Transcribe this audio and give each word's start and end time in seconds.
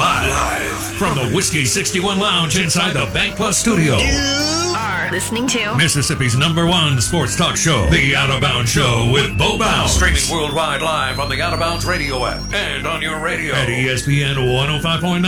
Now 0.00 0.24
live 0.30 0.96
from 0.96 1.14
the 1.14 1.30
Whiskey 1.36 1.66
61 1.66 2.18
Lounge 2.18 2.58
inside 2.58 2.94
the 2.94 3.04
Bank 3.12 3.36
Plus 3.36 3.58
studio. 3.58 3.98
You 3.98 4.74
are 4.74 5.10
listening 5.10 5.46
to 5.48 5.76
Mississippi's 5.76 6.38
number 6.38 6.64
one 6.66 6.98
sports 7.02 7.36
talk 7.36 7.54
show, 7.54 7.84
The 7.90 8.16
Out 8.16 8.30
of 8.30 8.40
Bounds 8.40 8.70
Show 8.70 9.10
with 9.12 9.36
Bo 9.36 9.58
Bounds. 9.58 9.92
Streaming 9.92 10.22
worldwide 10.32 10.80
live 10.80 11.20
on 11.20 11.28
the 11.28 11.42
Out 11.42 11.52
of 11.52 11.60
Bounds 11.60 11.84
radio 11.84 12.24
app 12.24 12.50
and 12.54 12.86
on 12.86 13.02
your 13.02 13.20
radio 13.22 13.52
at 13.52 13.68
ESPN 13.68 14.36
105.9. 14.36 15.22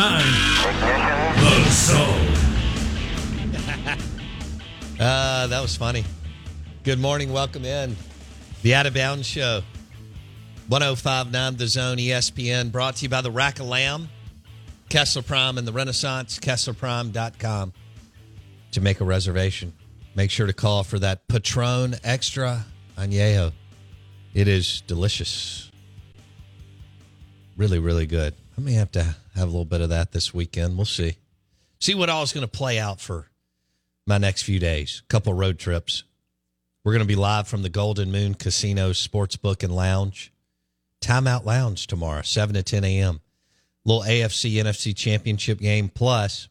The 1.36 1.70
Zone. 1.70 2.28
Uh, 4.98 5.46
that 5.48 5.60
was 5.60 5.76
funny. 5.76 6.02
Good 6.82 6.98
morning. 6.98 7.30
Welcome 7.30 7.66
in. 7.66 7.94
The 8.62 8.74
Out 8.74 8.86
of 8.86 8.94
Bounds 8.94 9.26
Show. 9.26 9.60
1059 10.68 11.56
The 11.56 11.66
Zone 11.66 11.98
ESPN 11.98 12.72
brought 12.72 12.96
to 12.96 13.02
you 13.02 13.10
by 13.10 13.20
the 13.20 13.30
Rack 13.30 13.60
of 13.60 13.66
Lamb, 13.66 14.08
Kessler 14.92 15.22
Prime, 15.22 15.56
and 15.56 15.66
the 15.66 15.72
Renaissance, 15.72 16.38
KesslerPrime.com 16.38 17.72
to 18.72 18.80
make 18.82 19.00
a 19.00 19.04
reservation. 19.06 19.72
Make 20.14 20.30
sure 20.30 20.46
to 20.46 20.52
call 20.52 20.84
for 20.84 20.98
that 20.98 21.26
Patron 21.28 21.94
Extra 22.04 22.66
Añejo. 22.98 23.52
It 24.34 24.48
is 24.48 24.82
delicious. 24.82 25.70
Really, 27.56 27.78
really 27.78 28.04
good. 28.04 28.34
I 28.58 28.60
may 28.60 28.74
have 28.74 28.92
to 28.92 29.02
have 29.34 29.44
a 29.48 29.50
little 29.50 29.64
bit 29.64 29.80
of 29.80 29.88
that 29.88 30.12
this 30.12 30.34
weekend. 30.34 30.76
We'll 30.76 30.84
see. 30.84 31.16
See 31.80 31.94
what 31.94 32.10
all 32.10 32.22
is 32.22 32.34
going 32.34 32.46
to 32.46 32.58
play 32.58 32.78
out 32.78 33.00
for 33.00 33.30
my 34.06 34.18
next 34.18 34.42
few 34.42 34.58
days. 34.58 35.02
couple 35.08 35.32
road 35.32 35.58
trips. 35.58 36.04
We're 36.84 36.92
going 36.92 37.00
to 37.00 37.08
be 37.08 37.16
live 37.16 37.48
from 37.48 37.62
the 37.62 37.70
Golden 37.70 38.12
Moon 38.12 38.34
Casino 38.34 38.90
Sportsbook 38.90 39.62
and 39.62 39.74
Lounge. 39.74 40.34
Timeout 41.00 41.46
Lounge 41.46 41.86
tomorrow, 41.86 42.20
7 42.20 42.54
to 42.56 42.62
10 42.62 42.84
a.m. 42.84 43.22
Little 43.84 44.02
AFC 44.02 44.54
NFC 44.54 44.94
championship 44.96 45.58
game. 45.58 45.88
Plus, 45.88 46.48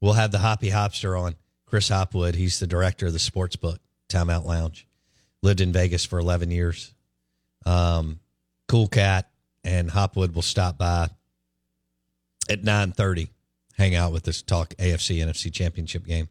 we'll 0.00 0.14
have 0.14 0.32
the 0.32 0.38
Hoppy 0.38 0.70
Hopster 0.70 1.18
on. 1.20 1.36
Chris 1.66 1.88
Hopwood. 1.88 2.36
He's 2.36 2.58
the 2.60 2.66
director 2.66 3.06
of 3.06 3.12
the 3.12 3.18
Sportsbook 3.18 3.78
Timeout 4.08 4.44
Lounge. 4.44 4.86
Lived 5.42 5.60
in 5.60 5.72
Vegas 5.72 6.04
for 6.04 6.18
11 6.18 6.50
years. 6.50 6.94
Um, 7.64 8.20
cool 8.68 8.88
cat. 8.88 9.28
And 9.64 9.90
Hopwood 9.90 10.34
will 10.34 10.42
stop 10.42 10.78
by 10.78 11.10
at 12.48 12.62
9.30, 12.62 13.28
hang 13.76 13.94
out 13.94 14.12
with 14.12 14.28
us, 14.28 14.42
talk 14.42 14.74
AFC 14.76 15.18
NFC 15.18 15.52
championship 15.52 16.06
game. 16.06 16.28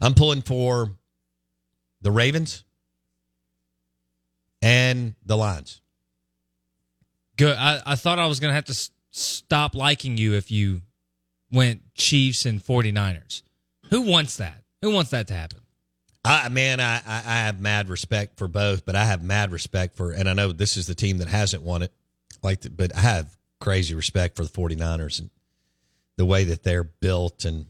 I'm 0.00 0.14
pulling 0.14 0.42
for 0.42 0.92
the 2.00 2.12
Ravens 2.12 2.64
and 4.62 5.14
the 5.24 5.36
Lions. 5.36 5.80
Good. 7.36 7.56
I, 7.56 7.80
I 7.84 7.94
thought 7.96 8.18
I 8.18 8.26
was 8.26 8.40
going 8.40 8.50
to 8.50 8.54
have 8.54 8.66
to 8.66 8.72
s- 8.72 8.90
stop 9.10 9.74
liking 9.74 10.16
you 10.16 10.34
if 10.34 10.50
you 10.50 10.82
went 11.50 11.94
Chiefs 11.94 12.46
and 12.46 12.62
49ers. 12.62 13.42
Who 13.90 14.02
wants 14.02 14.36
that? 14.38 14.62
Who 14.82 14.90
wants 14.90 15.10
that 15.10 15.28
to 15.28 15.34
happen? 15.34 15.60
I 16.24 16.48
man, 16.48 16.80
I, 16.80 16.96
I 17.06 17.22
I 17.26 17.36
have 17.44 17.60
mad 17.60 17.88
respect 17.90 18.38
for 18.38 18.48
both, 18.48 18.86
but 18.86 18.96
I 18.96 19.04
have 19.04 19.22
mad 19.22 19.52
respect 19.52 19.94
for, 19.94 20.10
and 20.10 20.28
I 20.28 20.32
know 20.32 20.52
this 20.52 20.76
is 20.78 20.86
the 20.86 20.94
team 20.94 21.18
that 21.18 21.28
hasn't 21.28 21.62
won 21.62 21.82
it, 21.82 21.92
like, 22.42 22.62
the, 22.62 22.70
but 22.70 22.96
I 22.96 23.00
have 23.00 23.36
crazy 23.60 23.94
respect 23.94 24.36
for 24.36 24.42
the 24.42 24.50
49ers 24.50 25.20
and 25.20 25.30
the 26.16 26.24
way 26.24 26.44
that 26.44 26.62
they're 26.62 26.84
built 26.84 27.44
and 27.44 27.66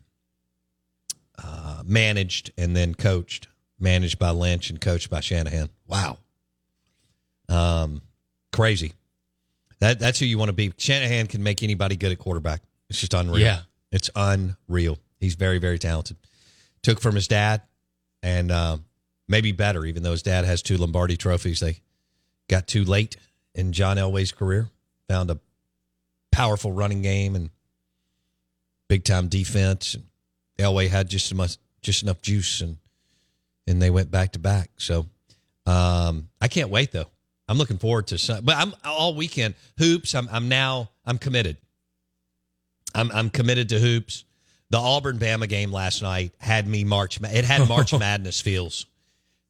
uh, 1.43 1.83
managed 1.85 2.53
and 2.57 2.77
then 2.77 2.95
coached, 2.95 3.49
managed 3.81 4.21
by 4.21 4.31
Lynch 4.31 4.71
and 4.71 4.81
coached 4.81 5.11
by 5.11 5.19
Shanahan. 5.19 5.69
Wow, 5.89 6.19
um, 7.49 8.03
crazy. 8.53 8.93
That 9.85 9.99
that's 9.99 10.19
who 10.19 10.25
you 10.25 10.39
want 10.39 10.49
to 10.49 10.55
be. 10.55 10.73
Shanahan 10.79 11.27
can 11.27 11.43
make 11.43 11.63
anybody 11.63 11.95
good 11.95 12.11
at 12.11 12.19
quarterback. 12.19 12.63
It's 12.89 12.99
just 12.99 13.13
unreal. 13.13 13.45
Yeah. 13.45 13.61
it's 13.93 14.09
unreal. 14.17 14.99
He's 15.21 15.35
very 15.35 15.59
very 15.59 15.79
talented. 15.79 16.17
Took 16.83 17.03
from 17.03 17.15
his 17.15 17.29
dad 17.29 17.61
and 18.23 18.51
uh, 18.51 18.79
maybe 19.29 19.53
better, 19.53 19.85
even 19.85 20.03
though 20.03 20.13
his 20.13 20.23
dad 20.23 20.47
has 20.47 20.63
two 20.63 20.79
Lombardi 20.79 21.19
trophies. 21.19 21.61
They 21.61 21.81
got 22.49 22.67
too 22.67 22.85
late 22.85 23.19
in 23.55 23.73
John 23.73 23.99
Elway's 23.99 24.33
career, 24.33 24.71
found 25.07 25.31
a 25.31 25.39
powerful 26.33 26.73
running 26.73 27.03
game 27.03 27.37
and 27.37 27.51
big 28.89 29.05
time 29.05 29.29
defense. 29.29 29.97
And 29.97 30.05
Elway 30.57 30.89
had 30.89 31.11
just 31.11 31.31
enough, 31.31 31.59
just 31.83 32.03
enough 32.03 32.23
juice, 32.23 32.63
and 32.63 32.79
and 33.67 33.83
they 33.83 33.91
went 33.91 34.11
back 34.11 34.33
to 34.33 34.39
back. 34.39 34.71
So 34.79 35.05
um, 35.67 36.31
I 36.41 36.49
can't 36.49 36.71
wait 36.71 36.91
though. 36.91 37.11
I'm 37.49 37.59
looking 37.59 37.79
forward 37.79 38.07
to 38.09 38.19
some, 38.19 38.45
but 38.45 38.57
I'm 38.57 38.75
all 38.85 39.15
weekend 39.15 39.55
hoops. 39.79 40.15
I'm 40.15 40.29
I'm 40.31 40.49
now 40.49 40.91
I'm 41.05 41.19
committed. 41.19 41.57
I'm 42.95 43.11
I'm 43.13 43.31
committed 43.31 43.69
to 43.71 43.79
hoops. 43.79 44.25
The 44.71 44.79
Auburn 44.79 45.19
Bama 45.19 45.49
game 45.49 45.71
last 45.71 46.03
night 46.03 46.33
had 46.39 46.67
me 46.67 46.85
March. 46.85 47.21
It 47.21 47.45
had 47.45 47.69
March 47.69 47.93
Madness 47.93 48.41
feels. 48.41 48.87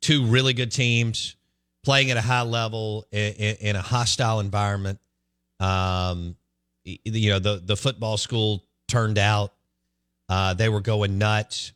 Two 0.00 0.26
really 0.26 0.52
good 0.52 0.72
teams 0.72 1.36
playing 1.84 2.10
at 2.10 2.16
a 2.16 2.20
high 2.20 2.42
level 2.42 3.06
in, 3.12 3.32
in, 3.34 3.56
in 3.56 3.76
a 3.76 3.82
hostile 3.82 4.40
environment. 4.40 4.98
Um, 5.60 6.36
you 6.84 7.30
know 7.30 7.38
the 7.38 7.62
the 7.64 7.76
football 7.76 8.16
school 8.16 8.64
turned 8.88 9.18
out. 9.18 9.52
Uh, 10.28 10.54
they 10.54 10.68
were 10.68 10.80
going 10.80 11.18
nuts. 11.18 11.72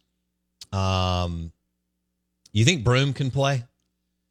Um, 0.72 1.52
you 2.52 2.64
think 2.64 2.84
Broome 2.84 3.12
can 3.12 3.30
play? 3.30 3.64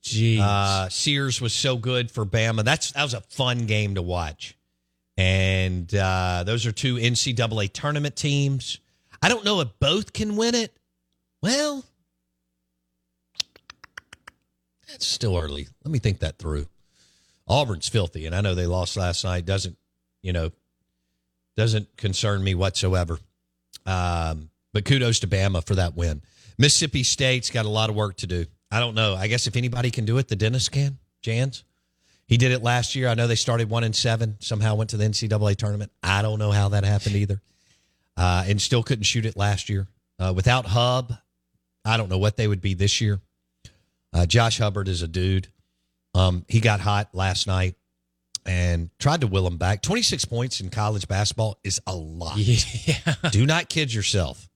Jeez. 0.07 0.39
Uh, 0.39 0.89
Sears 0.89 1.41
was 1.41 1.53
so 1.53 1.77
good 1.77 2.09
for 2.11 2.25
Bama. 2.25 2.63
That's 2.63 2.91
that 2.93 3.03
was 3.03 3.13
a 3.13 3.21
fun 3.21 3.65
game 3.65 3.95
to 3.95 4.01
watch. 4.01 4.57
And 5.17 5.93
uh, 5.95 6.43
those 6.45 6.65
are 6.65 6.71
two 6.71 6.95
NCAA 6.95 7.73
tournament 7.73 8.15
teams. 8.15 8.79
I 9.21 9.29
don't 9.29 9.43
know 9.43 9.61
if 9.61 9.69
both 9.79 10.13
can 10.13 10.35
win 10.35 10.53
it. 10.53 10.77
Well, 11.41 11.83
it's 14.93 15.07
still 15.07 15.37
early. 15.37 15.67
Let 15.83 15.91
me 15.91 15.99
think 15.99 16.19
that 16.19 16.37
through. 16.37 16.67
Auburn's 17.47 17.87
filthy, 17.87 18.25
and 18.25 18.35
I 18.35 18.41
know 18.41 18.55
they 18.55 18.67
lost 18.67 18.97
last 18.97 19.23
night. 19.23 19.45
Doesn't 19.45 19.77
you 20.21 20.33
know? 20.33 20.51
Doesn't 21.55 21.97
concern 21.97 22.43
me 22.43 22.53
whatsoever. 22.53 23.17
Um, 23.85 24.49
but 24.73 24.85
kudos 24.85 25.19
to 25.21 25.27
Bama 25.27 25.65
for 25.65 25.75
that 25.75 25.95
win. 25.95 26.21
Mississippi 26.59 27.03
State's 27.03 27.49
got 27.49 27.65
a 27.65 27.69
lot 27.69 27.89
of 27.89 27.95
work 27.95 28.17
to 28.17 28.27
do. 28.27 28.45
I 28.71 28.79
don't 28.79 28.95
know. 28.95 29.15
I 29.15 29.27
guess 29.27 29.47
if 29.47 29.55
anybody 29.55 29.91
can 29.91 30.05
do 30.05 30.17
it, 30.17 30.27
the 30.27 30.35
dentist 30.35 30.71
can. 30.71 30.97
Jans. 31.21 31.63
He 32.27 32.37
did 32.37 32.51
it 32.51 32.61
last 32.61 32.95
year. 32.95 33.07
I 33.07 33.13
know 33.13 33.27
they 33.27 33.35
started 33.35 33.69
one 33.69 33.83
and 33.85 33.95
seven. 33.95 34.35
Somehow 34.39 34.75
went 34.75 34.89
to 34.89 34.97
the 34.97 35.05
NCAA 35.05 35.55
tournament. 35.55 35.91
I 36.03 36.21
don't 36.21 36.39
know 36.39 36.51
how 36.51 36.69
that 36.69 36.83
happened 36.83 37.15
either. 37.15 37.41
Uh, 38.17 38.43
and 38.47 38.61
still 38.61 38.83
couldn't 38.83 39.03
shoot 39.03 39.25
it 39.25 39.37
last 39.37 39.69
year. 39.69 39.87
Uh, 40.19 40.33
without 40.35 40.65
Hub, 40.65 41.13
I 41.85 41.95
don't 41.95 42.09
know 42.09 42.17
what 42.17 42.35
they 42.35 42.47
would 42.47 42.61
be 42.61 42.73
this 42.73 42.99
year. 42.99 43.21
Uh, 44.13 44.25
Josh 44.25 44.57
Hubbard 44.57 44.87
is 44.87 45.01
a 45.01 45.07
dude. 45.07 45.47
Um, 46.13 46.43
he 46.49 46.59
got 46.59 46.79
hot 46.79 47.09
last 47.13 47.47
night 47.47 47.75
and 48.45 48.89
tried 48.99 49.21
to 49.21 49.27
will 49.27 49.45
him 49.45 49.57
back. 49.57 49.81
26 49.81 50.25
points 50.25 50.59
in 50.59 50.69
college 50.69 51.07
basketball 51.07 51.59
is 51.63 51.79
a 51.87 51.95
lot. 51.95 52.37
Yeah. 52.37 53.15
Do 53.31 53.45
not 53.45 53.69
kid 53.69 53.93
yourself. 53.93 54.49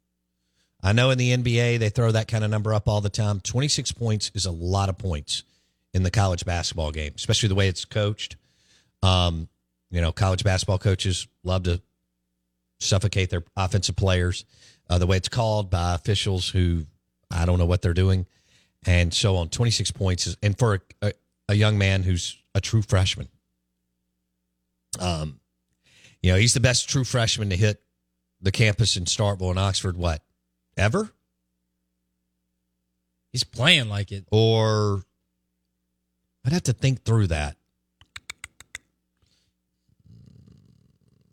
I 0.84 0.94
know 0.94 1.12
in 1.12 1.18
the 1.18 1.36
NBA 1.36 1.80
they 1.80 1.90
throw 1.90 2.12
that 2.12 2.28
kind 2.28 2.44
of 2.44 2.50
number 2.50 2.74
up 2.74 2.88
all 2.88 3.02
the 3.02 3.10
time. 3.10 3.40
26 3.40 3.92
points 3.92 4.32
is 4.34 4.46
a 4.46 4.52
lot 4.52 4.90
of 4.90 4.98
points 4.98 5.44
in 5.94 6.04
the 6.04 6.12
college 6.12 6.46
basketball 6.46 6.92
game, 6.92 7.14
especially 7.16 7.50
the 7.50 7.56
way 7.56 7.68
it's 7.68 7.86
coached. 7.86 8.36
Um, 9.04 9.48
you 9.90 10.02
know, 10.02 10.12
college 10.12 10.44
basketball 10.44 10.78
coaches 10.78 11.28
love 11.44 11.64
to 11.64 11.82
suffocate 12.80 13.30
their 13.30 13.44
offensive 13.56 13.96
players. 13.96 14.46
Uh, 14.90 14.98
the 14.98 15.08
way 15.08 15.18
it's 15.18 15.30
called 15.30 15.70
by 15.70 15.94
officials 15.94 16.50
who 16.50 16.86
I 17.30 17.46
don't 17.46 17.60
know 17.60 17.66
what 17.66 17.82
they're 17.82 17.94
doing, 17.94 18.26
and 18.86 19.14
so 19.14 19.38
on. 19.38 19.50
26 19.50 19.92
points 19.92 20.28
is, 20.28 20.38
and 20.42 20.58
for 20.58 20.76
a, 20.76 21.08
a, 21.08 21.14
a 21.50 21.54
young 21.54 21.78
man 21.78 22.04
who's 22.04 22.38
a 22.54 22.62
true 22.62 22.82
freshman. 22.82 23.30
Um, 25.00 25.40
you 26.22 26.32
know, 26.32 26.38
he's 26.38 26.54
the 26.54 26.60
best 26.60 26.90
true 26.90 27.04
freshman 27.04 27.50
to 27.50 27.56
hit 27.56 27.82
the 28.42 28.52
campus 28.52 28.98
in 28.98 29.06
Starkville 29.06 29.52
and 29.52 29.60
Oxford. 29.60 29.96
What 29.98 30.22
ever? 30.78 31.12
He's 33.32 33.44
playing 33.44 33.90
like 33.90 34.12
it. 34.12 34.26
Or 34.32 35.04
I'd 36.46 36.54
have 36.54 36.64
to 36.64 36.74
think 36.74 37.04
through 37.04 37.28
that. 37.28 37.56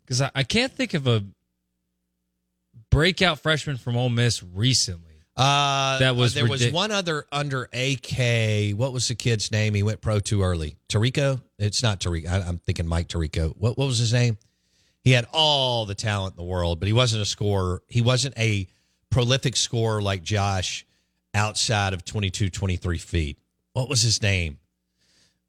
Because 0.05 0.21
I, 0.21 0.31
I 0.33 0.43
can't 0.43 0.71
think 0.71 0.93
of 0.93 1.07
a 1.07 1.23
breakout 2.89 3.39
freshman 3.39 3.77
from 3.77 3.95
Ole 3.95 4.09
Miss 4.09 4.41
recently. 4.43 5.05
Uh, 5.37 5.99
That 5.99 6.15
was 6.15 6.33
there 6.33 6.47
was 6.47 6.69
one 6.71 6.91
other 6.91 7.25
under 7.31 7.69
AK. 7.71 8.75
What 8.75 8.91
was 8.91 9.07
the 9.07 9.15
kid's 9.15 9.51
name? 9.51 9.73
He 9.73 9.83
went 9.83 10.01
pro 10.01 10.19
too 10.19 10.41
early. 10.43 10.75
Terrico? 10.89 11.41
It's 11.57 11.81
not 11.81 11.99
Terrico. 12.01 12.27
I, 12.29 12.41
I'm 12.41 12.57
thinking 12.59 12.85
Mike 12.87 13.07
Tirico. 13.07 13.53
What 13.55 13.77
what 13.77 13.85
was 13.87 13.99
his 13.99 14.11
name? 14.11 14.37
He 15.01 15.11
had 15.11 15.27
all 15.31 15.85
the 15.85 15.95
talent 15.95 16.33
in 16.33 16.37
the 16.37 16.49
world, 16.49 16.79
but 16.79 16.87
he 16.87 16.93
wasn't 16.93 17.21
a 17.21 17.25
scorer. 17.25 17.81
He 17.87 18.01
wasn't 18.01 18.37
a 18.37 18.67
prolific 19.11 19.55
scorer 19.55 20.01
like 20.01 20.23
Josh 20.23 20.85
outside 21.33 21.93
of 21.93 22.05
22, 22.05 22.49
23 22.49 22.97
feet. 22.97 23.39
What 23.73 23.89
was 23.89 24.01
his 24.01 24.21
name? 24.21 24.59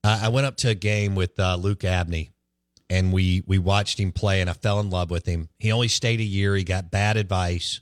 Uh, 0.03 0.21
I 0.23 0.29
went 0.29 0.47
up 0.47 0.57
to 0.59 0.69
a 0.69 0.75
game 0.75 1.15
with 1.15 1.39
uh, 1.39 1.57
Luke 1.57 1.85
Abney, 1.85 2.31
and 2.89 3.13
we 3.13 3.43
we 3.47 3.59
watched 3.59 4.01
him 4.01 4.13
play, 4.13 4.41
and 4.41 4.49
I 4.49 4.55
fell 4.55 4.81
in 4.81 4.89
love 4.91 5.11
with 5.11 5.27
him. 5.27 5.49
He 5.59 5.73
only 5.73 5.89
stayed 5.89 6.21
a 6.21 6.25
year. 6.25 6.55
He 6.57 6.65
got 6.65 6.91
bad 6.91 7.17
advice. 7.17 7.81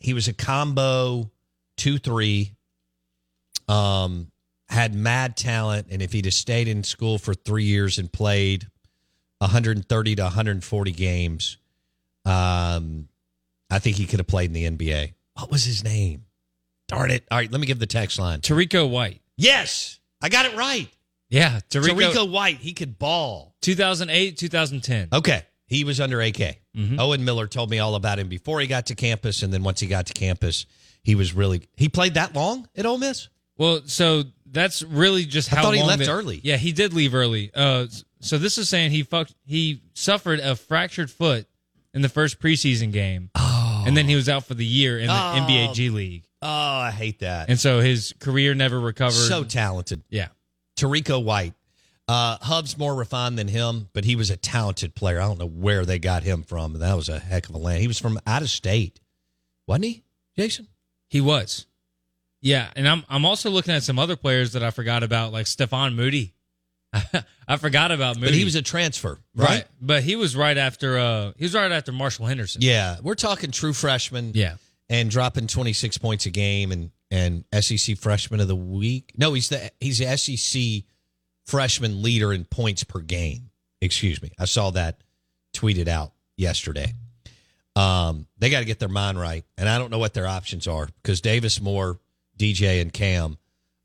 He 0.00 0.12
was 0.12 0.28
a 0.28 0.32
combo 0.32 1.30
two 1.76 1.98
three. 1.98 2.54
Um, 3.68 4.30
had 4.68 4.94
mad 4.94 5.36
talent, 5.36 5.86
and 5.90 6.02
if 6.02 6.12
he'd 6.12 6.26
have 6.26 6.34
stayed 6.34 6.68
in 6.68 6.84
school 6.84 7.18
for 7.18 7.32
three 7.32 7.64
years 7.64 7.98
and 7.98 8.12
played 8.12 8.66
130 9.38 10.14
to 10.16 10.22
140 10.22 10.92
games, 10.92 11.56
um, 12.28 13.08
I 13.70 13.78
think 13.78 13.96
he 13.96 14.06
could 14.06 14.20
have 14.20 14.26
played 14.26 14.54
in 14.54 14.54
the 14.54 14.64
NBA. 14.70 15.14
What 15.34 15.50
was 15.50 15.64
his 15.64 15.82
name? 15.84 16.24
Darn 16.88 17.10
it! 17.10 17.24
All 17.30 17.38
right, 17.38 17.50
let 17.50 17.60
me 17.60 17.66
give 17.66 17.78
the 17.78 17.86
text 17.86 18.18
line. 18.18 18.40
Terrico 18.40 18.88
White. 18.88 19.20
Yes, 19.36 19.98
I 20.22 20.28
got 20.28 20.46
it 20.46 20.56
right. 20.56 20.88
Yeah, 21.30 21.60
Terrico. 21.68 22.00
Terrico 22.12 22.30
White, 22.30 22.56
he 22.58 22.72
could 22.72 22.98
ball. 22.98 23.54
2008, 23.60 24.38
2010. 24.38 25.08
Okay, 25.12 25.42
he 25.66 25.84
was 25.84 26.00
under 26.00 26.20
AK. 26.22 26.60
Mhm. 26.76 26.98
Owen 26.98 27.24
Miller 27.24 27.46
told 27.46 27.70
me 27.70 27.78
all 27.78 27.94
about 27.94 28.18
him 28.18 28.28
before 28.28 28.60
he 28.60 28.66
got 28.66 28.86
to 28.86 28.94
campus, 28.94 29.42
and 29.42 29.52
then 29.52 29.62
once 29.62 29.80
he 29.80 29.86
got 29.86 30.06
to 30.06 30.14
campus, 30.14 30.64
he 31.02 31.14
was 31.14 31.34
really 31.34 31.68
he 31.76 31.88
played 31.88 32.14
that 32.14 32.34
long 32.34 32.68
at 32.76 32.86
Ole 32.86 32.98
Miss. 32.98 33.28
Well, 33.58 33.82
so 33.84 34.22
that's 34.46 34.82
really 34.82 35.24
just 35.26 35.52
I 35.52 35.56
how 35.56 35.62
thought 35.64 35.74
he 35.74 35.82
left 35.82 35.98
that- 36.04 36.08
early. 36.10 36.40
Yeah, 36.42 36.56
he 36.56 36.72
did 36.72 36.94
leave 36.94 37.14
early. 37.14 37.50
Uh, 37.54 37.86
so 38.20 38.38
this 38.38 38.56
is 38.56 38.68
saying 38.68 38.92
he 38.92 39.02
fucked. 39.02 39.34
He 39.44 39.82
suffered 39.94 40.40
a 40.40 40.56
fractured 40.56 41.10
foot 41.10 41.46
in 41.98 42.02
the 42.02 42.08
first 42.08 42.38
preseason 42.40 42.92
game, 42.92 43.30
Oh, 43.34 43.84
and 43.86 43.96
then 43.96 44.06
he 44.08 44.14
was 44.14 44.28
out 44.28 44.44
for 44.44 44.54
the 44.54 44.64
year 44.64 44.98
in 44.98 45.08
the 45.08 45.12
Oh. 45.12 45.46
NBA 45.46 45.74
G 45.74 45.90
League, 45.90 46.24
oh, 46.40 46.48
I 46.48 46.90
hate 46.92 47.18
that. 47.20 47.48
and 47.50 47.58
so 47.58 47.80
his 47.80 48.14
career 48.20 48.54
never 48.54 48.78
recovered. 48.78 49.12
so 49.12 49.42
talented. 49.44 50.02
yeah, 50.08 50.28
Terrico 50.76 51.22
White. 51.22 51.54
Uh, 52.06 52.38
Hub's 52.40 52.78
more 52.78 52.94
refined 52.94 53.38
than 53.38 53.48
him, 53.48 53.88
but 53.92 54.04
he 54.06 54.16
was 54.16 54.30
a 54.30 54.36
talented 54.36 54.94
player. 54.94 55.20
I 55.20 55.24
don't 55.26 55.38
know 55.38 55.46
where 55.48 55.84
they 55.84 55.98
got 55.98 56.22
him 56.22 56.42
from. 56.42 56.72
That 56.78 56.94
was 56.94 57.10
a 57.10 57.18
heck 57.18 57.50
of 57.50 57.54
a 57.54 57.58
land. 57.58 57.82
He 57.82 57.86
was 57.88 57.98
from 57.98 58.18
out 58.26 58.40
of 58.40 58.48
state, 58.48 58.98
wasn't 59.66 59.84
he, 59.86 60.04
Jason? 60.36 60.68
he 61.10 61.20
was. 61.20 61.66
Yeah, 62.40 62.70
and 62.76 62.88
I'm 62.88 63.04
I'm 63.08 63.24
also 63.26 63.50
looking 63.50 63.74
at 63.74 63.82
some 63.82 63.98
other 63.98 64.14
players 64.16 64.52
that 64.52 64.62
I 64.62 64.70
forgot 64.70 65.02
about, 65.02 65.32
like 65.32 65.46
Stefan 65.48 65.96
Moody. 65.96 66.34
I 67.48 67.56
forgot 67.58 67.92
about 67.92 68.16
Moody, 68.16 68.28
But 68.28 68.34
he 68.34 68.44
was 68.44 68.54
a 68.54 68.62
transfer, 68.62 69.18
right? 69.34 69.48
right. 69.48 69.64
But 69.80 70.02
he 70.02 70.16
was 70.16 70.34
right 70.36 70.56
after. 70.56 70.98
Uh, 70.98 71.32
he 71.36 71.44
was 71.44 71.54
right 71.54 71.70
after 71.70 71.92
Marshall 71.92 72.26
Henderson. 72.26 72.62
Yeah, 72.62 72.96
we're 73.02 73.14
talking 73.14 73.50
true 73.50 73.72
freshman. 73.72 74.32
yeah. 74.34 74.54
and 74.88 75.10
dropping 75.10 75.46
26 75.48 75.98
points 75.98 76.26
a 76.26 76.30
game 76.30 76.72
and 76.72 76.90
and 77.10 77.44
SEC 77.64 77.96
freshman 77.98 78.40
of 78.40 78.48
the 78.48 78.56
week. 78.56 79.12
No, 79.16 79.32
he's 79.34 79.48
the 79.48 79.70
he's 79.80 79.98
the 79.98 80.16
SEC 80.16 80.84
freshman 81.46 82.02
leader 82.02 82.32
in 82.32 82.44
points 82.44 82.84
per 82.84 83.00
game. 83.00 83.50
Excuse 83.80 84.20
me. 84.22 84.32
I 84.38 84.44
saw 84.46 84.70
that 84.70 85.00
tweeted 85.54 85.88
out 85.88 86.12
yesterday. 86.36 86.92
Um, 87.76 88.26
they 88.38 88.50
got 88.50 88.58
to 88.60 88.64
get 88.64 88.78
their 88.80 88.88
mind 88.88 89.20
right, 89.20 89.44
and 89.56 89.68
I 89.68 89.78
don't 89.78 89.90
know 89.90 89.98
what 89.98 90.12
their 90.14 90.26
options 90.26 90.66
are 90.66 90.88
because 91.02 91.20
Davis 91.20 91.60
Moore, 91.60 91.98
DJ, 92.36 92.80
and 92.82 92.92
Cam 92.92 93.38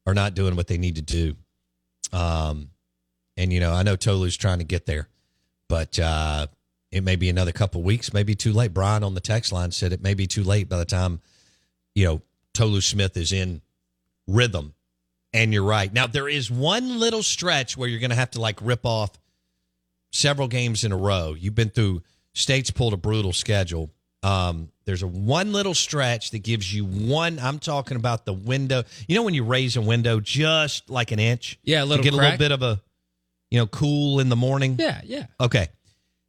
are 0.08 0.14
not 0.16 0.34
doing 0.34 0.56
what 0.56 0.68
they 0.68 0.78
need 0.78 0.96
to 0.96 1.02
do. 1.02 1.36
Um, 2.12 2.70
and 3.38 3.52
you 3.52 3.60
know, 3.60 3.74
I 3.74 3.84
know 3.84 3.96
Tolu's 3.96 4.38
trying 4.38 4.60
to 4.60 4.64
get 4.66 4.86
there, 4.86 5.08
but 5.68 5.98
uh, 6.00 6.48
it 6.92 7.04
may 7.04 7.16
be 7.16 7.30
another 7.30 7.52
couple 7.52 7.82
weeks, 7.82 8.14
maybe 8.14 8.36
too 8.36 8.54
late. 8.54 8.74
Brian 8.74 9.04
on 9.04 9.14
the 9.16 9.22
text 9.22 9.52
line 9.52 9.72
said 9.72 9.94
it 9.94 10.02
may 10.02 10.14
be 10.14 10.28
too 10.28 10.44
late 10.44 10.70
by 10.70 10.78
the 10.78 10.86
time 10.86 11.20
you 11.96 12.06
know 12.06 12.22
Tolu 12.54 12.82
Smith 12.82 13.18
is 13.18 13.32
in 13.32 13.62
rhythm. 14.28 14.74
And 15.36 15.52
you're 15.52 15.64
right. 15.64 15.92
Now 15.92 16.06
there 16.06 16.30
is 16.30 16.52
one 16.52 17.00
little 17.00 17.24
stretch 17.24 17.76
where 17.76 17.90
you're 17.90 18.00
going 18.00 18.12
to 18.12 18.16
have 18.16 18.32
to 18.32 18.42
like 18.42 18.60
rip 18.62 18.86
off 18.86 19.12
several 20.12 20.48
games 20.48 20.84
in 20.84 20.92
a 20.92 20.98
row. 20.98 21.34
You've 21.34 21.56
been 21.56 21.72
through 21.72 22.04
states 22.34 22.70
pulled 22.70 22.94
a 22.94 22.98
brutal 22.98 23.34
schedule. 23.34 23.90
Um, 24.22 24.70
there's 24.86 25.02
a 25.02 25.08
one 25.08 25.52
little 25.52 25.74
stretch 25.74 26.32
that 26.32 26.40
gives 26.40 26.74
you 26.74 26.86
one. 26.86 27.40
I'm 27.40 27.58
talking 27.60 27.98
about 27.98 28.26
the 28.26 28.34
window. 28.34 28.84
You 29.08 29.16
know 29.16 29.24
when 29.24 29.34
you 29.34 29.44
raise 29.44 29.76
a 29.76 29.82
window 29.82 30.20
just 30.20 30.90
like 30.90 31.12
an 31.12 31.20
inch, 31.20 31.58
Yeah, 31.64 31.80
a 31.80 31.82
to 31.82 31.86
little 31.88 32.04
get 32.04 32.14
a 32.14 32.18
little 32.18 32.38
bit 32.38 32.52
of 32.52 32.62
a 32.62 32.80
you 33.54 33.60
know 33.60 33.68
cool 33.68 34.20
in 34.20 34.30
the 34.30 34.36
morning. 34.36 34.78
Yeah, 34.80 35.00
yeah. 35.06 35.28
Okay. 35.40 35.68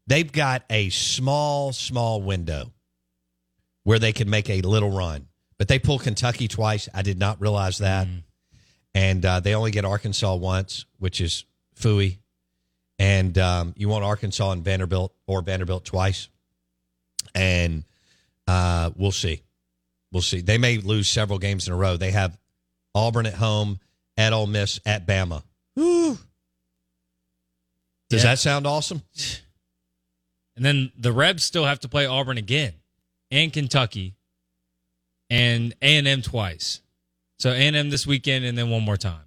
They've 0.07 0.31
got 0.31 0.62
a 0.69 0.90
small, 0.90 1.73
small 1.73 2.21
window 2.21 2.71
where 3.85 3.99
they 3.99 4.12
can 4.12 4.28
make 4.28 4.50
a 4.50 4.61
little 4.61 4.90
run. 4.90 5.28
But 5.57 5.69
they 5.69 5.78
pull 5.78 5.99
Kentucky 5.99 6.49
twice. 6.49 6.87
I 6.93 7.00
did 7.00 7.19
not 7.19 7.40
realize 7.40 7.78
that. 7.78 8.07
And 8.95 9.25
uh, 9.25 9.40
they 9.40 9.54
only 9.54 9.71
get 9.71 9.87
Arkansas 9.87 10.35
once, 10.35 10.85
which 10.99 11.23
is 11.23 11.47
Fooey. 11.81 12.19
And 12.99 13.38
um, 13.38 13.73
you 13.75 13.88
want 13.88 14.04
Arkansas 14.04 14.50
and 14.50 14.62
Vanderbilt 14.62 15.14
or 15.26 15.40
Vanderbilt 15.40 15.87
twice. 15.87 16.28
And 17.35 17.85
uh, 18.47 18.90
we'll 18.97 19.12
see. 19.12 19.40
We'll 20.12 20.21
see. 20.21 20.43
They 20.43 20.59
may 20.59 20.76
lose 20.76 21.09
several 21.09 21.38
games 21.38 21.69
in 21.69 21.73
a 21.73 21.76
row. 21.76 21.97
They 21.97 22.11
have 22.11 22.38
Auburn 22.95 23.25
at 23.25 23.35
home, 23.35 23.81
at 24.19 24.35
Ole 24.35 24.47
Miss, 24.47 24.78
at 24.85 25.07
Bama. 25.07 25.43
Does 28.11 28.23
Yeah. 28.23 28.31
that 28.31 28.39
sound 28.39 28.67
awesome? 28.67 29.03
And 30.57 30.65
then 30.65 30.93
the 30.97 31.13
Rebs 31.13 31.43
still 31.43 31.65
have 31.65 31.81
to 31.81 31.89
play 31.89 32.07
Auburn 32.07 32.39
again, 32.39 32.75
and 33.31 33.53
Kentucky, 33.53 34.15
and 35.31 35.75
A 35.83 35.97
and 35.97 36.07
M 36.07 36.23
twice. 36.23 36.81
So 37.39 37.51
A 37.51 37.57
and 37.57 37.75
M 37.75 37.91
this 37.91 38.07
weekend, 38.07 38.45
and 38.45 38.57
then 38.57 38.71
one 38.71 38.83
more 38.83 38.97
time. 38.97 39.25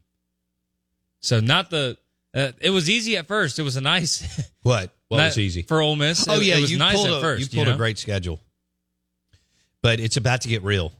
So 1.21 1.39
not 1.39 1.69
the. 1.69 1.97
Uh, 2.33 2.51
it 2.61 2.69
was 2.69 2.89
easy 2.89 3.17
at 3.17 3.27
first. 3.27 3.57
It 3.59 3.63
was 3.63 3.75
a 3.75 3.81
nice. 3.81 4.23
What? 4.61 4.91
What 5.07 5.17
was 5.23 5.37
easy? 5.39 5.61
for 5.61 5.81
Ole 5.81 5.95
Miss? 5.95 6.27
Oh 6.27 6.39
it, 6.41 6.43
yeah, 6.43 6.57
it 6.57 6.61
was 6.61 6.71
you 6.71 6.77
nice 6.77 6.95
pulled 6.97 7.07
at 7.07 7.13
a, 7.19 7.21
first. 7.21 7.53
You 7.53 7.59
you 7.59 7.63
pulled 7.65 7.73
a 7.73 7.77
great 7.77 7.97
schedule, 7.97 8.41
but 9.81 10.01
it's 10.01 10.17
about 10.17 10.41
to 10.41 10.49
get 10.49 10.61
real, 10.63 10.91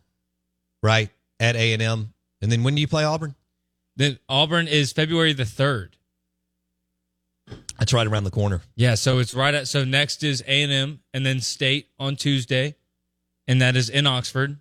right? 0.82 1.10
At 1.42 1.58
A 1.58 1.74
and 1.74 1.82
M, 1.82 2.14
and 2.42 2.50
then 2.50 2.64
when 2.64 2.76
do 2.76 2.82
you 2.82 2.88
play 2.88 3.04
Auburn? 3.04 3.36
Then 3.98 4.20
Auburn 4.30 4.70
is 4.70 4.94
February 4.94 5.34
the 5.34 5.44
third. 5.44 5.98
That's 7.80 7.94
right 7.94 8.08
around 8.08 8.24
the 8.24 8.32
corner. 8.32 8.62
Yeah, 8.76 8.96
so 8.96 9.20
it's 9.20 9.34
right 9.34 9.54
at 9.54 9.68
so 9.68 9.86
next 9.86 10.24
is 10.24 10.44
A 10.48 10.64
and 10.64 10.72
M, 10.72 11.00
and 11.14 11.26
then 11.26 11.42
State 11.42 11.90
on 12.00 12.16
Tuesday, 12.16 12.76
and 13.48 13.62
that 13.62 13.76
is 13.76 13.90
in 13.90 14.08
Oxford, 14.08 14.58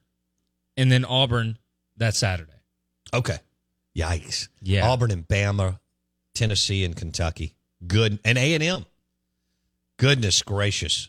and 0.76 0.92
then 0.92 1.04
Auburn 1.04 1.58
that 1.96 2.14
Saturday. 2.14 2.52
Okay, 3.14 3.38
Yikes. 3.96 4.48
Yeah. 4.60 4.86
Auburn 4.86 5.10
and 5.10 5.26
Bama, 5.26 5.78
Tennessee 6.34 6.84
and 6.84 6.94
Kentucky. 6.94 7.54
Good 7.86 8.18
and 8.24 8.36
A 8.36 8.54
and 8.54 8.62
M. 8.62 8.84
Goodness 9.98 10.42
gracious. 10.42 11.08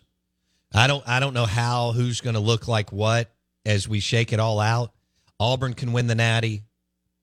I 0.74 0.88
don't 0.88 1.06
I 1.08 1.20
don't 1.20 1.34
know 1.34 1.46
how 1.46 1.92
who's 1.92 2.22
going 2.22 2.36
to 2.36 2.40
look 2.40 2.68
like 2.68 2.92
what 2.92 3.30
as 3.66 3.88
we 3.88 4.00
shake 4.00 4.32
it 4.32 4.40
all 4.40 4.60
out. 4.60 4.94
Auburn 5.40 5.74
can 5.74 5.92
win 5.92 6.08
the 6.08 6.16
Natty. 6.16 6.64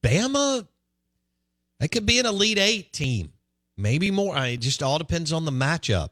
Bama 0.03 0.67
that 1.81 1.91
could 1.91 2.07
be 2.07 2.19
an 2.19 2.27
elite 2.27 2.59
8 2.59 2.93
team. 2.93 3.33
Maybe 3.77 4.11
more. 4.11 4.37
I, 4.37 4.49
it 4.49 4.61
just 4.61 4.83
all 4.83 4.99
depends 4.99 5.33
on 5.33 5.45
the 5.45 5.51
matchup. 5.51 6.11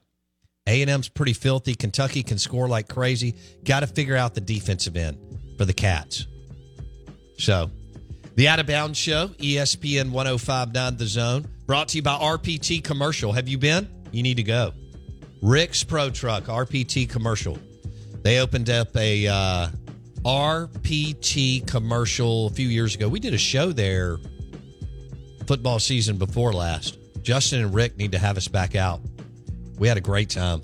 A&M's 0.67 1.09
pretty 1.09 1.33
filthy. 1.33 1.75
Kentucky 1.75 2.23
can 2.23 2.39
score 2.39 2.69
like 2.69 2.89
crazy. 2.89 3.35
Got 3.65 3.81
to 3.81 3.87
figure 3.87 4.17
out 4.17 4.35
the 4.35 4.41
defensive 4.41 4.97
end 4.97 5.19
for 5.59 5.65
the 5.65 5.73
Cats. 5.73 6.27
So, 7.39 7.71
the 8.37 8.49
Out 8.49 8.61
of 8.61 8.67
Bounds 8.67 8.99
Show, 8.99 9.29
ESPN 9.39 10.11
1059 10.11 10.97
The 10.97 11.07
Zone, 11.07 11.49
brought 11.67 11.89
to 11.89 11.97
you 11.97 12.03
by 12.03 12.15
RPT 12.15 12.83
Commercial. 12.83 13.33
Have 13.33 13.49
you 13.49 13.59
been? 13.59 13.89
You 14.13 14.23
need 14.23 14.37
to 14.37 14.43
go. 14.43 14.73
Rick's 15.43 15.83
Pro 15.83 16.11
Truck, 16.11 16.45
RPT 16.45 17.09
Commercial. 17.09 17.59
They 18.23 18.39
opened 18.39 18.71
up 18.71 18.97
a 18.97 19.27
uh, 19.27 19.69
RPT 20.25 21.67
commercial 21.67 22.47
a 22.47 22.51
few 22.51 22.69
years 22.69 22.95
ago. 22.95 23.09
We 23.09 23.19
did 23.19 23.35
a 23.35 23.39
show 23.39 23.73
there 23.73 24.19
football 25.47 25.81
season 25.81 26.17
before 26.17 26.53
last. 26.53 26.99
Justin 27.23 27.63
and 27.63 27.75
Rick 27.75 27.97
need 27.97 28.13
to 28.13 28.19
have 28.19 28.37
us 28.37 28.49
back 28.49 28.75
out. 28.75 29.01
We 29.79 29.89
had 29.89 29.97
a 29.97 30.01
great 30.01 30.31
time. 30.31 30.63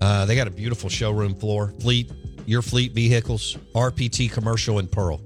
Uh, 0.00 0.26
they 0.26 0.36
got 0.36 0.46
a 0.46 0.50
beautiful 0.50 0.88
showroom 0.88 1.34
floor. 1.34 1.72
Fleet, 1.80 2.10
your 2.46 2.62
fleet 2.62 2.92
vehicles, 2.92 3.56
RPT 3.74 4.30
commercial 4.30 4.78
and 4.78 4.90
Pearl. 4.90 5.20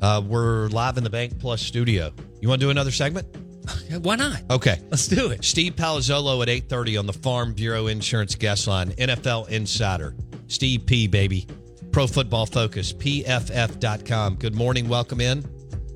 Uh, 0.00 0.22
we're 0.24 0.68
live 0.68 0.98
in 0.98 1.04
the 1.04 1.10
Bank 1.10 1.38
Plus 1.38 1.62
studio. 1.62 2.12
You 2.40 2.48
want 2.48 2.60
to 2.60 2.66
do 2.66 2.70
another 2.70 2.90
segment? 2.90 3.26
Why 4.02 4.16
not? 4.16 4.42
Okay. 4.50 4.80
Let's 4.90 5.08
do 5.08 5.30
it. 5.30 5.44
Steve 5.44 5.74
Palazzolo 5.76 6.42
at 6.42 6.48
8.30 6.48 6.98
on 6.98 7.06
the 7.06 7.12
Farm 7.12 7.54
Bureau 7.54 7.86
Insurance 7.86 8.34
Guest 8.34 8.66
Line. 8.66 8.90
NFL 8.92 9.48
Insider. 9.48 10.14
Steve 10.48 10.84
P, 10.86 11.06
baby. 11.06 11.46
Pro 11.90 12.06
Football 12.06 12.46
Focus. 12.46 12.92
PFF.com. 12.92 14.36
Good 14.36 14.54
morning. 14.54 14.88
Welcome 14.88 15.20
in. 15.20 15.44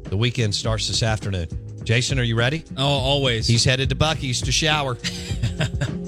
The 0.05 0.17
weekend 0.17 0.55
starts 0.55 0.89
this 0.89 1.03
afternoon. 1.03 1.49
Jason, 1.89 2.19
are 2.19 2.23
you 2.23 2.37
ready? 2.37 2.65
Oh, 2.77 2.85
always. 2.85 3.47
He's 3.47 3.65
headed 3.65 3.89
to 3.89 3.95
Buc-ee's 3.95 4.43
to 4.43 4.53
shower. 4.53 4.99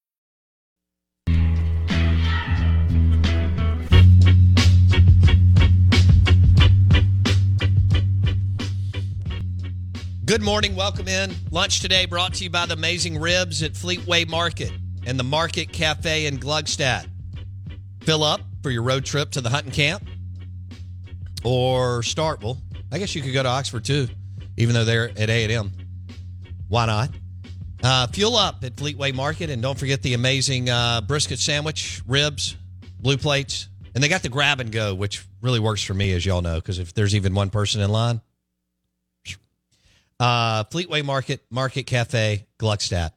Good 10.23 10.43
morning. 10.43 10.75
Welcome 10.75 11.07
in. 11.07 11.33
Lunch 11.49 11.79
today 11.79 12.05
brought 12.05 12.35
to 12.35 12.43
you 12.43 12.51
by 12.51 12.67
the 12.67 12.75
amazing 12.75 13.19
ribs 13.19 13.63
at 13.63 13.73
Fleetway 13.73 14.29
Market 14.29 14.71
and 15.07 15.19
the 15.19 15.23
Market 15.23 15.73
Cafe 15.73 16.27
in 16.27 16.37
Gluckstadt. 16.37 17.07
Fill 18.03 18.23
up 18.23 18.39
for 18.61 18.69
your 18.69 18.83
road 18.83 19.03
trip 19.03 19.31
to 19.31 19.41
the 19.41 19.49
hunting 19.49 19.71
camp 19.71 20.07
or 21.43 22.01
Starkville. 22.01 22.57
I 22.91 22.99
guess 22.99 23.15
you 23.15 23.23
could 23.23 23.33
go 23.33 23.41
to 23.41 23.49
Oxford 23.49 23.83
too, 23.83 24.09
even 24.57 24.75
though 24.75 24.85
they're 24.85 25.09
at 25.09 25.31
A&M. 25.31 25.71
Why 26.67 26.85
not? 26.85 27.09
Uh, 27.83 28.05
fuel 28.05 28.35
up 28.35 28.63
at 28.63 28.75
Fleetway 28.75 29.15
Market 29.15 29.49
and 29.49 29.59
don't 29.59 29.77
forget 29.77 30.03
the 30.03 30.13
amazing 30.13 30.69
uh, 30.69 31.01
brisket 31.01 31.39
sandwich, 31.39 32.03
ribs, 32.07 32.55
blue 32.99 33.17
plates. 33.17 33.69
And 33.95 34.03
they 34.03 34.07
got 34.07 34.21
the 34.21 34.29
grab 34.29 34.59
and 34.59 34.71
go, 34.71 34.93
which 34.93 35.25
really 35.41 35.59
works 35.59 35.81
for 35.81 35.95
me, 35.95 36.13
as 36.13 36.23
y'all 36.27 36.43
know, 36.43 36.55
because 36.55 36.77
if 36.77 36.93
there's 36.93 37.15
even 37.15 37.33
one 37.33 37.49
person 37.49 37.81
in 37.81 37.89
line, 37.89 38.21
uh, 40.21 40.63
Fleetway 40.65 41.03
Market, 41.03 41.43
Market 41.49 41.83
Cafe, 41.83 42.45
Gluckstadt. 42.59 43.11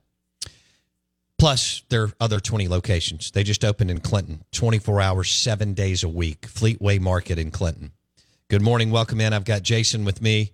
Plus, 1.38 1.82
their 1.90 2.10
other 2.18 2.40
20 2.40 2.68
locations. 2.68 3.30
They 3.30 3.42
just 3.42 3.64
opened 3.64 3.90
in 3.90 4.00
Clinton, 4.00 4.44
24 4.52 5.00
hours, 5.02 5.30
seven 5.30 5.74
days 5.74 6.02
a 6.02 6.08
week. 6.08 6.42
Fleetway 6.42 6.98
Market 7.00 7.38
in 7.38 7.50
Clinton. 7.50 7.92
Good 8.48 8.62
morning. 8.62 8.90
Welcome 8.90 9.20
in. 9.20 9.34
I've 9.34 9.44
got 9.44 9.62
Jason 9.62 10.04
with 10.04 10.22
me. 10.22 10.52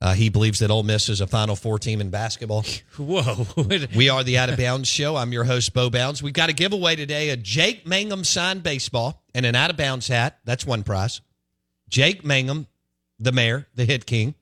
Uh, 0.00 0.14
he 0.14 0.30
believes 0.30 0.60
that 0.60 0.70
Ole 0.70 0.82
Miss 0.82 1.08
is 1.08 1.20
a 1.20 1.26
Final 1.26 1.54
Four 1.54 1.78
team 1.78 2.00
in 2.00 2.08
basketball. 2.08 2.64
Whoa. 2.96 3.46
we 3.94 4.08
are 4.08 4.24
the 4.24 4.38
Out 4.38 4.48
of 4.48 4.56
Bounds 4.56 4.88
Show. 4.88 5.16
I'm 5.16 5.32
your 5.32 5.44
host, 5.44 5.74
Bo 5.74 5.90
Bounds. 5.90 6.22
We've 6.22 6.32
got 6.32 6.48
a 6.48 6.52
giveaway 6.54 6.96
today 6.96 7.30
a 7.30 7.36
Jake 7.36 7.86
Mangum 7.86 8.24
signed 8.24 8.62
baseball 8.62 9.22
and 9.34 9.44
an 9.44 9.54
Out 9.54 9.70
of 9.70 9.76
Bounds 9.76 10.08
hat. 10.08 10.38
That's 10.44 10.64
one 10.64 10.82
prize. 10.84 11.20
Jake 11.88 12.24
Mangum, 12.24 12.66
the 13.18 13.32
mayor, 13.32 13.66
the 13.74 13.84
hit 13.84 14.06
king, 14.06 14.34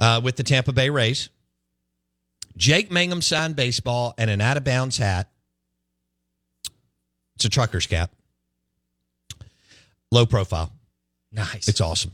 uh, 0.00 0.20
with 0.24 0.36
the 0.36 0.42
Tampa 0.42 0.72
Bay 0.72 0.90
Rays. 0.90 1.28
Jake 2.56 2.90
Mangum 2.90 3.22
signed 3.22 3.54
baseball 3.54 4.14
and 4.18 4.28
an 4.28 4.40
Out 4.40 4.56
of 4.56 4.64
Bounds 4.64 4.96
hat. 4.98 5.30
It's 7.36 7.44
a 7.44 7.48
trucker's 7.48 7.86
cap. 7.86 8.10
Low 10.10 10.26
profile. 10.26 10.72
nice. 11.30 11.68
It's 11.68 11.80
awesome. 11.80 12.12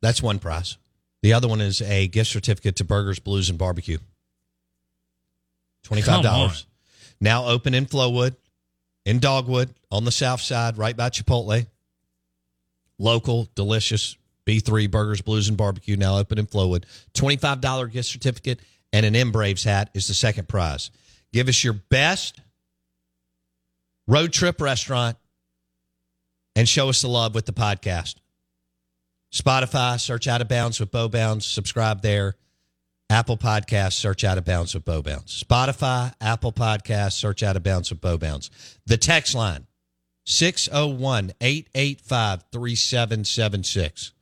That's 0.00 0.22
one 0.22 0.38
prize. 0.38 0.78
The 1.22 1.32
other 1.32 1.48
one 1.48 1.60
is 1.60 1.82
a 1.82 2.06
gift 2.06 2.30
certificate 2.30 2.76
to 2.76 2.84
Burgers, 2.84 3.18
Blues, 3.18 3.50
and 3.50 3.58
Barbecue. 3.58 3.98
$25. 5.84 6.64
Now 7.20 7.46
open 7.46 7.74
in 7.74 7.86
Flowwood, 7.86 8.36
in 9.04 9.18
Dogwood, 9.18 9.74
on 9.90 10.04
the 10.04 10.12
south 10.12 10.40
side, 10.40 10.78
right 10.78 10.96
by 10.96 11.10
Chipotle. 11.10 11.66
Local, 13.00 13.48
delicious 13.54 14.16
B3 14.48 14.90
Burgers, 14.90 15.20
Blues, 15.20 15.48
and 15.48 15.58
Barbecue. 15.58 15.96
Now 15.96 16.16
open 16.16 16.38
in 16.38 16.46
Flowwood. 16.46 16.84
$25 17.12 17.92
gift 17.92 18.08
certificate 18.08 18.60
and 18.94 19.04
an 19.04 19.14
M 19.14 19.30
Braves 19.30 19.64
hat 19.64 19.90
is 19.92 20.08
the 20.08 20.14
second 20.14 20.48
prize. 20.48 20.90
Give 21.34 21.48
us 21.48 21.62
your 21.62 21.74
best 21.74 22.40
road 24.06 24.32
trip 24.32 24.60
restaurant 24.62 25.18
and 26.56 26.66
show 26.66 26.88
us 26.88 27.02
the 27.02 27.08
love 27.08 27.34
with 27.34 27.44
the 27.44 27.52
podcast. 27.52 28.16
Spotify, 29.34 30.00
search 30.00 30.26
Out 30.26 30.40
of 30.40 30.48
Bounds 30.48 30.80
with 30.80 30.90
Bo 30.90 31.08
Bounds, 31.10 31.44
subscribe 31.44 32.00
there. 32.00 32.34
Apple 33.10 33.36
Podcasts, 33.36 33.94
search 33.94 34.24
Out 34.24 34.38
of 34.38 34.46
Bounds 34.46 34.74
with 34.74 34.86
Bo 34.86 35.02
Bounds. 35.02 35.44
Spotify, 35.44 36.14
Apple 36.22 36.52
Podcasts, 36.52 37.12
search 37.12 37.42
Out 37.42 37.56
of 37.56 37.62
Bounds 37.62 37.90
with 37.90 38.00
Bo 38.00 38.16
Bounds. 38.16 38.50
The 38.86 38.96
text 38.96 39.34
line 39.34 39.66
601 40.24 41.32
885 41.38 42.44
3776. 42.50 44.12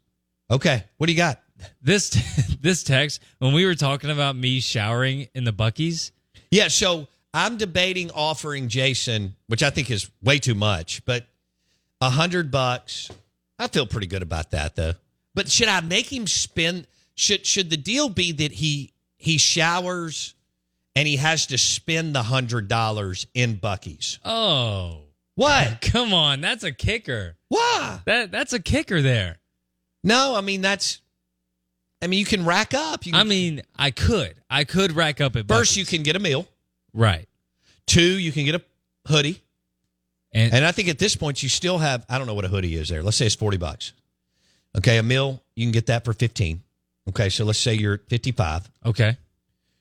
Okay, 0.52 0.84
what 0.98 1.08
do 1.08 1.14
you 1.14 1.18
got? 1.18 1.42
This 1.82 2.12
this 2.62 2.84
text 2.84 3.22
when 3.40 3.54
we 3.54 3.66
were 3.66 3.74
talking 3.76 4.10
about 4.10 4.36
me 4.36 4.60
showering 4.60 5.30
in 5.34 5.46
the 5.46 5.54
Buc-ee's. 5.54 6.12
Yeah, 6.52 6.68
so 6.68 7.08
I'm 7.34 7.58
debating 7.58 8.12
offering 8.12 8.70
Jason, 8.70 9.36
which 9.48 9.64
I 9.64 9.72
think 9.72 9.90
is 9.90 10.10
way 10.22 10.38
too 10.40 10.56
much, 10.56 11.04
but 11.06 11.26
a 12.02 12.10
hundred 12.10 12.52
bucks. 12.52 13.10
I 13.58 13.68
feel 13.68 13.88
pretty 13.88 14.08
good 14.08 14.22
about 14.22 14.52
that 14.52 14.76
though. 14.76 14.94
But 15.34 15.50
should 15.50 15.68
I 15.68 15.82
make 15.82 16.12
him 16.12 16.28
spend? 16.28 16.88
Should 17.16 17.46
should 17.46 17.70
the 17.70 17.78
deal 17.78 18.10
be 18.10 18.32
that 18.34 18.52
he 18.52 18.92
he 19.18 19.38
showers 19.38 20.35
and 20.96 21.08
he 21.08 21.18
has 21.18 21.48
to 21.48 21.58
spend 21.58 22.16
the 22.16 22.24
hundred 22.24 22.68
dollars 22.68 23.28
in 23.34 23.58
Buc-ee's? 23.58 24.20
Oh, 24.26 25.02
What? 25.36 25.82
come 25.82 26.14
on, 26.14 26.42
that's 26.42 26.64
a 26.64 26.72
kicker. 26.72 27.36
Why? 27.50 28.00
That 28.06 28.32
that's 28.32 28.54
a 28.54 28.60
kicker 28.60 29.02
there. 29.02 29.38
No, 30.04 30.36
I 30.36 30.42
mean 30.42 30.62
that's. 30.62 31.02
I 32.02 32.08
mean 32.08 32.20
you 32.20 32.26
can 32.26 32.46
rack 32.46 32.74
up. 32.74 33.06
You 33.06 33.14
can, 33.14 33.22
I 33.22 33.24
mean, 33.24 33.62
I 33.76 33.90
could, 33.92 34.36
I 34.50 34.64
could 34.66 34.92
rack 34.92 35.22
up 35.22 35.36
at 35.36 35.48
first 35.48 35.78
you 35.78 35.86
can 35.86 36.04
get 36.04 36.16
a 36.16 36.20
meal. 36.20 36.48
right, 36.94 37.28
Two, 37.88 38.02
you 38.20 38.32
can 38.32 38.46
get 38.46 38.56
a 38.56 38.62
hoodie. 39.08 39.42
and, 40.32 40.54
And 40.54 40.66
I 40.66 40.72
think 40.72 40.90
at 40.90 41.00
this 41.00 41.16
point 41.16 41.42
you 41.42 41.50
still 41.50 41.78
have 41.80 42.06
I 42.10 42.18
don't 42.18 42.28
know 42.28 42.34
what 42.34 42.46
a 42.46 42.50
hoodie 42.50 42.76
is 42.76 42.90
there. 42.90 43.02
Let's 43.02 43.18
say 43.18 43.26
it's 43.26 43.36
40 43.36 43.58
bucks. 43.58 43.94
Okay, 44.78 44.98
a 44.98 45.04
meal, 45.04 45.42
you 45.56 45.66
can 45.66 45.72
get 45.72 45.86
that 45.88 46.04
for 46.04 46.12
15. 46.14 46.62
Okay, 47.10 47.30
so 47.30 47.46
let's 47.46 47.60
say 47.60 47.74
you're 47.76 48.00
55. 48.10 48.70
okay, 48.86 49.18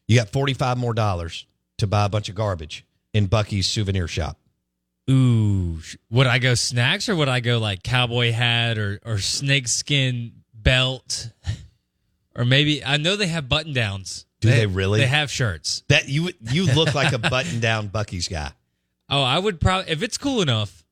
You 0.08 0.16
got 0.18 0.28
45 0.30 0.78
more 0.78 0.94
dollars 0.94 1.46
to 1.78 1.86
buy 1.86 2.04
a 2.04 2.08
bunch 2.08 2.28
of 2.28 2.34
garbage 2.34 2.84
in 3.12 3.28
Buc-ee's 3.28 3.66
souvenir 3.66 4.06
shop. 4.08 4.38
ooh, 5.10 5.78
would 6.10 6.26
I 6.26 6.38
go 6.38 6.54
snacks 6.54 7.08
or 7.08 7.16
would 7.16 7.28
I 7.28 7.40
go 7.40 7.58
like 7.58 7.82
cowboy 7.82 8.32
hat 8.32 8.78
or 8.78 9.00
or 9.04 9.18
snakeskin 9.18 10.32
belt, 10.54 11.30
or 12.36 12.44
maybe 12.44 12.84
I 12.84 12.96
know 12.96 13.16
they 13.16 13.26
have 13.28 13.48
button 13.48 13.72
downs. 13.72 14.26
Do 14.40 14.50
they 14.50 14.66
really? 14.66 15.00
They 15.00 15.06
have 15.06 15.30
shirts. 15.30 15.84
That 15.88 16.08
you 16.08 16.30
you 16.50 16.66
look 16.74 16.94
like 16.94 17.12
a 17.12 17.18
button 17.18 17.60
down 17.60 17.88
Buc-ee's 17.88 18.28
guy. 18.28 18.52
Oh, 19.08 19.22
I 19.22 19.38
would 19.38 19.60
probably 19.60 19.90
if 19.90 20.02
it's 20.02 20.18
cool 20.18 20.42
enough. 20.42 20.84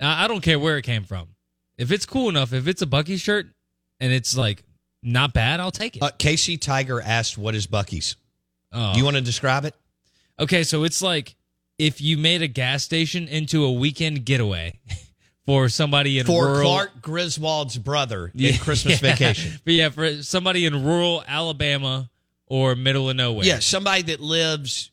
I 0.00 0.24
I 0.24 0.28
don't 0.28 0.42
care 0.42 0.58
where 0.58 0.76
it 0.76 0.82
came 0.82 1.04
from. 1.04 1.28
If 1.78 1.92
it's 1.92 2.04
cool 2.06 2.28
enough, 2.28 2.52
if 2.52 2.66
it's 2.66 2.82
a 2.82 2.86
Buc-ee 2.86 3.16
shirt 3.18 3.46
and 4.00 4.12
it's 4.12 4.36
like 4.36 4.64
not 5.02 5.32
bad, 5.32 5.60
I'll 5.60 5.70
take 5.70 5.96
it. 5.96 6.02
Uh, 6.02 6.10
Casey 6.18 6.56
Tiger 6.56 7.00
asked, 7.00 7.38
"What 7.38 7.54
is 7.54 7.66
Bucky's?" 7.66 8.16
Oh. 8.72 8.92
Do 8.92 8.98
you 8.98 9.04
want 9.04 9.16
to 9.16 9.22
describe 9.22 9.64
it? 9.64 9.74
Okay, 10.38 10.62
so 10.62 10.84
it's 10.84 11.02
like 11.02 11.34
if 11.78 12.00
you 12.00 12.18
made 12.18 12.42
a 12.42 12.48
gas 12.48 12.82
station 12.84 13.28
into 13.28 13.64
a 13.64 13.72
weekend 13.72 14.24
getaway 14.24 14.78
for 15.46 15.68
somebody 15.68 16.18
in 16.18 16.26
For 16.26 16.46
rural 16.46 16.62
Clark 16.62 17.02
Griswold's 17.02 17.78
brother 17.78 18.30
in 18.34 18.56
Christmas 18.58 19.00
Yeah. 19.02 19.10
Vacation. 19.10 19.52
But 19.64 19.74
yeah, 19.74 19.88
for 19.88 20.22
somebody 20.22 20.66
in 20.66 20.84
rural 20.84 21.24
Alabama 21.26 22.10
or 22.46 22.74
middle 22.74 23.08
of 23.10 23.16
nowhere. 23.16 23.44
Yeah, 23.46 23.58
somebody 23.60 24.02
that 24.02 24.20
lives 24.20 24.90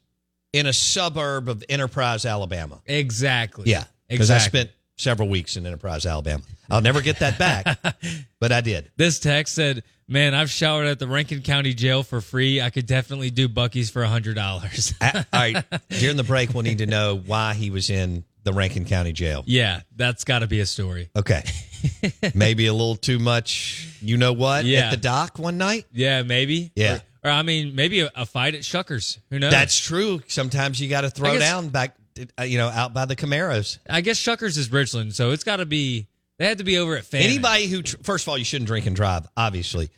in 0.54 0.68
a 0.68 0.74
suburb 0.74 1.50
of 1.50 1.64
Enterprise, 1.68 2.26
Alabama. 2.26 2.82
Exactly. 2.86 3.70
Yeah, 3.70 3.84
because 4.08 4.32
I 4.32 4.38
spent 4.38 4.70
several 4.96 5.28
weeks 5.28 5.58
in 5.58 5.66
Enterprise, 5.66 6.06
Alabama. 6.06 6.44
I'll 6.70 6.82
never 6.82 7.02
get 7.02 7.20
that 7.20 7.38
back, 7.38 7.78
but 8.40 8.52
I 8.52 8.62
did. 8.62 8.90
This 8.96 9.20
text 9.20 9.54
said, 9.54 9.84
"Man, 10.08 10.34
I've 10.34 10.50
showered 10.50 10.88
at 10.88 11.00
the 11.00 11.08
Rankin 11.08 11.42
County 11.42 11.74
Jail 11.74 12.04
for 12.04 12.22
free. 12.22 12.62
I 12.62 12.70
could 12.70 12.86
definitely 12.86 13.30
do 13.30 13.48
Buc-ee's 13.50 13.90
for 13.90 14.04
a 14.04 14.08
hundred 14.08 14.36
dollars." 14.36 14.94
All 15.02 15.12
right, 15.34 15.64
during 15.90 16.18
the 16.18 16.24
break, 16.24 16.54
we'll 16.54 16.64
need 16.64 16.80
to 16.80 16.86
know 16.86 17.18
why 17.18 17.54
he 17.54 17.70
was 17.72 17.90
in 17.90 18.24
the 18.44 18.54
Rankin 18.54 18.86
County 18.86 19.12
Jail. 19.12 19.44
yeah, 19.48 19.82
that's 19.96 20.24
got 20.24 20.40
to 20.40 20.48
be 20.48 20.60
a 20.60 20.66
story. 20.68 21.10
Okay, 21.16 21.44
maybe 22.36 22.68
a 22.68 22.74
little 22.74 22.96
too 22.96 23.18
much. 23.20 23.88
You 24.02 24.18
know 24.18 24.34
what? 24.34 24.66
Yeah. 24.66 24.82
At 24.82 24.92
the 24.92 24.98
dock 24.98 25.40
one 25.40 25.58
night. 25.58 25.86
Yeah, 25.92 26.22
maybe. 26.22 26.72
Yeah. 26.76 27.00
Or, 27.24 27.30
or 27.30 27.32
I 27.32 27.42
mean, 27.42 27.74
maybe 27.74 28.02
a, 28.02 28.12
a 28.16 28.26
fight 28.28 28.54
at 28.54 28.62
Shuckers. 28.62 29.18
Who 29.32 29.40
knows? 29.40 29.52
That's 29.52 29.80
true. 29.80 30.22
Sometimes 30.28 30.80
you 30.80 30.90
got 30.90 31.02
to 31.02 31.10
throw 31.10 31.32
guess- 31.32 31.42
down 31.42 31.70
back, 31.70 31.96
uh, 32.40 32.44
you 32.44 32.60
know, 32.60 32.68
out 32.68 32.94
by 32.94 33.06
the 33.06 33.16
Camaros. 33.16 33.80
I 33.90 34.02
guess 34.02 34.20
Shuckers 34.20 34.58
is 34.60 34.72
Richland, 34.72 35.16
so 35.16 35.32
it's 35.32 35.44
got 35.44 35.58
to 35.58 35.66
be. 35.66 36.08
They 36.38 36.46
had 36.46 36.58
to 36.60 36.64
be 36.66 36.78
over 36.78 36.96
at 36.98 37.06
Fannin. 37.06 37.28
Anybody 37.28 37.68
who, 37.68 37.82
first 38.04 38.26
of 38.26 38.30
all, 38.30 38.38
you 38.38 38.44
shouldn't 38.46 38.68
drink 38.68 38.86
and 38.86 38.96
drive. 38.96 39.26
Obviously, 39.38 39.90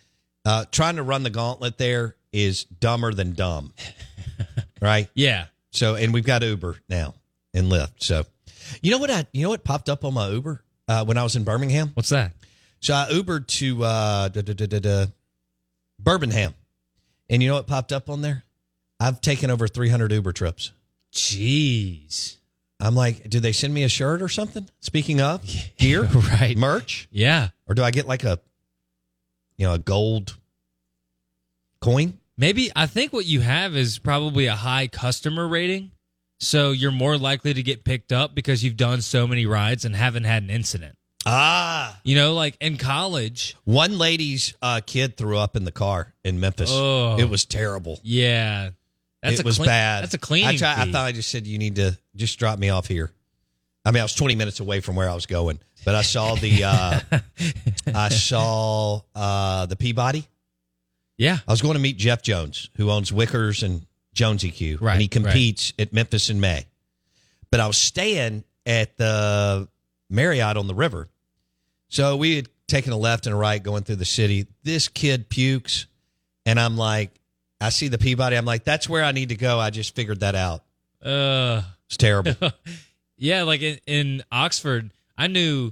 uh, 0.47 0.65
trying 0.71 0.95
to 0.95 1.03
run 1.03 1.23
the 1.23 1.29
gauntlet 1.29 1.77
there 1.77 2.15
is 2.31 2.63
dumber 2.63 3.13
than 3.13 3.33
dumb, 3.33 3.73
right? 4.81 5.09
Yeah. 5.13 5.47
So, 5.71 5.95
and 5.95 6.13
we've 6.13 6.25
got 6.25 6.41
Uber 6.43 6.77
now 6.89 7.13
and 7.53 7.71
Lyft. 7.71 7.95
So, 8.03 8.23
you 8.81 8.91
know 8.91 8.97
what? 8.97 9.11
I 9.11 9.25
you 9.33 9.43
know 9.43 9.49
what 9.49 9.63
popped 9.63 9.89
up 9.89 10.05
on 10.05 10.13
my 10.13 10.29
Uber 10.29 10.63
uh, 10.87 11.03
when 11.05 11.17
I 11.17 11.23
was 11.23 11.35
in 11.35 11.43
Birmingham. 11.43 11.91
What's 11.93 12.09
that? 12.09 12.31
So 12.79 12.93
I 12.93 13.07
Ubered 13.11 13.47
to 13.59 13.83
uh, 13.83 14.27
da, 14.29 14.41
da, 14.41 14.53
da, 14.53 14.65
da, 14.67 14.79
da, 14.79 15.05
Birmingham, 15.99 16.53
and 17.29 17.41
you 17.43 17.49
know 17.49 17.55
what 17.55 17.67
popped 17.67 17.91
up 17.91 18.09
on 18.09 18.21
there? 18.21 18.43
I've 18.99 19.19
taken 19.21 19.49
over 19.51 19.67
300 19.67 20.11
Uber 20.11 20.31
trips. 20.31 20.71
Jeez. 21.13 22.37
I'm 22.79 22.93
like, 22.95 23.27
do 23.29 23.39
they 23.39 23.51
send 23.51 23.73
me 23.73 23.83
a 23.83 23.89
shirt 23.89 24.21
or 24.21 24.29
something? 24.29 24.67
Speaking 24.79 25.19
of 25.21 25.43
gear, 25.77 26.03
Right. 26.31 26.55
merch, 26.57 27.07
Yeah. 27.11 27.49
or 27.67 27.73
do 27.75 27.83
I 27.83 27.91
get 27.91 28.07
like 28.07 28.23
a, 28.23 28.39
you 29.57 29.65
know, 29.67 29.73
a 29.73 29.79
gold 29.79 30.37
coin? 31.81 32.19
Maybe 32.37 32.71
I 32.75 32.85
think 32.85 33.13
what 33.13 33.25
you 33.25 33.41
have 33.41 33.75
is 33.75 33.97
probably 33.99 34.45
a 34.45 34.55
high 34.55 34.87
customer 34.87 35.47
rating. 35.47 35.91
So 36.39 36.71
you're 36.71 36.91
more 36.91 37.17
likely 37.17 37.53
to 37.55 37.63
get 37.63 37.83
picked 37.83 38.11
up 38.11 38.35
because 38.35 38.63
you've 38.63 38.77
done 38.77 39.01
so 39.01 39.25
many 39.25 39.47
rides 39.47 39.85
and 39.85 39.95
haven't 39.95 40.25
had 40.25 40.43
an 40.43 40.51
incident. 40.51 40.95
Ah, 41.25 41.99
You 42.03 42.15
know, 42.15 42.35
like 42.35 42.55
in 42.61 42.77
college, 42.77 43.57
one 43.65 43.97
lady's 43.97 44.53
uh, 44.61 44.81
kid 44.85 45.17
threw 45.17 45.37
up 45.37 45.55
in 45.55 45.63
the 45.65 45.71
car 45.71 46.13
in 46.23 46.39
Memphis. 46.39 46.69
Oh. 46.71 47.17
It 47.17 47.27
was 47.29 47.45
terrible. 47.45 47.99
yeah. 48.03 48.69
That's 49.23 49.39
it 49.39 49.43
a 49.43 49.45
was 49.45 49.55
clean- 49.57 49.65
bad. 49.65 50.03
That's 50.03 50.13
a 50.13 50.19
cleaning. 50.19 50.63
I, 50.63 50.83
I 50.83 50.91
thought 50.91 51.05
I 51.07 51.11
just 51.11 51.29
said 51.29 51.47
you 51.47 51.57
need 51.57 51.77
to 51.77 51.97
just 52.15 52.37
drop 52.37 52.59
me 52.59 52.69
off 52.69 52.87
here. 52.87 53.11
I 53.87 53.91
mean, 53.91 54.01
I 54.01 54.03
was 54.03 54.13
20 54.15 54.35
minutes 54.35 54.59
away 54.59 54.81
from 54.81 54.97
where 54.97 55.09
I 55.09 55.15
was 55.15 55.25
going, 55.25 55.59
but 55.85 55.95
I 55.95 56.01
saw 56.01 56.35
the 56.35 56.63
uh, 56.65 56.99
I 57.95 58.09
saw 58.09 58.99
uh, 59.15 59.65
the 59.65 59.77
Peabody. 59.77 60.27
Yeah. 61.17 61.37
I 61.47 61.51
was 61.51 61.61
going 61.61 61.75
to 61.75 61.79
meet 61.79 61.95
Jeff 61.97 62.21
Jones, 62.21 62.69
who 62.75 62.91
owns 62.91 63.11
Wickers 63.11 63.63
and 63.63 63.85
Jones 64.13 64.43
EQ, 64.43 64.81
Right, 64.81 64.93
and 64.93 65.01
he 65.01 65.07
competes 65.07 65.71
at 65.79 65.93
Memphis 65.93 66.29
in 66.29 66.41
May. 66.41 66.65
But 67.49 67.61
I 67.61 67.67
was 67.67 67.77
staying 67.77 68.43
at 68.65 68.97
the 68.97 69.69
Marriott 70.09 70.57
on 70.57 70.67
the 70.67 70.75
river, 70.75 71.07
so 71.87 72.17
we 72.17 72.35
had 72.35 72.49
taken 72.67 72.91
a 72.91 72.97
left 72.97 73.25
and 73.25 73.33
a 73.33 73.37
right 73.37 73.63
going 73.63 73.83
through 73.83 73.95
the 73.95 74.05
city. 74.05 74.47
This 74.63 74.89
kid 74.89 75.29
pukes, 75.29 75.87
and 76.45 76.59
I'm 76.59 76.75
like, 76.75 77.11
I 77.61 77.69
see 77.69 77.87
the 77.87 77.97
Peabody. 77.97 78.35
I'm 78.35 78.43
like, 78.43 78.65
that's 78.65 78.89
where 78.89 79.05
I 79.05 79.13
need 79.13 79.29
to 79.29 79.35
go. 79.37 79.59
I 79.59 79.69
just 79.69 79.95
figured 79.95 80.19
that 80.19 80.35
out. 80.35 80.63
Uh, 81.01 81.61
It's 81.85 81.95
terrible. 81.95 82.33
yeah. 83.17 83.43
Like 83.43 83.61
in, 83.61 83.79
in 83.87 84.23
Oxford, 84.31 84.91
I 85.17 85.27
knew 85.27 85.71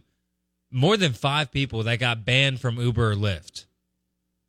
more 0.72 0.98
than 0.98 1.14
five 1.14 1.52
people 1.52 1.84
that 1.84 2.00
got 2.00 2.26
banned 2.26 2.60
from 2.60 2.78
Uber 2.80 3.12
or 3.12 3.16
Lyft 3.16 3.66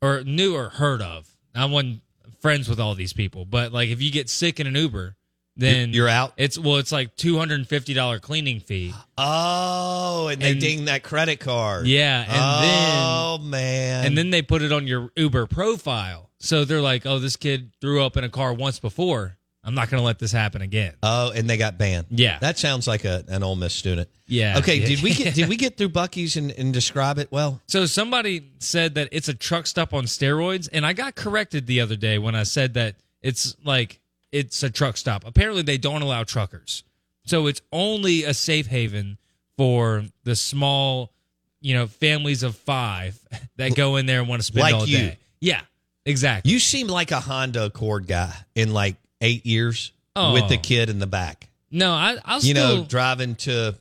or 0.02 0.22
knew 0.24 0.54
or 0.56 0.68
heard 0.70 1.00
of. 1.02 1.28
I 1.54 1.64
wasn't 1.66 2.00
friends 2.40 2.68
with 2.68 2.78
all 2.80 2.94
these 2.94 3.12
people, 3.12 3.44
but 3.44 3.72
like 3.72 3.88
if 3.90 4.02
you 4.02 4.10
get 4.10 4.28
sick 4.28 4.60
in 4.60 4.66
an 4.66 4.74
Uber, 4.74 5.16
then 5.58 5.94
You're 5.94 6.08
out. 6.08 6.34
It's 6.36 6.58
well, 6.58 6.76
it's 6.76 6.92
like 6.92 7.16
two 7.16 7.38
hundred 7.38 7.54
and 7.60 7.66
fifty 7.68 7.94
dollar 7.94 8.18
cleaning 8.18 8.60
fee. 8.60 8.92
Oh, 9.16 10.28
and 10.28 10.40
they 10.42 10.50
And- 10.52 10.60
ding 10.60 10.84
that 10.84 11.02
credit 11.02 11.40
card. 11.40 11.86
Yeah, 11.86 12.20
and 12.28 13.40
oh 13.40 13.42
man. 13.42 14.04
And 14.06 14.18
then 14.18 14.28
they 14.30 14.42
put 14.42 14.60
it 14.60 14.70
on 14.70 14.86
your 14.86 15.10
Uber 15.16 15.46
profile. 15.46 16.28
So 16.38 16.66
they're 16.66 16.82
like, 16.82 17.06
"Oh, 17.06 17.18
this 17.18 17.36
kid 17.36 17.70
threw 17.80 18.04
up 18.04 18.18
in 18.18 18.24
a 18.24 18.28
car 18.28 18.52
once 18.52 18.78
before. 18.78 19.38
I'm 19.66 19.74
not 19.74 19.90
going 19.90 20.00
to 20.00 20.04
let 20.04 20.18
this 20.18 20.32
happen 20.32 20.62
again." 20.62 20.94
oh, 21.02 21.32
and 21.32 21.50
they 21.50 21.56
got 21.56 21.76
banned. 21.76 22.06
Yeah. 22.10 22.38
that 22.38 22.56
sounds 22.58 22.86
like 22.86 23.04
a, 23.04 23.24
an 23.28 23.42
Ole 23.42 23.56
Miss 23.56 23.74
student. 23.74 24.08
Yeah. 24.26 24.58
Okay, 24.58 24.78
did 24.80 25.02
we 25.02 25.12
get 25.12 25.34
did 25.40 25.48
we 25.48 25.56
get 25.56 25.76
through 25.76 25.90
Buc-ee's 25.90 26.36
and, 26.36 26.50
and 26.52 26.72
describe 26.72 27.18
it 27.18 27.30
well? 27.30 27.60
So 27.66 27.84
somebody 27.86 28.48
said 28.60 28.94
that 28.94 29.08
it's 29.12 29.28
a 29.28 29.34
truck 29.34 29.66
stop 29.66 29.92
on 29.92 30.04
steroids, 30.04 30.68
and 30.72 30.86
I 30.86 30.92
got 30.92 31.14
corrected 31.16 31.66
the 31.66 31.80
other 31.80 31.96
day 31.96 32.18
when 32.18 32.34
I 32.34 32.44
said 32.44 32.74
that 32.74 32.94
it's 33.22 33.56
like 33.64 34.00
it's 34.32 34.62
a 34.62 34.70
truck 34.70 34.96
stop. 34.96 35.24
Apparently, 35.26 35.62
they 35.62 35.78
don't 35.78 36.02
allow 36.02 36.22
truckers, 36.24 36.84
so 37.24 37.46
it's 37.48 37.60
only 37.72 38.24
a 38.24 38.32
safe 38.34 38.66
haven 38.68 39.18
for 39.56 40.04
the 40.24 40.36
small, 40.36 41.12
you 41.60 41.74
know, 41.74 41.86
families 41.86 42.42
of 42.42 42.54
five 42.56 43.18
that 43.56 43.74
go 43.74 43.96
in 43.96 44.06
there 44.06 44.20
and 44.20 44.28
want 44.28 44.40
to 44.40 44.46
spend 44.46 44.62
Like 44.62 44.74
all 44.74 44.86
you. 44.86 44.98
day. 44.98 45.18
Yeah, 45.40 45.60
exactly. 46.04 46.50
You 46.52 46.58
seem 46.58 46.88
like 46.88 47.10
a 47.10 47.20
Honda 47.20 47.64
Accord 47.66 48.06
guy 48.06 48.34
in 48.54 48.72
like 48.72 48.96
eight 49.20 49.44
years 49.46 49.92
Oh. 50.18 50.32
with 50.32 50.48
the 50.48 50.56
kid 50.56 50.88
in 50.88 50.98
the 50.98 51.06
back. 51.06 51.48
no, 51.70 51.92
I, 51.92 52.16
I'll 52.24 52.40
You 52.40 52.54
still. 52.54 52.76
know, 52.78 52.84
driving 52.84 53.34
to 53.36 53.74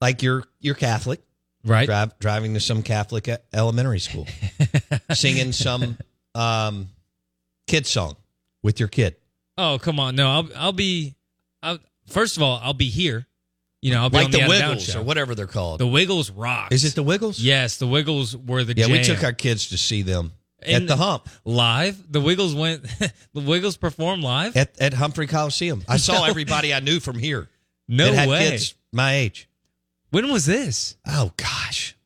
like 0.00 0.22
you're 0.22 0.44
you're 0.60 0.74
Catholic, 0.74 1.20
right? 1.64 1.86
Drive, 1.86 2.18
driving 2.18 2.54
to 2.54 2.60
some 2.60 2.82
Catholic 2.82 3.28
elementary 3.52 3.98
school, 4.00 4.26
singing 5.12 5.52
some 5.52 5.98
um, 6.34 6.88
kid 7.66 7.86
song 7.86 8.16
with 8.62 8.78
your 8.80 8.88
kid. 8.88 9.16
Oh 9.56 9.78
come 9.80 9.98
on, 10.00 10.16
no, 10.16 10.28
I'll 10.30 10.48
I'll 10.56 10.72
be. 10.72 11.14
I'll, 11.62 11.78
first 12.06 12.36
of 12.36 12.42
all, 12.42 12.60
I'll 12.62 12.72
be 12.74 12.88
here. 12.88 13.26
You 13.82 13.92
know, 13.94 14.02
I'll 14.02 14.10
be 14.10 14.16
like 14.16 14.24
on 14.26 14.30
the, 14.32 14.38
the, 14.38 14.44
Out 14.44 14.50
of 14.54 14.58
Bounds 14.60 14.86
Wiggles 14.86 14.96
or 14.96 15.02
whatever 15.02 15.34
they're 15.34 15.46
called. 15.46 15.80
The 15.80 15.86
Wiggles 15.86 16.30
rock. 16.30 16.72
Is 16.72 16.84
it 16.84 16.94
the 16.94 17.02
Wiggles? 17.02 17.38
Yes, 17.40 17.76
the 17.76 17.86
Wiggles 17.86 18.36
were 18.36 18.64
the 18.64 18.74
Yeah, 18.76 18.86
we 18.88 19.02
took 19.04 19.22
our 19.22 19.32
kids 19.32 19.68
to 19.68 19.78
see 19.78 20.02
them 20.02 20.32
at 20.62 20.86
the 20.86 20.96
Hump 20.96 21.28
live. 21.44 22.10
The 22.10 22.20
Wiggles 22.20 22.54
went. 22.54 22.82
the 23.34 23.40
Wiggles 23.40 23.76
performed 23.76 24.22
live. 24.22 24.56
at, 24.56 24.80
at 24.80 24.94
Humphrey 24.94 25.26
Coliseum. 25.26 25.84
I 25.88 25.96
saw 25.96 26.24
everybody 26.28 26.74
I 26.74 26.80
knew 26.80 27.00
from 27.00 27.18
here. 27.18 27.48
No 27.86 28.12
way. 28.28 28.50
Kids 28.50 28.74
my 28.92 29.14
age. 29.14 29.48
When 30.10 30.30
was 30.30 30.46
this? 30.46 30.96
Oh 31.06 31.32
gosh. 31.36 31.96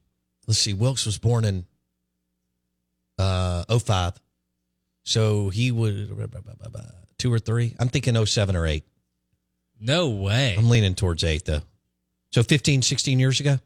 Let's 0.46 0.58
see. 0.58 0.74
Wilkes 0.74 1.06
was 1.06 1.18
born 1.18 1.44
in 1.44 1.66
uh 3.18 3.64
05. 3.78 4.20
So 5.04 5.48
he 5.48 5.72
would 5.72 6.10
two 7.18 7.32
or 7.32 7.38
three. 7.38 7.74
I'm 7.78 7.88
thinking 7.88 8.24
07 8.24 8.56
or 8.56 8.66
8. 8.66 8.84
No 9.80 10.10
way. 10.10 10.54
I'm 10.56 10.68
leaning 10.68 10.94
towards 10.94 11.24
8 11.24 11.44
though. 11.44 11.62
So 12.30 12.42
15, 12.42 12.82
16 12.82 13.18
years 13.18 13.40
ago? 13.40 13.58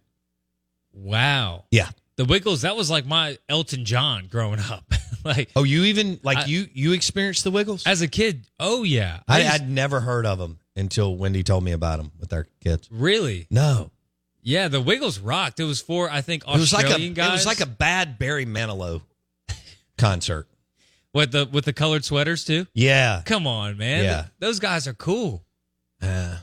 Wow. 0.92 1.64
Yeah. 1.70 1.90
The 2.16 2.24
Wiggles. 2.24 2.62
That 2.62 2.76
was 2.76 2.90
like 2.90 3.04
my 3.06 3.36
Elton 3.48 3.84
John 3.84 4.26
growing 4.30 4.58
up. 4.60 4.84
like 5.24 5.50
Oh, 5.54 5.64
you 5.64 5.84
even 5.84 6.18
like 6.22 6.38
I- 6.38 6.44
you 6.46 6.66
you 6.72 6.92
experienced 6.92 7.44
the 7.44 7.50
Wiggles? 7.50 7.86
as 7.86 8.00
a 8.02 8.08
kid. 8.08 8.46
Oh 8.58 8.82
yeah. 8.84 9.20
I, 9.28 9.46
I'd 9.46 9.68
never 9.68 10.00
heard 10.00 10.24
of 10.26 10.38
them 10.38 10.58
until 10.76 11.16
Wendy 11.16 11.42
told 11.42 11.64
me 11.64 11.72
about 11.72 11.98
them 11.98 12.12
with 12.18 12.32
our 12.32 12.46
kids. 12.60 12.88
really. 12.90 13.46
No. 13.50 13.90
Yeah, 14.42 14.68
the 14.68 14.80
Wiggles 14.80 15.18
rocked. 15.18 15.58
It 15.60 15.64
was 15.64 15.80
for 15.82 16.08
I 16.10 16.20
think 16.20 16.44
It 16.46 16.52
was 16.58 16.72
like 16.72 16.84
a 16.84 16.88
Australian 16.88 17.14
guys. 17.14 17.28
it 17.28 17.32
was 17.32 17.46
like 17.46 17.60
a 17.60 17.66
bad 17.66 18.18
Barry 18.18 18.46
Manilow 18.46 19.02
concert. 19.98 20.46
with 21.12 21.32
the 21.32 21.48
with 21.50 21.64
the 21.64 21.72
colored 21.72 22.04
sweaters 22.04 22.44
too. 22.44 22.66
Yeah. 22.74 23.22
Come 23.24 23.46
on, 23.46 23.76
man. 23.76 24.04
Yeah. 24.04 24.20
Th- 24.22 24.32
those 24.38 24.58
guys 24.60 24.86
are 24.86 24.94
cool. 24.94 25.44
Uh, 26.00 26.36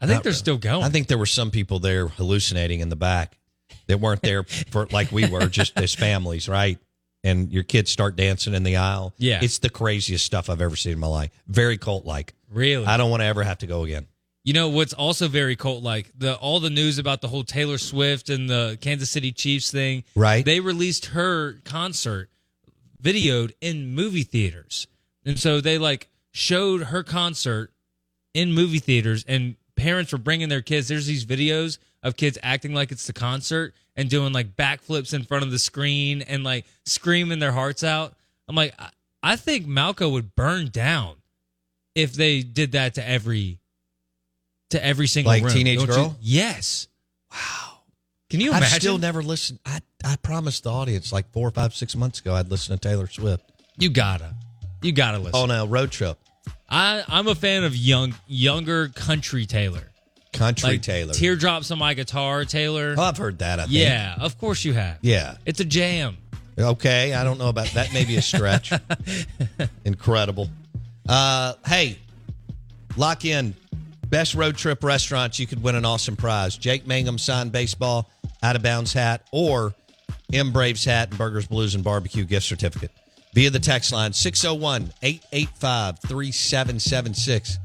I 0.00 0.06
think 0.06 0.22
they're 0.22 0.30
really. 0.30 0.38
still 0.38 0.58
going. 0.58 0.82
I 0.84 0.88
think 0.88 1.06
there 1.06 1.18
were 1.18 1.26
some 1.26 1.50
people 1.50 1.78
there 1.78 2.08
hallucinating 2.08 2.80
in 2.80 2.88
the 2.88 2.96
back 2.96 3.38
that 3.86 3.98
weren't 3.98 4.22
there 4.22 4.42
for 4.44 4.86
like 4.90 5.12
we 5.12 5.28
were, 5.28 5.46
just 5.46 5.78
as 5.78 5.94
families, 5.94 6.48
right? 6.48 6.78
And 7.24 7.52
your 7.52 7.64
kids 7.64 7.90
start 7.90 8.16
dancing 8.16 8.54
in 8.54 8.62
the 8.62 8.76
aisle. 8.76 9.14
Yeah. 9.18 9.40
It's 9.42 9.58
the 9.58 9.70
craziest 9.70 10.24
stuff 10.24 10.48
I've 10.48 10.60
ever 10.60 10.76
seen 10.76 10.92
in 10.92 10.98
my 10.98 11.06
life. 11.06 11.30
Very 11.48 11.78
cult 11.78 12.04
like. 12.04 12.34
really. 12.50 12.86
I 12.86 12.96
don't 12.96 13.10
want 13.10 13.22
to 13.22 13.26
ever 13.26 13.42
have 13.42 13.58
to 13.58 13.66
go 13.66 13.84
again. 13.84 14.06
You 14.44 14.52
know 14.52 14.68
what's 14.68 14.92
also 14.92 15.26
very 15.26 15.56
cult 15.56 15.82
like 15.82 16.12
the 16.16 16.36
all 16.36 16.60
the 16.60 16.70
news 16.70 16.98
about 16.98 17.20
the 17.20 17.26
whole 17.26 17.42
Taylor 17.42 17.78
Swift 17.78 18.30
and 18.30 18.48
the 18.48 18.78
Kansas 18.80 19.10
City 19.10 19.32
Chiefs 19.32 19.72
thing. 19.72 20.04
Right. 20.14 20.44
They 20.44 20.60
released 20.60 21.06
her 21.06 21.54
concert 21.64 22.30
videoed 23.02 23.54
in 23.60 23.94
movie 23.94 24.22
theaters. 24.22 24.86
And 25.24 25.36
so 25.36 25.60
they 25.60 25.78
like 25.78 26.08
showed 26.30 26.84
her 26.84 27.02
concert 27.02 27.72
in 28.34 28.52
movie 28.52 28.78
theaters 28.78 29.24
and 29.26 29.56
parents 29.76 30.12
were 30.12 30.18
bringing 30.18 30.48
their 30.48 30.62
kids. 30.62 30.88
There's 30.88 31.06
these 31.06 31.24
videos 31.24 31.78
of 32.02 32.16
kids 32.16 32.38
acting 32.42 32.74
like 32.74 32.92
it's 32.92 33.06
the 33.06 33.12
concert 33.12 33.74
and 33.96 34.08
doing 34.10 34.32
like 34.32 34.56
backflips 34.56 35.14
in 35.14 35.22
front 35.24 35.44
of 35.44 35.50
the 35.50 35.58
screen 35.58 36.22
and 36.22 36.44
like 36.44 36.66
screaming 36.84 37.38
their 37.38 37.52
hearts 37.52 37.84
out. 37.84 38.14
I'm 38.48 38.56
like 38.56 38.74
I, 38.78 38.90
I 39.22 39.36
think 39.36 39.66
Malco 39.66 40.10
would 40.10 40.34
burn 40.34 40.68
down 40.68 41.16
if 41.94 42.12
they 42.12 42.42
did 42.42 42.72
that 42.72 42.94
to 42.94 43.08
every 43.08 43.58
to 44.70 44.84
every 44.84 45.06
single 45.06 45.32
Like 45.32 45.44
room. 45.44 45.52
Teenage 45.52 45.78
Don't 45.78 45.88
you- 45.88 45.94
Girl? 45.94 46.16
Yes. 46.20 46.88
Wow. 47.32 47.72
Can 48.28 48.40
you 48.40 48.52
I've 48.52 48.64
still 48.66 48.98
never 48.98 49.22
listened. 49.22 49.60
I, 49.64 49.80
I 50.04 50.16
promised 50.16 50.64
the 50.64 50.70
audience 50.72 51.12
like 51.12 51.30
four 51.32 51.46
or 51.46 51.52
five 51.52 51.74
six 51.74 51.94
months 51.94 52.18
ago 52.20 52.34
I'd 52.34 52.50
listen 52.50 52.76
to 52.76 52.80
Taylor 52.80 53.06
Swift 53.06 53.44
you 53.78 53.90
gotta. 53.90 54.34
You 54.82 54.92
gotta 54.92 55.18
listen. 55.18 55.34
on 55.38 55.50
a 55.50 55.66
road 55.66 55.90
trip. 55.90 56.18
I 56.68 57.04
I'm 57.08 57.28
a 57.28 57.34
fan 57.34 57.64
of 57.64 57.76
young 57.76 58.14
younger 58.26 58.88
country 58.88 59.46
Taylor. 59.46 59.82
Country 60.32 60.70
Like 60.70 60.82
Taylor. 60.82 61.14
Teardrops 61.14 61.70
on 61.70 61.78
my 61.78 61.94
guitar, 61.94 62.44
Taylor. 62.44 62.94
oh, 62.98 63.02
I've 63.02 63.16
heard 63.16 63.38
that. 63.38 63.58
I 63.58 63.62
think. 63.62 63.74
yeah, 63.74 64.16
of 64.20 64.38
course 64.38 64.64
you 64.64 64.74
have. 64.74 64.98
Yeah. 65.00 65.36
It's 65.46 65.60
a 65.60 65.64
jam. 65.64 66.18
Okay, 66.58 67.14
I 67.14 67.24
don't 67.24 67.38
know 67.38 67.48
about 67.48 67.68
that. 67.68 67.92
Maybe 67.94 68.16
a 68.16 68.22
stretch. 68.22 68.72
Incredible. 69.84 70.48
Uh, 71.08 71.54
hey, 71.66 71.98
lock 72.96 73.24
in. 73.24 73.54
Best 74.08 74.34
road 74.34 74.56
trip 74.56 74.84
restaurants. 74.84 75.38
You 75.38 75.46
could 75.46 75.62
win 75.62 75.74
an 75.74 75.84
awesome 75.84 76.16
prize. 76.16 76.56
Jake 76.56 76.86
Mangum 76.86 77.18
signed 77.18 77.52
baseball, 77.52 78.08
out 78.42 78.56
of 78.56 78.62
bounds 78.62 78.92
hat, 78.92 79.26
or 79.32 79.74
M 80.32 80.52
Braves 80.52 80.84
hat 80.84 81.08
and 81.10 81.18
Burgers, 81.18 81.46
Blues, 81.46 81.74
and 81.74 81.82
Barbecue 81.82 82.24
gift 82.24 82.46
certificate 82.46 82.90
via 83.36 83.50
the 83.50 83.60
text 83.60 83.92
line 83.92 84.14
601 84.14 84.90
885 85.02 85.98
3776. 85.98 87.58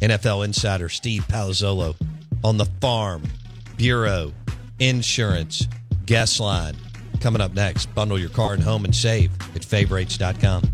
NFL 0.00 0.44
insider 0.44 0.88
Steve 0.88 1.22
Palazzolo 1.28 1.94
on 2.42 2.56
the 2.56 2.64
Farm 2.80 3.22
Bureau 3.76 4.32
Insurance 4.80 5.68
guest 6.06 6.40
line. 6.40 6.74
Coming 7.20 7.40
up 7.40 7.54
next, 7.54 7.86
bundle 7.94 8.18
your 8.18 8.30
car 8.30 8.54
and 8.54 8.62
home 8.64 8.84
and 8.84 8.94
save 8.94 9.30
at 9.54 9.64
favorites.com. 9.64 10.64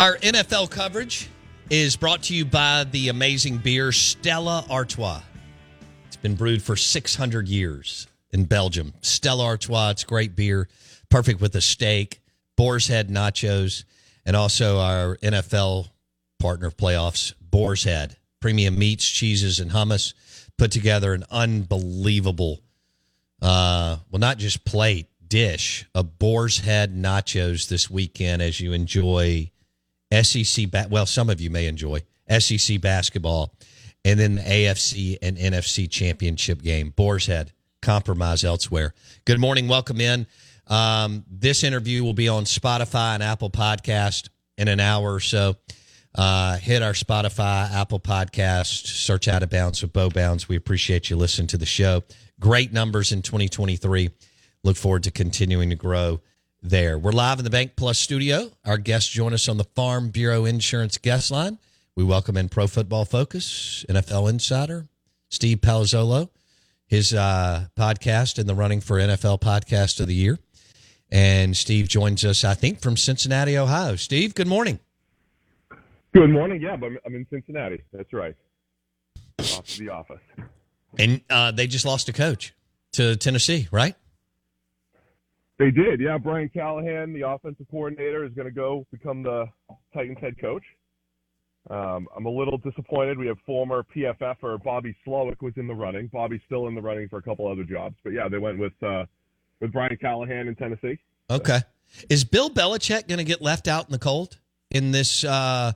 Our 0.00 0.16
NFL 0.16 0.70
coverage 0.70 1.28
is 1.68 1.94
brought 1.94 2.22
to 2.22 2.34
you 2.34 2.46
by 2.46 2.84
the 2.84 3.10
amazing 3.10 3.58
beer 3.58 3.92
Stella 3.92 4.64
Artois. 4.70 5.20
It's 6.06 6.16
been 6.16 6.36
brewed 6.36 6.62
for 6.62 6.74
600 6.74 7.46
years 7.46 8.06
in 8.30 8.46
Belgium. 8.46 8.94
Stella 9.02 9.44
Artois, 9.44 9.90
it's 9.90 10.04
great 10.04 10.34
beer, 10.34 10.70
perfect 11.10 11.42
with 11.42 11.54
a 11.54 11.60
steak, 11.60 12.22
boar's 12.56 12.86
head 12.86 13.10
nachos, 13.10 13.84
and 14.24 14.34
also 14.34 14.78
our 14.78 15.18
NFL 15.18 15.90
partner 16.38 16.68
of 16.68 16.78
playoffs, 16.78 17.34
Boar's 17.38 17.84
Head. 17.84 18.16
Premium 18.40 18.78
meats, 18.78 19.06
cheeses, 19.06 19.60
and 19.60 19.70
hummus 19.70 20.14
put 20.56 20.70
together 20.70 21.12
an 21.12 21.24
unbelievable, 21.30 22.62
uh, 23.42 23.98
well, 24.10 24.18
not 24.18 24.38
just 24.38 24.64
plate, 24.64 25.08
dish 25.28 25.86
of 25.94 26.18
Boar's 26.18 26.60
Head 26.60 26.96
nachos 26.96 27.68
this 27.68 27.90
weekend 27.90 28.40
as 28.40 28.60
you 28.60 28.72
enjoy 28.72 29.50
SEC, 30.12 30.70
ba- 30.70 30.88
well, 30.90 31.06
some 31.06 31.30
of 31.30 31.40
you 31.40 31.50
may 31.50 31.66
enjoy 31.66 32.02
SEC 32.38 32.80
basketball, 32.80 33.54
and 34.04 34.18
then 34.18 34.36
the 34.36 34.42
AFC 34.42 35.18
and 35.22 35.36
NFC 35.36 35.90
championship 35.90 36.62
game. 36.62 36.90
Boar's 36.90 37.26
Head, 37.26 37.52
compromise 37.82 38.44
elsewhere. 38.44 38.94
Good 39.24 39.40
morning, 39.40 39.68
welcome 39.68 40.00
in. 40.00 40.26
Um, 40.66 41.24
this 41.28 41.64
interview 41.64 42.04
will 42.04 42.14
be 42.14 42.28
on 42.28 42.44
Spotify 42.44 43.14
and 43.14 43.22
Apple 43.22 43.50
Podcast 43.50 44.28
in 44.56 44.68
an 44.68 44.80
hour 44.80 45.14
or 45.14 45.20
so. 45.20 45.56
Uh, 46.14 46.56
hit 46.56 46.82
our 46.82 46.92
Spotify, 46.92 47.72
Apple 47.72 48.00
Podcast, 48.00 48.86
search 48.86 49.28
out 49.28 49.42
of 49.42 49.50
bounds 49.50 49.80
with 49.82 49.92
Bo 49.92 50.10
Bounds. 50.10 50.48
We 50.48 50.56
appreciate 50.56 51.08
you 51.08 51.16
listening 51.16 51.46
to 51.48 51.58
the 51.58 51.66
show. 51.66 52.02
Great 52.40 52.72
numbers 52.72 53.12
in 53.12 53.22
2023. 53.22 54.10
Look 54.64 54.76
forward 54.76 55.04
to 55.04 55.10
continuing 55.10 55.70
to 55.70 55.76
grow 55.76 56.20
there. 56.62 56.98
We're 56.98 57.12
live 57.12 57.38
in 57.38 57.44
the 57.44 57.50
Bank 57.50 57.72
Plus 57.76 57.98
studio. 57.98 58.50
Our 58.64 58.78
guests 58.78 59.10
join 59.10 59.32
us 59.32 59.48
on 59.48 59.56
the 59.56 59.64
Farm 59.64 60.10
Bureau 60.10 60.44
Insurance 60.44 60.98
guest 60.98 61.30
line. 61.30 61.58
We 61.96 62.04
welcome 62.04 62.36
in 62.36 62.48
Pro 62.48 62.66
Football 62.66 63.04
Focus, 63.04 63.84
NFL 63.88 64.28
Insider, 64.30 64.88
Steve 65.28 65.58
Palazzolo, 65.58 66.28
his 66.86 67.14
uh, 67.14 67.66
podcast 67.76 68.38
in 68.38 68.46
the 68.46 68.54
running 68.54 68.80
for 68.80 68.98
NFL 68.98 69.40
Podcast 69.40 70.00
of 70.00 70.06
the 70.06 70.14
Year. 70.14 70.38
And 71.10 71.56
Steve 71.56 71.88
joins 71.88 72.24
us, 72.24 72.44
I 72.44 72.54
think, 72.54 72.80
from 72.80 72.96
Cincinnati, 72.96 73.56
Ohio. 73.58 73.96
Steve, 73.96 74.34
good 74.34 74.46
morning. 74.46 74.78
Good 76.12 76.30
morning. 76.30 76.60
Yeah, 76.60 76.76
but 76.76 76.90
I'm, 77.04 77.14
in 77.14 77.26
Cincinnati. 77.30 77.82
That's 77.92 78.12
right. 78.12 78.36
Off 79.38 79.66
to 79.66 79.78
the 79.78 79.88
office. 79.88 80.20
And 80.98 81.20
uh, 81.30 81.52
they 81.52 81.66
just 81.66 81.84
lost 81.84 82.08
a 82.08 82.12
coach 82.12 82.54
to 82.92 83.16
Tennessee, 83.16 83.68
right? 83.70 83.94
They 85.60 85.70
did. 85.70 86.00
Yeah, 86.00 86.16
Brian 86.16 86.48
Callahan, 86.48 87.12
the 87.12 87.28
offensive 87.28 87.66
coordinator, 87.70 88.24
is 88.24 88.32
going 88.32 88.48
to 88.48 88.54
go 88.54 88.86
become 88.90 89.22
the 89.22 89.44
Titans 89.92 90.16
head 90.18 90.40
coach. 90.40 90.62
Um, 91.68 92.08
I'm 92.16 92.24
a 92.24 92.30
little 92.30 92.56
disappointed. 92.56 93.18
We 93.18 93.26
have 93.26 93.36
former 93.44 93.84
PFFer 93.94 94.62
Bobby 94.62 94.96
Slowik 95.06 95.42
was 95.42 95.52
in 95.56 95.66
the 95.66 95.74
running. 95.74 96.06
Bobby's 96.06 96.40
still 96.46 96.66
in 96.68 96.74
the 96.74 96.80
running 96.80 97.10
for 97.10 97.18
a 97.18 97.22
couple 97.22 97.46
other 97.46 97.62
jobs, 97.62 97.94
but 98.02 98.14
yeah, 98.14 98.26
they 98.26 98.38
went 98.38 98.58
with 98.58 98.72
uh, 98.82 99.04
with 99.60 99.70
Brian 99.70 99.94
Callahan 100.00 100.48
in 100.48 100.54
Tennessee. 100.56 100.98
Okay. 101.28 101.60
Is 102.08 102.24
Bill 102.24 102.48
Belichick 102.48 103.06
going 103.06 103.18
to 103.18 103.24
get 103.24 103.42
left 103.42 103.68
out 103.68 103.84
in 103.84 103.92
the 103.92 103.98
cold 103.98 104.38
in 104.70 104.92
this, 104.92 105.24
uh, 105.24 105.72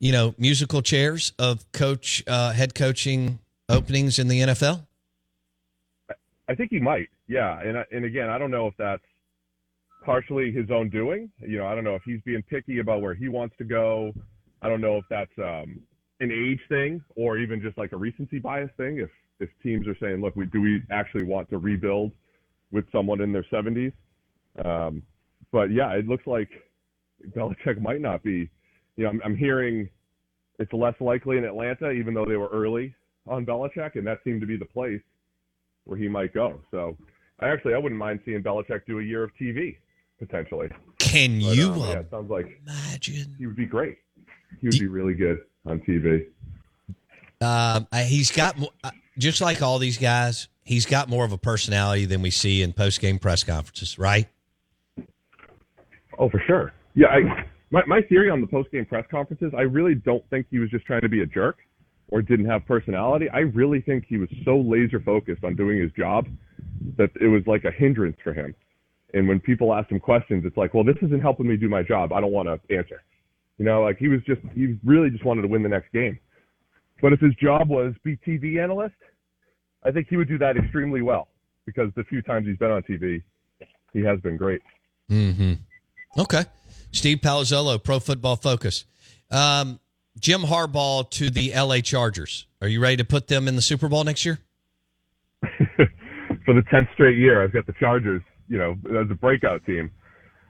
you 0.00 0.10
know, 0.10 0.34
musical 0.38 0.82
chairs 0.82 1.32
of 1.38 1.70
coach, 1.70 2.24
uh, 2.26 2.52
head 2.52 2.74
coaching 2.74 3.38
openings 3.68 4.18
in 4.18 4.26
the 4.26 4.40
NFL? 4.40 4.84
I 6.48 6.54
think 6.54 6.70
he 6.70 6.80
might. 6.80 7.08
Yeah, 7.26 7.60
and 7.60 7.84
and 7.90 8.04
again, 8.04 8.28
I 8.28 8.38
don't 8.38 8.50
know 8.50 8.66
if 8.66 8.74
that's 8.78 9.02
partially 10.04 10.52
his 10.52 10.70
own 10.70 10.90
doing. 10.90 11.30
You 11.40 11.58
know, 11.58 11.66
I 11.66 11.74
don't 11.74 11.84
know 11.84 11.94
if 11.94 12.02
he's 12.04 12.20
being 12.24 12.42
picky 12.42 12.78
about 12.80 13.00
where 13.00 13.14
he 13.14 13.28
wants 13.28 13.56
to 13.58 13.64
go. 13.64 14.12
I 14.62 14.68
don't 14.68 14.80
know 14.80 14.96
if 14.96 15.04
that's 15.08 15.32
um, 15.38 15.80
an 16.20 16.30
age 16.30 16.60
thing 16.68 17.02
or 17.16 17.38
even 17.38 17.60
just 17.60 17.78
like 17.78 17.92
a 17.92 17.96
recency 17.96 18.38
bias 18.38 18.70
thing. 18.76 18.98
If 18.98 19.10
if 19.40 19.48
teams 19.62 19.86
are 19.88 19.96
saying, 20.00 20.20
look, 20.20 20.36
we 20.36 20.46
do 20.46 20.60
we 20.60 20.82
actually 20.90 21.24
want 21.24 21.48
to 21.50 21.58
rebuild 21.58 22.12
with 22.72 22.84
someone 22.92 23.20
in 23.20 23.32
their 23.32 23.44
70s? 23.52 23.92
Um, 24.64 25.02
but 25.52 25.70
yeah, 25.72 25.90
it 25.92 26.06
looks 26.06 26.26
like 26.26 26.48
Belichick 27.36 27.80
might 27.80 28.00
not 28.00 28.22
be. 28.22 28.50
You 28.96 29.04
know, 29.04 29.10
I'm, 29.10 29.20
I'm 29.24 29.36
hearing 29.36 29.88
it's 30.58 30.72
less 30.72 30.94
likely 31.00 31.38
in 31.38 31.44
Atlanta, 31.44 31.90
even 31.90 32.14
though 32.14 32.24
they 32.24 32.36
were 32.36 32.48
early 32.52 32.94
on 33.26 33.44
Belichick, 33.44 33.96
and 33.96 34.06
that 34.06 34.18
seemed 34.24 34.40
to 34.40 34.46
be 34.46 34.56
the 34.56 34.64
place 34.64 35.00
where 35.84 35.98
he 35.98 36.08
might 36.08 36.32
go. 36.34 36.60
So, 36.70 36.96
I 37.40 37.48
actually 37.48 37.74
I 37.74 37.78
wouldn't 37.78 37.98
mind 37.98 38.20
seeing 38.24 38.42
Belichick 38.42 38.86
do 38.86 39.00
a 39.00 39.02
year 39.02 39.24
of 39.24 39.30
TV 39.40 39.76
potentially. 40.18 40.68
Can 40.98 41.40
But, 41.40 41.56
you 41.56 41.72
um, 41.72 41.78
yeah, 41.80 41.98
it 41.98 42.10
sounds 42.10 42.30
like 42.30 42.46
imagine? 42.66 43.34
he 43.38 43.46
would 43.46 43.56
be 43.56 43.66
great. 43.66 43.98
He 44.60 44.68
would 44.68 44.78
be 44.78 44.86
really 44.86 45.14
good 45.14 45.38
on 45.66 45.80
TV. 45.80 46.26
Um, 47.40 47.86
he's 48.06 48.30
got 48.30 48.56
uh, 48.82 48.90
just 49.18 49.40
like 49.40 49.62
all 49.62 49.78
these 49.78 49.98
guys. 49.98 50.48
He's 50.62 50.86
got 50.86 51.08
more 51.08 51.24
of 51.24 51.32
a 51.32 51.38
personality 51.38 52.06
than 52.06 52.22
we 52.22 52.30
see 52.30 52.62
in 52.62 52.72
post 52.72 53.00
game 53.00 53.18
press 53.18 53.44
conferences, 53.44 53.98
right? 53.98 54.28
Oh, 56.18 56.30
for 56.30 56.40
sure. 56.46 56.72
Yeah, 56.94 57.08
I, 57.08 57.44
my 57.70 57.84
my 57.86 58.00
theory 58.02 58.30
on 58.30 58.40
the 58.40 58.46
post 58.46 58.70
game 58.70 58.86
press 58.86 59.04
conferences, 59.10 59.52
I 59.56 59.62
really 59.62 59.94
don't 59.94 60.24
think 60.30 60.46
he 60.50 60.58
was 60.58 60.70
just 60.70 60.86
trying 60.86 61.02
to 61.02 61.08
be 61.08 61.22
a 61.22 61.26
jerk 61.26 61.58
or 62.08 62.22
didn't 62.22 62.46
have 62.46 62.66
personality. 62.66 63.28
I 63.30 63.40
really 63.40 63.80
think 63.80 64.04
he 64.06 64.18
was 64.18 64.28
so 64.44 64.58
laser 64.58 65.00
focused 65.00 65.44
on 65.44 65.56
doing 65.56 65.80
his 65.80 65.90
job 65.92 66.26
that 66.96 67.10
it 67.20 67.28
was 67.28 67.42
like 67.46 67.64
a 67.64 67.70
hindrance 67.70 68.16
for 68.22 68.32
him. 68.32 68.54
And 69.14 69.28
when 69.28 69.40
people 69.40 69.72
asked 69.72 69.90
him 69.90 70.00
questions, 70.00 70.44
it's 70.44 70.56
like, 70.56 70.74
well, 70.74 70.84
this 70.84 70.96
isn't 71.02 71.20
helping 71.20 71.46
me 71.46 71.56
do 71.56 71.68
my 71.68 71.82
job. 71.82 72.12
I 72.12 72.20
don't 72.20 72.32
want 72.32 72.48
to 72.48 72.74
answer. 72.74 73.02
You 73.58 73.64
know, 73.64 73.82
like 73.82 73.98
he 73.98 74.08
was 74.08 74.20
just 74.26 74.40
he 74.54 74.76
really 74.84 75.10
just 75.10 75.24
wanted 75.24 75.42
to 75.42 75.48
win 75.48 75.62
the 75.62 75.68
next 75.68 75.92
game. 75.92 76.18
But 77.00 77.12
if 77.12 77.20
his 77.20 77.34
job 77.36 77.68
was 77.68 77.94
be 78.02 78.16
TV 78.16 78.62
analyst, 78.62 78.96
I 79.84 79.92
think 79.92 80.08
he 80.08 80.16
would 80.16 80.28
do 80.28 80.38
that 80.38 80.56
extremely 80.56 81.02
well 81.02 81.28
because 81.64 81.90
the 81.94 82.04
few 82.04 82.22
times 82.22 82.46
he's 82.46 82.56
been 82.56 82.70
on 82.70 82.82
TV, 82.82 83.22
he 83.92 84.00
has 84.00 84.20
been 84.20 84.36
great. 84.36 84.60
Mm-hmm. 85.10 85.54
Okay. 86.18 86.44
Steve 86.90 87.18
Palazzolo, 87.18 87.82
Pro 87.82 88.00
Football 88.00 88.36
Focus. 88.36 88.84
Um, 89.30 89.78
Jim 90.18 90.42
Harbaugh 90.42 91.08
to 91.10 91.30
the 91.30 91.52
LA 91.54 91.80
Chargers. 91.80 92.46
Are 92.60 92.68
you 92.68 92.80
ready 92.80 92.96
to 92.96 93.04
put 93.04 93.28
them 93.28 93.48
in 93.48 93.56
the 93.56 93.62
Super 93.62 93.88
Bowl 93.88 94.04
next 94.04 94.24
year? 94.24 94.38
for 96.44 96.54
the 96.54 96.62
tenth 96.70 96.88
straight 96.94 97.18
year, 97.18 97.42
I've 97.42 97.52
got 97.52 97.66
the 97.66 97.74
Chargers, 97.78 98.22
you 98.48 98.58
know, 98.58 98.76
as 99.00 99.10
a 99.10 99.14
breakout 99.14 99.64
team. 99.66 99.90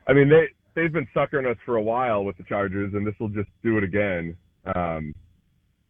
I 0.07 0.13
mean, 0.13 0.29
they 0.29 0.49
they've 0.75 0.93
been 0.93 1.09
suckering 1.15 1.47
us 1.47 1.57
for 1.65 1.77
a 1.77 1.83
while 1.83 2.25
with 2.25 2.37
the 2.37 2.45
Chargers, 2.45 2.93
and 2.95 3.07
this 3.07 3.15
will 3.19 3.29
just 3.29 3.49
do 3.63 3.79
it 3.79 3.85
again. 3.85 4.37
Um, 4.75 5.15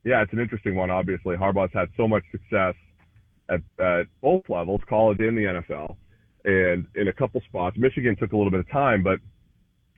yeah, 0.05 0.23
it's 0.23 0.33
an 0.33 0.39
interesting 0.39 0.77
one. 0.77 0.91
Obviously, 0.91 1.37
Harbaugh's 1.37 1.73
had 1.73 1.89
so 1.97 2.07
much 2.07 2.23
success 2.31 2.75
at, 3.49 3.61
at 3.79 4.07
both 4.21 4.43
levels, 4.49 4.81
college 4.89 5.19
and 5.21 5.37
the 5.37 5.63
NFL, 5.63 5.97
and 6.45 6.87
in 6.95 7.09
a 7.09 7.13
couple 7.13 7.41
spots. 7.49 7.77
Michigan 7.79 8.15
took 8.17 8.33
a 8.33 8.37
little 8.37 8.51
bit 8.51 8.61
of 8.61 8.71
time, 8.71 9.03
but 9.03 9.19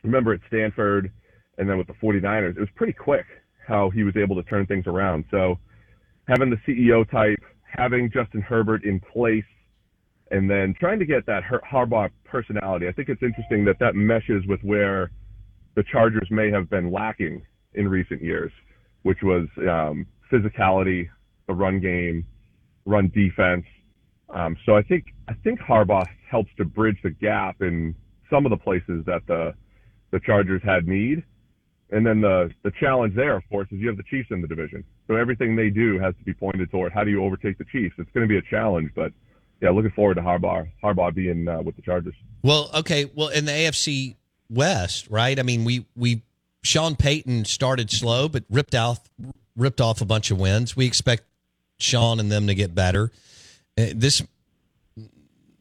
remember 0.02 0.32
at 0.32 0.40
Stanford 0.48 1.12
and 1.58 1.68
then 1.68 1.78
with 1.78 1.86
the 1.86 1.94
49ers, 1.94 2.56
it 2.56 2.60
was 2.60 2.68
pretty 2.76 2.92
quick 2.92 3.26
how 3.66 3.90
he 3.90 4.04
was 4.04 4.16
able 4.16 4.36
to 4.36 4.42
turn 4.44 4.66
things 4.66 4.86
around. 4.86 5.24
So 5.30 5.58
having 6.28 6.50
the 6.50 6.58
CEO 6.66 7.08
type, 7.10 7.38
having 7.64 8.10
Justin 8.12 8.40
Herbert 8.40 8.84
in 8.84 9.00
place, 9.00 9.44
and 10.30 10.50
then 10.50 10.74
trying 10.78 10.98
to 10.98 11.06
get 11.06 11.24
that 11.26 11.44
Har- 11.44 11.62
Harbaugh 11.70 12.10
personality. 12.24 12.88
I 12.88 12.92
think 12.92 13.08
it's 13.08 13.22
interesting 13.22 13.64
that 13.66 13.78
that 13.78 13.94
meshes 13.94 14.44
with 14.46 14.60
where 14.62 15.10
the 15.76 15.84
Chargers 15.84 16.28
may 16.30 16.50
have 16.50 16.68
been 16.68 16.90
lacking 16.90 17.42
in 17.74 17.88
recent 17.88 18.22
years, 18.22 18.50
which 19.02 19.18
was 19.22 19.46
um, 19.58 20.06
physicality, 20.32 21.08
the 21.46 21.54
run 21.54 21.80
game, 21.80 22.26
run 22.86 23.10
defense. 23.14 23.64
Um, 24.30 24.56
so 24.66 24.76
I 24.76 24.82
think 24.82 25.04
I 25.28 25.34
think 25.44 25.60
Harbaugh 25.60 26.06
helps 26.28 26.50
to 26.56 26.64
bridge 26.64 26.98
the 27.04 27.10
gap 27.10 27.62
in 27.62 27.94
some 28.28 28.44
of 28.44 28.50
the 28.50 28.56
places 28.56 29.04
that 29.06 29.22
the 29.28 29.54
the 30.10 30.20
Chargers 30.20 30.62
had 30.64 30.88
need. 30.88 31.22
And 31.90 32.04
then 32.04 32.20
the 32.20 32.50
the 32.62 32.72
challenge 32.80 33.14
there, 33.14 33.36
of 33.36 33.48
course, 33.48 33.68
is 33.70 33.78
you 33.78 33.88
have 33.88 33.96
the 33.96 34.02
Chiefs 34.04 34.28
in 34.30 34.42
the 34.42 34.48
division. 34.48 34.82
So 35.06 35.14
everything 35.14 35.54
they 35.54 35.70
do 35.70 35.98
has 36.00 36.14
to 36.16 36.24
be 36.24 36.34
pointed 36.34 36.70
toward 36.70 36.92
how 36.92 37.04
do 37.04 37.10
you 37.10 37.22
overtake 37.22 37.58
the 37.58 37.64
Chiefs. 37.64 37.94
It's 37.98 38.10
going 38.10 38.26
to 38.26 38.28
be 38.28 38.38
a 38.38 38.42
challenge, 38.50 38.90
but 38.94 39.12
yeah, 39.62 39.70
looking 39.70 39.92
forward 39.92 40.14
to 40.14 40.20
Harbaugh 40.20 40.68
Harbaugh 40.82 41.14
being 41.14 41.46
uh, 41.46 41.62
with 41.62 41.76
the 41.76 41.82
Chargers. 41.82 42.14
Well, 42.42 42.70
okay. 42.74 43.10
Well, 43.14 43.28
in 43.28 43.44
the 43.44 43.52
AFC 43.52 44.16
West, 44.50 45.08
right? 45.10 45.38
I 45.38 45.42
mean, 45.42 45.64
we 45.64 45.86
we 45.96 46.22
Sean 46.62 46.96
Payton 46.96 47.44
started 47.44 47.90
slow, 47.90 48.28
but 48.28 48.44
ripped 48.50 48.74
off 48.74 49.00
ripped 49.56 49.80
off 49.80 50.00
a 50.00 50.04
bunch 50.04 50.30
of 50.30 50.40
wins. 50.40 50.76
We 50.76 50.86
expect 50.86 51.22
Sean 51.78 52.18
and 52.20 52.30
them 52.30 52.48
to 52.48 52.54
get 52.54 52.74
better. 52.74 53.12
Uh, 53.78 53.86
This 53.94 54.22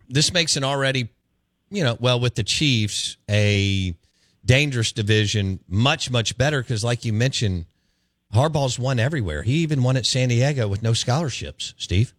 this 0.10 0.34
makes 0.34 0.58
an 0.58 0.64
already, 0.64 1.10
you 1.70 1.84
know, 1.84 1.98
well 2.00 2.20
with 2.20 2.36
the 2.36 2.44
Chiefs 2.44 3.18
a 3.30 3.96
dangerous 4.46 4.92
division 4.92 5.60
much 5.68 6.12
much 6.12 6.38
better 6.38 6.62
because, 6.62 6.84
like 6.84 7.04
you 7.04 7.14
mentioned, 7.14 7.66
Harbaugh's 8.34 8.78
won 8.78 9.00
everywhere. 9.00 9.44
He 9.44 9.56
even 9.56 9.84
won 9.84 9.98
at 9.98 10.06
San 10.06 10.30
Diego 10.30 10.68
with 10.68 10.84
no 10.84 10.94
scholarships. 10.94 11.74
Steve. 11.78 12.14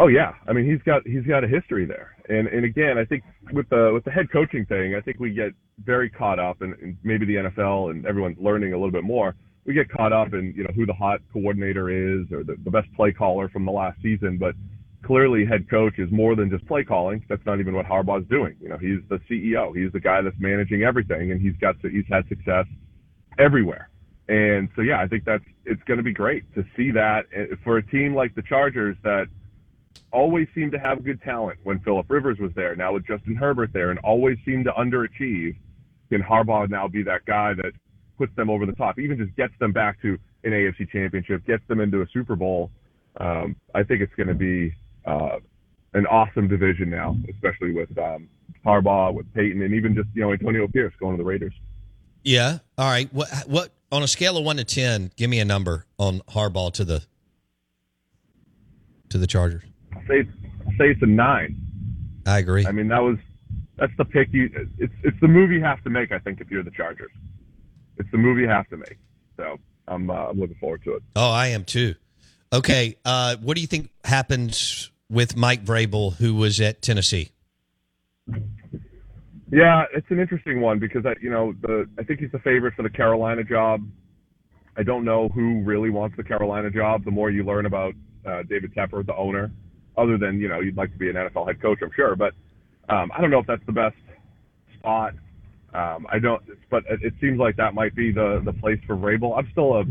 Oh 0.00 0.06
yeah, 0.06 0.34
I 0.46 0.52
mean 0.52 0.64
he's 0.64 0.82
got 0.82 1.06
he's 1.06 1.24
got 1.24 1.42
a 1.42 1.48
history 1.48 1.84
there, 1.84 2.16
and 2.28 2.46
and 2.48 2.64
again 2.64 2.98
I 2.98 3.04
think 3.04 3.24
with 3.52 3.68
the 3.68 3.90
with 3.92 4.04
the 4.04 4.12
head 4.12 4.30
coaching 4.30 4.64
thing, 4.66 4.94
I 4.94 5.00
think 5.00 5.18
we 5.18 5.30
get 5.30 5.52
very 5.84 6.08
caught 6.08 6.38
up, 6.38 6.62
and, 6.62 6.96
maybe 7.02 7.26
the 7.26 7.34
NFL 7.36 7.90
and 7.90 8.06
everyone's 8.06 8.38
learning 8.38 8.72
a 8.72 8.76
little 8.76 8.92
bit 8.92 9.04
more. 9.04 9.34
We 9.64 9.74
get 9.74 9.88
caught 9.90 10.12
up 10.12 10.34
in 10.34 10.54
you 10.56 10.62
know 10.62 10.70
who 10.74 10.86
the 10.86 10.92
hot 10.92 11.20
coordinator 11.32 11.90
is 11.90 12.30
or 12.30 12.44
the, 12.44 12.56
the 12.62 12.70
best 12.70 12.92
play 12.94 13.10
caller 13.12 13.48
from 13.48 13.64
the 13.64 13.72
last 13.72 14.00
season, 14.00 14.38
but 14.38 14.54
clearly 15.02 15.44
head 15.44 15.68
coach 15.70 15.98
is 15.98 16.10
more 16.10 16.34
than 16.34 16.50
just 16.50 16.66
play 16.66 16.84
calling. 16.84 17.24
That's 17.28 17.44
not 17.46 17.60
even 17.60 17.74
what 17.74 17.86
Harbaugh's 17.86 18.28
doing. 18.28 18.56
You 18.60 18.68
know 18.68 18.78
he's 18.78 19.00
the 19.08 19.18
CEO, 19.30 19.74
he's 19.76 19.92
the 19.92 20.00
guy 20.00 20.20
that's 20.22 20.38
managing 20.38 20.82
everything, 20.82 21.32
and 21.32 21.40
he's 21.40 21.56
got 21.56 21.76
he's 21.82 22.06
had 22.10 22.28
success 22.28 22.66
everywhere. 23.38 23.90
And 24.28 24.68
so 24.76 24.82
yeah, 24.82 25.00
I 25.00 25.08
think 25.08 25.24
that's 25.24 25.44
it's 25.64 25.82
going 25.84 25.98
to 25.98 26.04
be 26.04 26.12
great 26.12 26.52
to 26.54 26.64
see 26.76 26.90
that 26.92 27.26
uh, 27.36 27.56
for 27.64 27.78
a 27.78 27.82
team 27.82 28.14
like 28.14 28.34
the 28.34 28.42
Chargers 28.42 28.96
that 29.02 29.26
always 30.12 30.48
seemed 30.54 30.72
to 30.72 30.78
have 30.78 31.04
good 31.04 31.22
talent 31.22 31.58
when 31.64 31.80
Philip 31.80 32.06
Rivers 32.08 32.38
was 32.38 32.52
there. 32.54 32.74
Now 32.76 32.94
with 32.94 33.06
Justin 33.06 33.36
Herbert 33.36 33.72
there, 33.72 33.90
and 33.90 33.98
always 34.00 34.38
seemed 34.44 34.64
to 34.66 34.72
underachieve. 34.72 35.56
Can 36.10 36.22
Harbaugh 36.22 36.70
now 36.70 36.88
be 36.88 37.02
that 37.02 37.26
guy 37.26 37.52
that 37.54 37.72
puts 38.16 38.34
them 38.34 38.48
over 38.48 38.64
the 38.64 38.72
top, 38.72 38.98
even 38.98 39.18
just 39.18 39.36
gets 39.36 39.52
them 39.60 39.72
back 39.72 40.00
to 40.00 40.18
an 40.42 40.52
AFC 40.52 40.90
Championship, 40.90 41.44
gets 41.46 41.66
them 41.68 41.80
into 41.80 42.00
a 42.00 42.06
Super 42.12 42.34
Bowl? 42.34 42.70
Um, 43.18 43.56
I 43.74 43.82
think 43.82 44.00
it's 44.00 44.14
going 44.14 44.28
to 44.28 44.34
be 44.34 44.74
uh, 45.08 45.38
an 45.94 46.06
awesome 46.06 46.48
division 46.48 46.90
now, 46.90 47.16
especially 47.30 47.72
with 47.72 47.96
um, 47.98 48.28
Harbaugh, 48.64 49.14
with 49.14 49.32
Payton, 49.34 49.62
and 49.62 49.74
even 49.74 49.94
just 49.94 50.08
you 50.14 50.22
know 50.22 50.32
Antonio 50.32 50.68
Pierce 50.68 50.92
going 51.00 51.16
to 51.16 51.22
the 51.22 51.26
Raiders. 51.26 51.54
Yeah. 52.22 52.58
All 52.76 52.90
right. 52.90 53.12
What 53.12 53.28
what 53.46 53.70
on 53.90 54.02
a 54.02 54.08
scale 54.08 54.36
of 54.36 54.44
one 54.44 54.58
to 54.58 54.64
ten? 54.64 55.10
Give 55.16 55.30
me 55.30 55.40
a 55.40 55.44
number 55.44 55.86
on 55.98 56.20
Harbaugh 56.28 56.72
to 56.74 56.84
the 56.84 57.02
to 59.08 59.18
the 59.18 59.26
Chargers. 59.26 59.62
I 59.96 60.06
say 60.06 60.22
say 60.78 60.90
it's 60.90 61.02
a 61.02 61.06
nine. 61.06 61.56
I 62.26 62.38
agree. 62.38 62.66
I 62.66 62.72
mean 62.72 62.88
that 62.88 63.02
was 63.02 63.16
that's 63.76 63.92
the 63.96 64.04
pick 64.04 64.28
you. 64.32 64.50
It's 64.78 64.92
it's 65.02 65.18
the 65.20 65.28
move 65.28 65.50
you 65.50 65.62
have 65.62 65.82
to 65.84 65.90
make. 65.90 66.12
I 66.12 66.18
think 66.18 66.40
if 66.40 66.50
you're 66.50 66.62
the 66.62 66.70
Chargers, 66.70 67.12
it's 67.96 68.10
the 68.10 68.18
move 68.18 68.38
you 68.38 68.48
have 68.48 68.68
to 68.68 68.76
make. 68.76 68.98
So 69.38 69.56
I'm 69.86 70.10
uh, 70.10 70.26
I'm 70.28 70.38
looking 70.38 70.56
forward 70.56 70.84
to 70.84 70.96
it. 70.96 71.02
Oh, 71.16 71.30
I 71.30 71.48
am 71.48 71.64
too. 71.64 71.94
Okay. 72.52 72.96
Uh, 73.04 73.36
what 73.36 73.54
do 73.54 73.62
you 73.62 73.66
think 73.66 73.90
happens 74.04 74.90
with 75.10 75.36
Mike 75.36 75.64
Vrabel, 75.64 76.16
who 76.16 76.34
was 76.34 76.60
at 76.60 76.82
Tennessee? 76.82 77.30
Yeah, 79.50 79.84
it's 79.94 80.06
an 80.10 80.20
interesting 80.20 80.60
one 80.60 80.78
because 80.78 81.06
I, 81.06 81.14
you 81.22 81.30
know, 81.30 81.54
the 81.62 81.88
I 81.98 82.02
think 82.02 82.20
he's 82.20 82.30
the 82.32 82.38
favorite 82.40 82.74
for 82.74 82.82
the 82.82 82.90
Carolina 82.90 83.42
job. 83.44 83.82
I 84.76 84.82
don't 84.82 85.04
know 85.04 85.28
who 85.30 85.62
really 85.62 85.90
wants 85.90 86.16
the 86.16 86.22
Carolina 86.22 86.70
job. 86.70 87.04
The 87.04 87.10
more 87.10 87.30
you 87.30 87.44
learn 87.44 87.66
about 87.66 87.94
uh, 88.26 88.42
David 88.48 88.74
Tepper, 88.74 89.04
the 89.04 89.16
owner, 89.16 89.50
other 89.96 90.18
than 90.18 90.38
you 90.38 90.48
know 90.48 90.60
you'd 90.60 90.76
like 90.76 90.92
to 90.92 90.98
be 90.98 91.08
an 91.08 91.16
NFL 91.16 91.46
head 91.46 91.62
coach, 91.62 91.78
I'm 91.82 91.90
sure, 91.96 92.14
but 92.14 92.34
um, 92.90 93.10
I 93.16 93.20
don't 93.20 93.30
know 93.30 93.38
if 93.38 93.46
that's 93.46 93.64
the 93.66 93.72
best 93.72 93.96
spot. 94.78 95.14
Um, 95.74 96.06
I 96.10 96.18
don't, 96.18 96.42
but 96.70 96.84
it, 96.88 97.00
it 97.02 97.14
seems 97.20 97.38
like 97.38 97.56
that 97.56 97.74
might 97.74 97.94
be 97.94 98.12
the 98.12 98.42
the 98.44 98.52
place 98.52 98.78
for 98.86 98.96
Vrabel. 98.96 99.36
I'm 99.36 99.48
still 99.52 99.78
a 99.78 99.84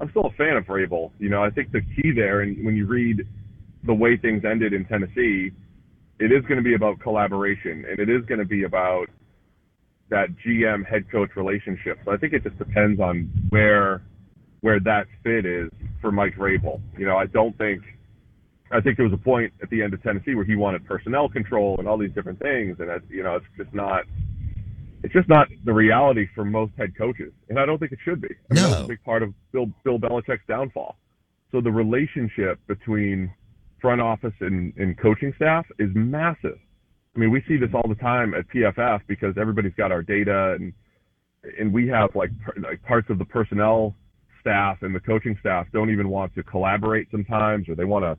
I'm 0.00 0.10
still 0.10 0.26
a 0.26 0.32
fan 0.32 0.56
of 0.56 0.64
Vrabel. 0.64 1.10
You 1.18 1.30
know, 1.30 1.42
I 1.42 1.50
think 1.50 1.72
the 1.72 1.80
key 1.80 2.12
there, 2.12 2.42
and 2.42 2.64
when 2.64 2.76
you 2.76 2.86
read 2.86 3.26
the 3.86 3.94
way 3.94 4.16
things 4.16 4.44
ended 4.44 4.72
in 4.72 4.84
Tennessee, 4.86 5.50
it 6.18 6.32
is 6.32 6.42
going 6.42 6.56
to 6.56 6.62
be 6.62 6.74
about 6.74 7.00
collaboration, 7.00 7.84
and 7.88 7.98
it 7.98 8.08
is 8.08 8.24
going 8.26 8.38
to 8.38 8.46
be 8.46 8.64
about 8.64 9.06
that 10.10 10.28
GM 10.46 10.86
head 10.86 11.10
coach 11.10 11.30
relationship. 11.36 11.98
So 12.04 12.12
I 12.12 12.16
think 12.16 12.32
it 12.32 12.42
just 12.44 12.58
depends 12.58 13.00
on 13.00 13.30
where 13.50 14.02
where 14.60 14.80
that 14.80 15.06
fit 15.22 15.44
is 15.44 15.70
for 16.00 16.10
Mike 16.10 16.34
Vrabel. 16.36 16.80
You 16.96 17.06
know, 17.06 17.16
I 17.18 17.26
don't 17.26 17.56
think 17.58 17.82
I 18.70 18.80
think 18.80 18.96
there 18.96 19.04
was 19.04 19.12
a 19.12 19.22
point 19.22 19.52
at 19.62 19.68
the 19.70 19.82
end 19.82 19.92
of 19.92 20.02
Tennessee 20.02 20.34
where 20.34 20.44
he 20.44 20.56
wanted 20.56 20.86
personnel 20.86 21.28
control 21.28 21.76
and 21.78 21.86
all 21.88 21.98
these 21.98 22.12
different 22.12 22.38
things, 22.38 22.76
and 22.80 22.90
you 23.10 23.22
know, 23.22 23.36
it's 23.36 23.46
just 23.56 23.74
not 23.74 24.04
it's 25.02 25.12
just 25.12 25.28
not 25.28 25.48
the 25.64 25.72
reality 25.72 26.26
for 26.34 26.44
most 26.44 26.72
head 26.78 26.96
coaches, 26.96 27.32
and 27.50 27.58
I 27.58 27.66
don't 27.66 27.78
think 27.78 27.92
it 27.92 27.98
should 28.04 28.22
be. 28.22 28.28
I 28.50 28.54
mean, 28.54 28.62
No. 28.62 28.70
that's 28.70 28.82
a 28.84 28.88
big 28.88 29.04
part 29.04 29.22
of 29.22 29.34
Bill 29.52 29.66
Bill 29.84 29.98
Belichick's 29.98 30.46
downfall. 30.48 30.96
So 31.52 31.60
the 31.60 31.70
relationship 31.70 32.58
between 32.66 33.32
front 33.84 34.00
office 34.00 34.32
and, 34.40 34.72
and 34.78 34.98
coaching 34.98 35.30
staff 35.36 35.66
is 35.78 35.90
massive. 35.94 36.58
I 37.14 37.18
mean, 37.18 37.30
we 37.30 37.42
see 37.46 37.58
this 37.58 37.68
all 37.74 37.86
the 37.86 37.94
time 37.96 38.32
at 38.32 38.48
PFF 38.48 39.00
because 39.06 39.34
everybody's 39.38 39.74
got 39.76 39.92
our 39.92 40.02
data 40.02 40.56
and 40.58 40.72
and 41.60 41.70
we 41.70 41.86
have 41.88 42.08
like 42.14 42.30
like 42.62 42.82
parts 42.84 43.10
of 43.10 43.18
the 43.18 43.26
personnel 43.26 43.94
staff 44.40 44.78
and 44.80 44.94
the 44.94 45.00
coaching 45.00 45.36
staff 45.38 45.66
don't 45.70 45.90
even 45.90 46.08
want 46.08 46.34
to 46.34 46.42
collaborate 46.42 47.08
sometimes, 47.10 47.68
or 47.68 47.74
they 47.74 47.84
want 47.84 48.06
to 48.06 48.16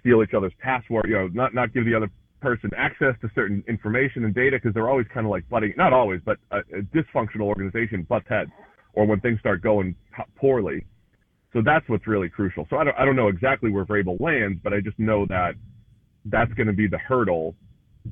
steal 0.00 0.22
each 0.22 0.32
other's 0.34 0.54
password. 0.58 1.04
You 1.06 1.16
know, 1.16 1.28
not 1.34 1.54
not 1.54 1.74
give 1.74 1.84
the 1.84 1.94
other 1.94 2.08
person 2.40 2.70
access 2.74 3.14
to 3.20 3.28
certain 3.34 3.62
information 3.68 4.24
and 4.24 4.34
data 4.34 4.56
because 4.56 4.72
they're 4.72 4.88
always 4.88 5.06
kind 5.12 5.26
of 5.26 5.30
like 5.30 5.46
butting. 5.50 5.74
Not 5.76 5.92
always, 5.92 6.22
but 6.24 6.38
a, 6.50 6.60
a 6.78 6.82
dysfunctional 6.96 7.42
organization 7.42 8.06
butts 8.08 8.26
heads, 8.30 8.50
or 8.94 9.04
when 9.04 9.20
things 9.20 9.38
start 9.38 9.60
going 9.60 9.94
poorly. 10.34 10.86
So 11.54 11.62
that's 11.62 11.88
what's 11.88 12.06
really 12.06 12.28
crucial. 12.28 12.66
So 12.68 12.76
I 12.76 12.84
don't 12.84 12.96
I 12.98 13.04
don't 13.04 13.16
know 13.16 13.28
exactly 13.28 13.70
where 13.70 13.84
Vrabel 13.84 14.20
lands, 14.20 14.60
but 14.62 14.74
I 14.74 14.80
just 14.80 14.98
know 14.98 15.24
that 15.26 15.54
that's 16.26 16.52
going 16.54 16.66
to 16.66 16.72
be 16.72 16.88
the 16.88 16.98
hurdle. 16.98 17.54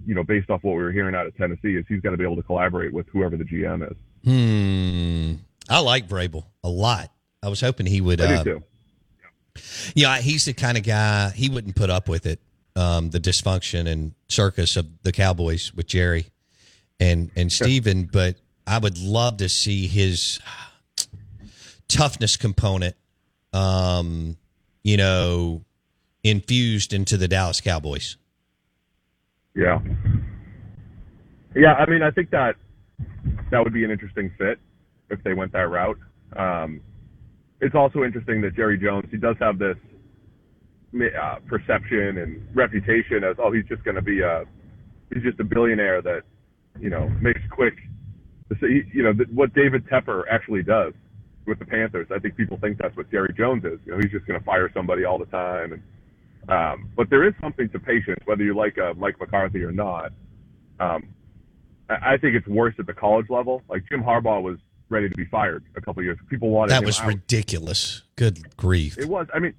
You 0.07 0.14
know, 0.14 0.22
based 0.22 0.48
off 0.48 0.62
what 0.62 0.76
we 0.76 0.83
were 0.83 0.92
hearing 0.92 1.14
out 1.14 1.26
of 1.26 1.37
Tennessee, 1.37 1.76
is 1.76 1.85
he's 1.88 2.00
got 2.00 2.11
to 2.11 2.16
be 2.16 2.24
able 2.24 2.37
to 2.37 2.42
collaborate 2.42 2.94
with 2.94 3.07
whoever 3.09 3.37
the 3.37 3.44
GM 3.44 3.90
is. 3.90 3.96
Hmm. 4.24 5.42
I 5.68 5.81
like 5.81 6.09
Vrabel 6.09 6.44
a 6.62 6.68
lot. 6.68 7.11
I 7.42 7.48
was 7.48 7.61
hoping 7.61 7.87
he 7.87 8.00
would. 8.00 8.20
I 8.20 8.37
uh, 8.37 8.42
do 8.42 8.62
too. 9.55 9.62
Yeah, 9.94 10.18
he's 10.18 10.44
the 10.44 10.55
kind 10.55 10.78
of 10.78 10.85
guy 10.85 11.31
he 11.31 11.50
wouldn't 11.50 11.76
put 11.76 11.90
up 11.90 12.09
with 12.09 12.24
it. 12.26 12.40
Um, 12.74 13.11
the 13.11 13.20
dysfunction 13.20 13.87
and 13.87 14.14
circus 14.28 14.76
of 14.76 14.87
the 15.02 15.12
Cowboys 15.12 15.74
with 15.74 15.88
Jerry 15.88 16.26
and 17.00 17.31
and 17.35 17.52
Steven, 17.52 18.09
but 18.11 18.37
I 18.68 18.78
would 18.78 18.98
love 18.98 19.38
to 19.38 19.48
see 19.48 19.88
his 19.88 20.38
toughness 21.88 22.37
component 22.37 22.94
um, 23.52 24.36
you 24.82 24.96
know, 24.96 25.62
infused 26.22 26.92
into 26.92 27.16
the 27.16 27.28
Dallas 27.28 27.60
Cowboys. 27.60 28.16
Yeah. 29.54 29.80
Yeah, 31.54 31.74
I 31.74 31.88
mean, 31.88 32.02
I 32.02 32.10
think 32.10 32.30
that 32.30 32.56
that 33.50 33.62
would 33.62 33.74
be 33.74 33.84
an 33.84 33.90
interesting 33.90 34.30
fit 34.38 34.58
if 35.10 35.22
they 35.22 35.34
went 35.34 35.52
that 35.52 35.68
route. 35.68 35.98
Um, 36.36 36.80
it's 37.60 37.74
also 37.74 38.02
interesting 38.02 38.40
that 38.40 38.56
Jerry 38.56 38.78
Jones, 38.78 39.06
he 39.10 39.18
does 39.18 39.36
have 39.38 39.58
this 39.58 39.76
uh, 40.94 41.36
perception 41.46 42.18
and 42.18 42.46
reputation 42.54 43.22
as, 43.24 43.36
oh, 43.38 43.52
he's 43.52 43.66
just 43.66 43.84
going 43.84 43.94
to 43.96 44.02
be 44.02 44.20
a, 44.20 44.44
he's 45.12 45.22
just 45.22 45.38
a 45.40 45.44
billionaire 45.44 46.00
that, 46.02 46.22
you 46.80 46.88
know, 46.88 47.08
makes 47.20 47.40
quick, 47.50 47.74
you 48.62 49.02
know, 49.02 49.12
what 49.32 49.52
David 49.54 49.86
Tepper 49.86 50.24
actually 50.30 50.62
does 50.62 50.94
with 51.46 51.59
the 51.59 51.64
Panthers. 51.64 52.07
I 52.14 52.18
think 52.18 52.37
people 52.37 52.57
think 52.61 52.78
that's 52.78 52.96
what 52.96 53.11
Jerry 53.11 53.35
Jones 53.37 53.64
is. 53.64 53.78
You 53.85 53.92
know, 53.92 53.98
he's 53.98 54.11
just 54.12 54.26
going 54.26 54.38
to 54.38 54.44
fire 54.44 54.70
somebody 54.72 55.05
all 55.05 55.18
the 55.18 55.26
time. 55.26 55.72
And, 55.72 55.83
um, 56.50 56.90
but 56.96 57.11
there 57.11 57.26
is 57.26 57.35
something 57.40 57.68
to 57.70 57.78
patience, 57.78 58.20
whether 58.24 58.42
you 58.44 58.55
like 58.55 58.78
uh, 58.78 58.94
Mike 58.96 59.18
McCarthy 59.20 59.62
or 59.62 59.72
not. 59.72 60.12
Um, 60.81 61.09
I, 61.90 62.14
I 62.14 62.16
think 62.16 62.35
it's 62.37 62.46
worse 62.46 62.74
at 62.78 62.87
the 62.87 62.92
college 62.92 63.26
level. 63.28 63.62
Like 63.68 63.85
Jim 63.88 64.02
Harbaugh 64.02 64.42
was 64.42 64.59
ready 64.88 65.09
to 65.09 65.16
be 65.16 65.24
fired 65.26 65.64
a 65.76 65.81
couple 65.81 66.02
years. 66.02 66.18
People 66.31 66.50
wanted 66.50 66.70
That 66.72 66.85
was 66.85 67.00
out. 67.00 67.07
ridiculous. 67.09 68.02
Good 68.16 68.57
grief. 68.57 68.98
It 68.98 69.09
was. 69.09 69.26
I 69.35 69.38
mean, 69.38 69.55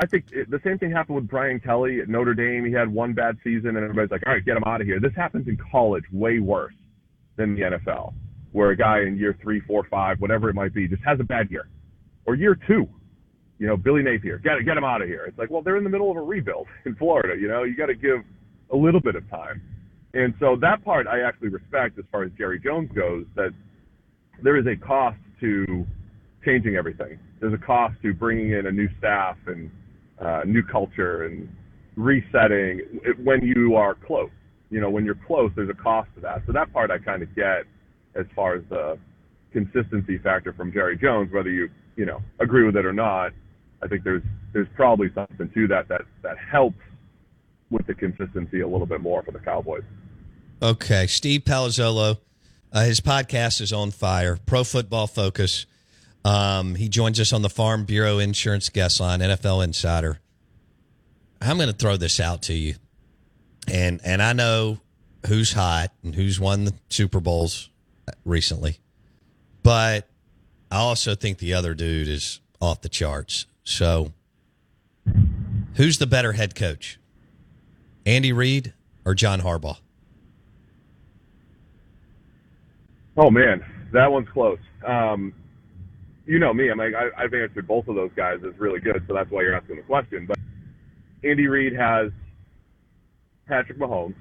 I 0.00 0.06
think 0.06 0.26
it, 0.32 0.50
the 0.50 0.60
same 0.64 0.78
thing 0.78 0.90
happened 0.92 1.16
with 1.16 1.28
Brian 1.28 1.60
Kelly 1.60 2.00
at 2.00 2.08
Notre 2.08 2.34
Dame. 2.34 2.64
He 2.64 2.72
had 2.72 2.88
one 2.92 3.12
bad 3.12 3.36
season, 3.44 3.70
and 3.70 3.78
everybody's 3.78 4.10
like, 4.10 4.22
"All 4.26 4.32
right, 4.32 4.44
get 4.44 4.56
him 4.56 4.62
out 4.64 4.80
of 4.80 4.86
here." 4.86 4.98
This 5.00 5.14
happens 5.14 5.46
in 5.48 5.56
college 5.70 6.04
way 6.12 6.38
worse 6.38 6.74
than 7.36 7.54
the 7.54 7.62
NFL, 7.62 8.14
where 8.58 8.70
a 8.70 8.76
guy 8.76 9.02
in 9.02 9.16
year 9.16 9.38
three, 9.40 9.60
four, 9.60 9.86
five, 9.88 10.20
whatever 10.20 10.50
it 10.50 10.54
might 10.54 10.74
be, 10.74 10.88
just 10.88 11.02
has 11.04 11.20
a 11.20 11.24
bad 11.24 11.48
year, 11.48 11.68
or 12.26 12.34
year 12.34 12.58
two. 12.66 12.88
You 13.58 13.68
know, 13.68 13.76
Billy 13.76 14.02
Napier, 14.02 14.38
get 14.38 14.64
get 14.64 14.76
him 14.76 14.82
out 14.82 15.00
of 15.00 15.06
here. 15.06 15.24
It's 15.28 15.38
like, 15.38 15.48
well, 15.48 15.62
they're 15.62 15.76
in 15.76 15.84
the 15.84 15.90
middle 15.90 16.10
of 16.10 16.16
a 16.16 16.20
rebuild 16.20 16.66
in 16.84 16.96
Florida. 16.96 17.40
You 17.40 17.46
know, 17.46 17.62
you 17.62 17.76
got 17.76 17.86
to 17.86 17.94
give 17.94 18.18
a 18.72 18.76
little 18.76 19.00
bit 19.00 19.14
of 19.14 19.28
time, 19.30 19.62
and 20.12 20.34
so 20.40 20.56
that 20.60 20.84
part 20.84 21.06
I 21.06 21.20
actually 21.20 21.50
respect 21.50 21.98
as 22.00 22.04
far 22.10 22.24
as 22.24 22.32
Jerry 22.36 22.58
Jones 22.58 22.90
goes. 22.94 23.26
That 23.36 23.50
there 24.42 24.56
is 24.56 24.66
a 24.66 24.76
cost 24.84 25.18
to 25.40 25.86
changing 26.44 26.74
everything. 26.74 27.16
There's 27.40 27.54
a 27.54 27.64
cost 27.64 27.94
to 28.02 28.12
bringing 28.12 28.52
in 28.52 28.66
a 28.66 28.72
new 28.72 28.88
staff 28.98 29.36
and 29.46 29.70
uh, 30.20 30.40
new 30.44 30.64
culture 30.64 31.26
and 31.26 31.48
resetting 31.96 32.80
when 33.22 33.40
you 33.42 33.76
are 33.76 33.94
close. 33.94 34.30
You 34.70 34.80
know, 34.80 34.90
when 34.90 35.04
you're 35.04 35.20
close, 35.26 35.52
there's 35.54 35.70
a 35.70 35.82
cost 35.82 36.08
to 36.16 36.20
that. 36.22 36.42
So 36.46 36.52
that 36.52 36.72
part 36.72 36.90
I 36.90 36.98
kind 36.98 37.22
of 37.22 37.34
get 37.36 37.64
as 38.18 38.26
far 38.34 38.54
as 38.54 38.62
the 38.68 38.98
consistency 39.52 40.18
factor 40.18 40.52
from 40.52 40.72
Jerry 40.72 40.96
Jones, 40.96 41.32
whether 41.32 41.50
you 41.50 41.70
you 41.96 42.06
know 42.06 42.22
agree 42.40 42.64
with 42.64 42.76
it 42.76 42.84
or 42.84 42.92
not. 42.92 43.32
I 43.82 43.86
think 43.86 44.04
there's 44.04 44.22
there's 44.52 44.68
probably 44.74 45.10
something 45.14 45.50
to 45.54 45.68
that 45.68 45.88
that 45.88 46.02
that 46.22 46.36
helps 46.38 46.80
with 47.70 47.86
the 47.86 47.94
consistency 47.94 48.60
a 48.60 48.68
little 48.68 48.86
bit 48.86 49.00
more 49.00 49.22
for 49.22 49.30
the 49.30 49.38
Cowboys. 49.38 49.84
Okay, 50.60 51.06
Steve 51.06 51.42
Palazzolo, 51.42 52.18
uh, 52.72 52.84
his 52.84 53.00
podcast 53.00 53.60
is 53.60 53.72
on 53.72 53.90
fire. 53.90 54.38
Pro 54.46 54.64
Football 54.64 55.06
Focus. 55.06 55.66
Um, 56.24 56.74
he 56.74 56.88
joins 56.88 57.20
us 57.20 57.32
on 57.32 57.42
the 57.42 57.48
Farm 57.48 57.84
Bureau 57.84 58.18
Insurance 58.18 58.68
Guest 58.68 59.00
Line, 59.00 59.20
NFL 59.20 59.62
Insider. 59.64 60.18
I'm 61.40 61.56
going 61.56 61.68
to 61.68 61.76
throw 61.76 61.96
this 61.96 62.18
out 62.18 62.42
to 62.42 62.54
you, 62.54 62.74
and 63.72 64.00
and 64.04 64.20
I 64.20 64.32
know 64.32 64.78
who's 65.26 65.52
hot 65.52 65.92
and 66.02 66.14
who's 66.14 66.40
won 66.40 66.64
the 66.64 66.74
Super 66.88 67.20
Bowls 67.20 67.70
recently, 68.24 68.78
but 69.62 70.08
I 70.70 70.78
also 70.78 71.14
think 71.14 71.38
the 71.38 71.54
other 71.54 71.74
dude 71.74 72.08
is 72.08 72.40
off 72.60 72.80
the 72.80 72.88
charts. 72.88 73.46
So, 73.64 74.12
who's 75.74 75.98
the 75.98 76.06
better 76.06 76.32
head 76.32 76.54
coach, 76.54 76.98
Andy 78.06 78.32
Reid 78.32 78.72
or 79.04 79.14
John 79.14 79.40
Harbaugh? 79.40 79.78
Oh 83.16 83.30
man, 83.30 83.64
that 83.92 84.10
one's 84.10 84.28
close. 84.28 84.60
Um, 84.86 85.34
you 86.24 86.38
know 86.38 86.52
me. 86.52 86.70
I 86.70 86.74
mean, 86.74 86.94
I, 86.94 87.08
I've 87.16 87.34
answered 87.34 87.66
both 87.66 87.88
of 87.88 87.96
those 87.96 88.12
guys 88.14 88.38
as 88.46 88.56
really 88.58 88.80
good, 88.80 89.02
so 89.08 89.14
that's 89.14 89.30
why 89.30 89.42
you're 89.42 89.54
asking 89.54 89.76
the 89.76 89.82
question. 89.82 90.26
But 90.26 90.38
Andy 91.24 91.48
Reid 91.48 91.72
has 91.74 92.12
Patrick 93.46 93.78
Mahomes. 93.78 94.14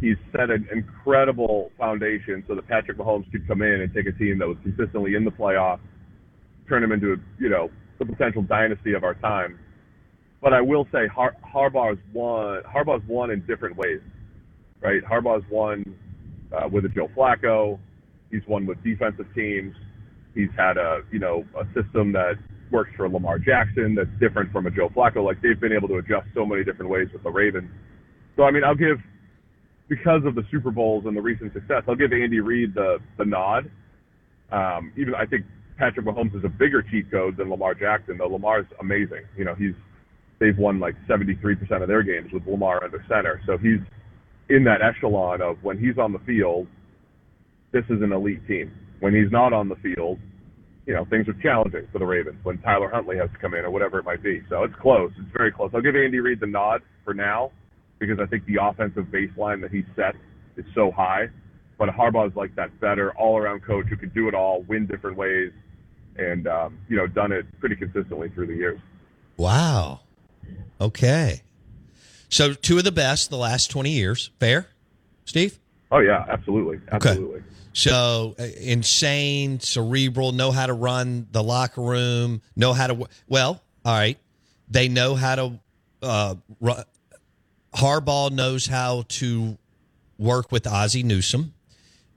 He's 0.00 0.16
set 0.32 0.50
an 0.50 0.66
incredible 0.72 1.70
foundation 1.78 2.44
so 2.48 2.54
that 2.54 2.66
Patrick 2.68 2.98
Mahomes 2.98 3.30
could 3.30 3.46
come 3.46 3.62
in 3.62 3.80
and 3.82 3.92
take 3.94 4.06
a 4.06 4.12
team 4.12 4.38
that 4.38 4.48
was 4.48 4.56
consistently 4.62 5.14
in 5.14 5.24
the 5.24 5.30
playoffs, 5.30 5.80
turn 6.68 6.82
them 6.82 6.92
into, 6.92 7.16
you 7.38 7.48
know, 7.48 7.70
the 7.98 8.06
potential 8.06 8.42
dynasty 8.42 8.94
of 8.94 9.04
our 9.04 9.14
time. 9.14 9.58
But 10.40 10.54
I 10.54 10.60
will 10.60 10.86
say 10.90 11.06
Har- 11.06 11.36
Harbaugh's 11.44 12.00
won. 12.12 12.62
Harbaugh's 12.62 13.06
won 13.06 13.30
in 13.30 13.44
different 13.46 13.76
ways, 13.76 14.00
right? 14.80 15.02
Harbaugh's 15.04 15.44
won 15.50 15.84
uh, 16.52 16.68
with 16.68 16.86
a 16.86 16.88
Joe 16.88 17.08
Flacco. 17.14 17.78
He's 18.30 18.42
won 18.48 18.66
with 18.66 18.82
defensive 18.82 19.26
teams. 19.34 19.74
He's 20.34 20.48
had 20.56 20.78
a 20.78 21.02
you 21.12 21.18
know 21.18 21.44
a 21.58 21.64
system 21.74 22.12
that 22.12 22.34
works 22.70 22.90
for 22.96 23.08
Lamar 23.08 23.38
Jackson 23.38 23.94
that's 23.94 24.08
different 24.20 24.52
from 24.52 24.66
a 24.66 24.70
Joe 24.70 24.88
Flacco. 24.88 25.24
Like 25.24 25.42
they've 25.42 25.60
been 25.60 25.72
able 25.72 25.88
to 25.88 25.96
adjust 25.96 26.28
so 26.34 26.46
many 26.46 26.64
different 26.64 26.90
ways 26.90 27.08
with 27.12 27.22
the 27.22 27.30
Ravens. 27.30 27.70
So 28.36 28.44
I 28.44 28.50
mean, 28.50 28.64
I'll 28.64 28.74
give 28.74 28.98
because 29.90 30.22
of 30.24 30.36
the 30.36 30.42
Super 30.50 30.70
Bowls 30.70 31.04
and 31.04 31.16
the 31.16 31.20
recent 31.20 31.52
success, 31.52 31.82
I'll 31.86 31.96
give 31.96 32.12
Andy 32.12 32.40
Reid 32.40 32.74
the 32.74 32.98
the 33.18 33.24
nod. 33.26 33.70
Um, 34.50 34.92
even 34.96 35.14
I 35.14 35.26
think 35.26 35.44
Patrick 35.76 36.06
Mahomes 36.06 36.34
is 36.34 36.44
a 36.44 36.48
bigger 36.48 36.80
cheat 36.80 37.10
code 37.10 37.36
than 37.36 37.50
Lamar 37.50 37.74
Jackson, 37.74 38.16
though 38.16 38.28
Lamar's 38.28 38.66
amazing. 38.80 39.24
You 39.36 39.44
know, 39.44 39.54
he's 39.54 39.74
they've 40.38 40.56
won 40.56 40.80
like 40.80 40.94
73% 41.08 41.82
of 41.82 41.88
their 41.88 42.02
games 42.02 42.32
with 42.32 42.46
Lamar 42.46 42.82
under 42.82 43.04
center. 43.08 43.42
So 43.46 43.58
he's 43.58 43.80
in 44.48 44.64
that 44.64 44.80
echelon 44.80 45.42
of 45.42 45.56
when 45.62 45.76
he's 45.76 45.98
on 45.98 46.12
the 46.12 46.18
field, 46.20 46.66
this 47.72 47.84
is 47.90 48.00
an 48.00 48.12
elite 48.12 48.46
team. 48.46 48.72
When 49.00 49.14
he's 49.14 49.30
not 49.30 49.52
on 49.52 49.68
the 49.68 49.76
field, 49.76 50.18
you 50.86 50.94
know, 50.94 51.04
things 51.10 51.28
are 51.28 51.36
challenging 51.42 51.86
for 51.92 51.98
the 51.98 52.06
Ravens 52.06 52.38
when 52.42 52.58
Tyler 52.58 52.90
Huntley 52.90 53.16
has 53.16 53.30
to 53.30 53.38
come 53.38 53.54
in 53.54 53.64
or 53.64 53.70
whatever 53.70 53.98
it 53.98 54.04
might 54.04 54.22
be. 54.22 54.42
So 54.48 54.62
it's 54.62 54.74
close. 54.80 55.10
It's 55.18 55.36
very 55.36 55.52
close. 55.52 55.70
I'll 55.74 55.82
give 55.82 55.96
Andy 55.96 56.20
Reid 56.20 56.40
the 56.40 56.46
nod 56.46 56.80
for 57.04 57.12
now 57.12 57.50
because 58.00 58.18
I 58.18 58.26
think 58.26 58.44
the 58.46 58.58
offensive 58.60 59.04
baseline 59.12 59.60
that 59.60 59.70
he 59.70 59.84
set 59.94 60.16
is 60.56 60.64
so 60.74 60.90
high. 60.90 61.28
But 61.78 61.90
Harbaugh's 61.90 62.34
like 62.34 62.54
that 62.56 62.78
better 62.80 63.12
all-around 63.12 63.62
coach 63.62 63.86
who 63.86 63.96
can 63.96 64.08
do 64.08 64.28
it 64.28 64.34
all, 64.34 64.62
win 64.62 64.86
different 64.86 65.16
ways, 65.16 65.52
and 66.16 66.48
um, 66.48 66.78
you 66.88 66.96
know, 66.96 67.06
done 67.06 67.30
it 67.30 67.46
pretty 67.60 67.76
consistently 67.76 68.28
through 68.30 68.48
the 68.48 68.54
years. 68.54 68.80
Wow. 69.36 70.00
Okay. 70.80 71.42
So 72.28 72.52
two 72.52 72.78
of 72.78 72.84
the 72.84 72.92
best 72.92 73.30
the 73.30 73.36
last 73.36 73.70
twenty 73.70 73.90
years. 73.90 74.30
Fair, 74.40 74.66
Steve. 75.24 75.58
Oh 75.90 76.00
yeah, 76.00 76.24
absolutely, 76.28 76.80
absolutely. 76.92 77.38
Okay. 77.38 77.46
So 77.72 78.34
uh, 78.38 78.44
insane, 78.60 79.60
cerebral, 79.60 80.32
know 80.32 80.50
how 80.50 80.66
to 80.66 80.74
run 80.74 81.28
the 81.32 81.42
locker 81.42 81.80
room, 81.80 82.42
know 82.56 82.72
how 82.72 82.88
to. 82.88 83.08
Well, 83.28 83.62
all 83.84 83.94
right, 83.94 84.18
they 84.68 84.88
know 84.88 85.14
how 85.14 85.34
to. 85.36 85.60
Uh, 86.02 86.34
run, 86.60 86.84
Harbaugh 87.74 88.30
knows 88.30 88.66
how 88.66 89.04
to 89.08 89.56
work 90.18 90.50
with 90.52 90.66
Ozzie 90.66 91.02
Newsome 91.02 91.54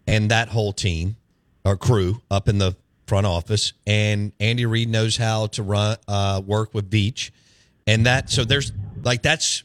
and 0.07 0.29
that 0.31 0.49
whole 0.49 0.73
team 0.73 1.15
or 1.63 1.77
crew 1.77 2.21
up 2.29 2.49
in 2.49 2.57
the 2.57 2.75
front 3.07 3.25
office, 3.25 3.73
and 3.85 4.31
Andy 4.39 4.65
Reid 4.65 4.89
knows 4.89 5.17
how 5.17 5.47
to 5.47 5.63
run 5.63 5.97
uh, 6.07 6.41
work 6.45 6.73
with 6.73 6.89
Veach, 6.89 7.31
and 7.85 8.05
that. 8.05 8.29
So 8.29 8.43
there's 8.43 8.71
like 9.03 9.21
that's 9.21 9.63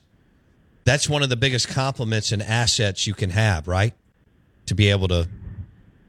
that's 0.85 1.09
one 1.09 1.23
of 1.23 1.29
the 1.29 1.37
biggest 1.37 1.69
compliments 1.69 2.33
and 2.33 2.43
assets 2.43 3.07
you 3.07 3.15
can 3.15 3.31
have, 3.31 3.67
right? 3.69 3.95
To 4.67 4.75
be 4.75 4.91
able 4.91 5.09
to, 5.09 5.29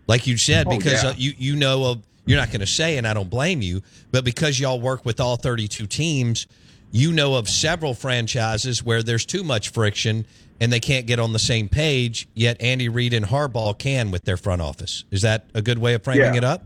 like 0.07 0.27
you 0.27 0.38
said, 0.38 0.67
Oh, 0.67 0.77
because 0.77 1.03
yeah. 1.03 1.09
uh, 1.09 1.13
you 1.17 1.34
you 1.38 1.55
know 1.55 1.86
of 1.86 2.03
you're 2.25 2.38
not 2.39 2.49
going 2.49 2.59
to 2.59 2.67
say, 2.67 2.97
and 2.97 3.07
I 3.07 3.13
don't 3.13 3.30
blame 3.30 3.61
you, 3.61 3.82
but 4.11 4.23
because 4.23 4.59
y'all 4.59 4.80
work 4.80 5.05
with 5.05 5.19
all 5.19 5.36
32 5.36 5.88
teams, 5.88 6.45
you 6.91 7.11
know 7.11 7.35
of 7.35 7.47
several 7.49 7.93
franchises 7.93 8.83
where 8.83 9.03
there's 9.03 9.25
too 9.25 9.43
much 9.43 9.69
friction 9.69 10.25
and 10.61 10.73
they 10.73 10.79
can't 10.79 11.05
get 11.05 11.19
on 11.19 11.33
the 11.33 11.39
same 11.39 11.69
page. 11.69 12.27
Yet 12.33 12.61
Andy 12.61 12.89
Reid 12.89 13.13
and 13.13 13.25
Harbaugh 13.25 13.77
can 13.77 14.11
with 14.11 14.25
their 14.25 14.37
front 14.37 14.61
office. 14.61 15.05
Is 15.11 15.21
that 15.21 15.45
a 15.53 15.61
good 15.61 15.77
way 15.77 15.93
of 15.93 16.03
framing 16.03 16.33
Yeah. 16.33 16.37
it 16.37 16.43
up? 16.43 16.63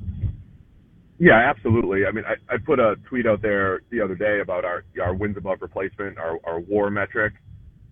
Yeah, 1.20 1.36
absolutely. 1.38 2.06
I 2.06 2.12
mean, 2.12 2.26
I, 2.26 2.36
I 2.54 2.58
put 2.58 2.80
a 2.80 2.96
tweet 3.08 3.28
out 3.28 3.42
there 3.42 3.82
the 3.92 4.02
other 4.02 4.16
day 4.16 4.40
about 4.42 4.66
our 4.66 4.84
our 5.02 5.14
wins 5.14 5.38
above 5.38 5.62
replacement, 5.62 6.18
our 6.18 6.40
our 6.44 6.60
WAR 6.60 6.90
metric, 6.90 7.34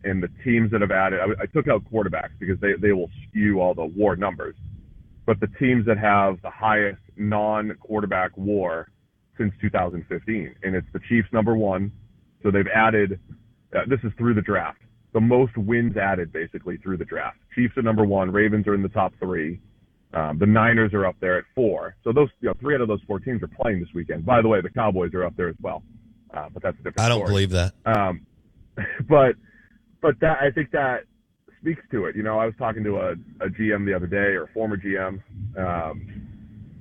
and 0.03 0.21
the 0.23 0.29
teams 0.43 0.71
that 0.71 0.81
have 0.81 0.91
added. 0.91 1.19
I, 1.21 1.43
I 1.43 1.45
took 1.45 1.67
out 1.67 1.83
quarterbacks 1.89 2.31
because 2.39 2.59
they 2.59 2.73
they 2.73 2.91
will 2.93 3.09
skew 3.29 3.61
all 3.61 3.73
the 3.73 3.85
WAR 3.85 4.15
numbers, 4.15 4.55
but 5.25 5.39
the 5.39 5.47
teams 5.59 5.85
that 5.85 5.97
have 5.99 6.41
the 6.41 6.49
highest 6.49 6.99
non-quarterback 7.15 8.31
WAR 8.35 8.89
since 9.37 9.53
2015, 9.61 10.55
and 10.63 10.75
it's 10.75 10.87
the 10.91 10.99
Chiefs 11.07 11.29
number 11.31 11.55
one. 11.55 11.91
So 12.43 12.51
they've 12.51 12.67
added. 12.73 13.19
Uh, 13.75 13.81
this 13.87 13.99
is 14.03 14.11
through 14.17 14.33
the 14.33 14.41
draft. 14.41 14.79
The 15.13 15.21
most 15.21 15.57
wins 15.57 15.97
added 15.97 16.31
basically 16.31 16.77
through 16.77 16.97
the 16.97 17.05
draft. 17.05 17.37
Chiefs 17.55 17.77
are 17.77 17.81
number 17.81 18.05
one. 18.05 18.31
Ravens 18.31 18.67
are 18.67 18.73
in 18.73 18.81
the 18.81 18.89
top 18.89 19.13
three. 19.19 19.59
Um, 20.13 20.37
the 20.39 20.45
Niners 20.45 20.93
are 20.93 21.05
up 21.05 21.15
there 21.21 21.37
at 21.37 21.45
four. 21.55 21.95
So 22.03 22.11
those, 22.11 22.29
you 22.41 22.49
know, 22.49 22.53
three 22.59 22.75
out 22.75 22.81
of 22.81 22.87
those 22.87 23.01
four 23.07 23.19
teams 23.19 23.41
are 23.43 23.47
playing 23.47 23.79
this 23.79 23.89
weekend. 23.93 24.25
By 24.25 24.41
the 24.41 24.47
way, 24.47 24.61
the 24.61 24.69
Cowboys 24.69 25.13
are 25.13 25.23
up 25.23 25.35
there 25.37 25.47
as 25.47 25.55
well. 25.61 25.83
Uh, 26.33 26.47
but 26.53 26.63
that's 26.63 26.75
a 26.79 26.83
different 26.83 26.99
I 26.99 27.09
don't 27.09 27.19
story. 27.19 27.29
believe 27.29 27.49
that. 27.51 27.73
Um, 27.85 28.25
but 29.09 29.35
but 30.01 30.19
that 30.19 30.39
I 30.41 30.51
think 30.51 30.71
that 30.71 31.03
speaks 31.59 31.81
to 31.91 32.05
it. 32.05 32.15
You 32.15 32.23
know, 32.23 32.39
I 32.39 32.45
was 32.45 32.55
talking 32.57 32.83
to 32.83 32.97
a, 32.97 33.11
a 33.45 33.49
GM 33.49 33.85
the 33.85 33.93
other 33.93 34.07
day 34.07 34.33
or 34.35 34.43
a 34.43 34.47
former 34.47 34.77
GM, 34.77 35.21
um, 35.57 36.27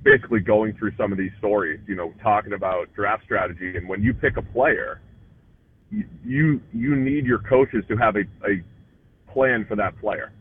basically 0.03 0.39
going 0.39 0.75
through 0.77 0.93
some 0.97 1.11
of 1.11 1.17
these 1.17 1.31
stories. 1.37 1.79
You 1.87 1.95
know, 1.95 2.13
talking 2.21 2.53
about 2.53 2.93
draft 2.93 3.23
strategy 3.23 3.77
and 3.77 3.87
when 3.87 4.01
you 4.01 4.13
pick 4.13 4.37
a 4.37 4.41
player, 4.41 5.01
you 5.91 6.61
you, 6.73 6.95
need 6.95 7.25
your 7.25 7.39
coaches 7.39 7.83
to 7.89 7.97
have 7.97 8.15
a, 8.15 8.21
a 8.49 8.63
plan 9.31 9.65
for 9.67 9.75
that 9.75 9.99
player, 9.99 10.31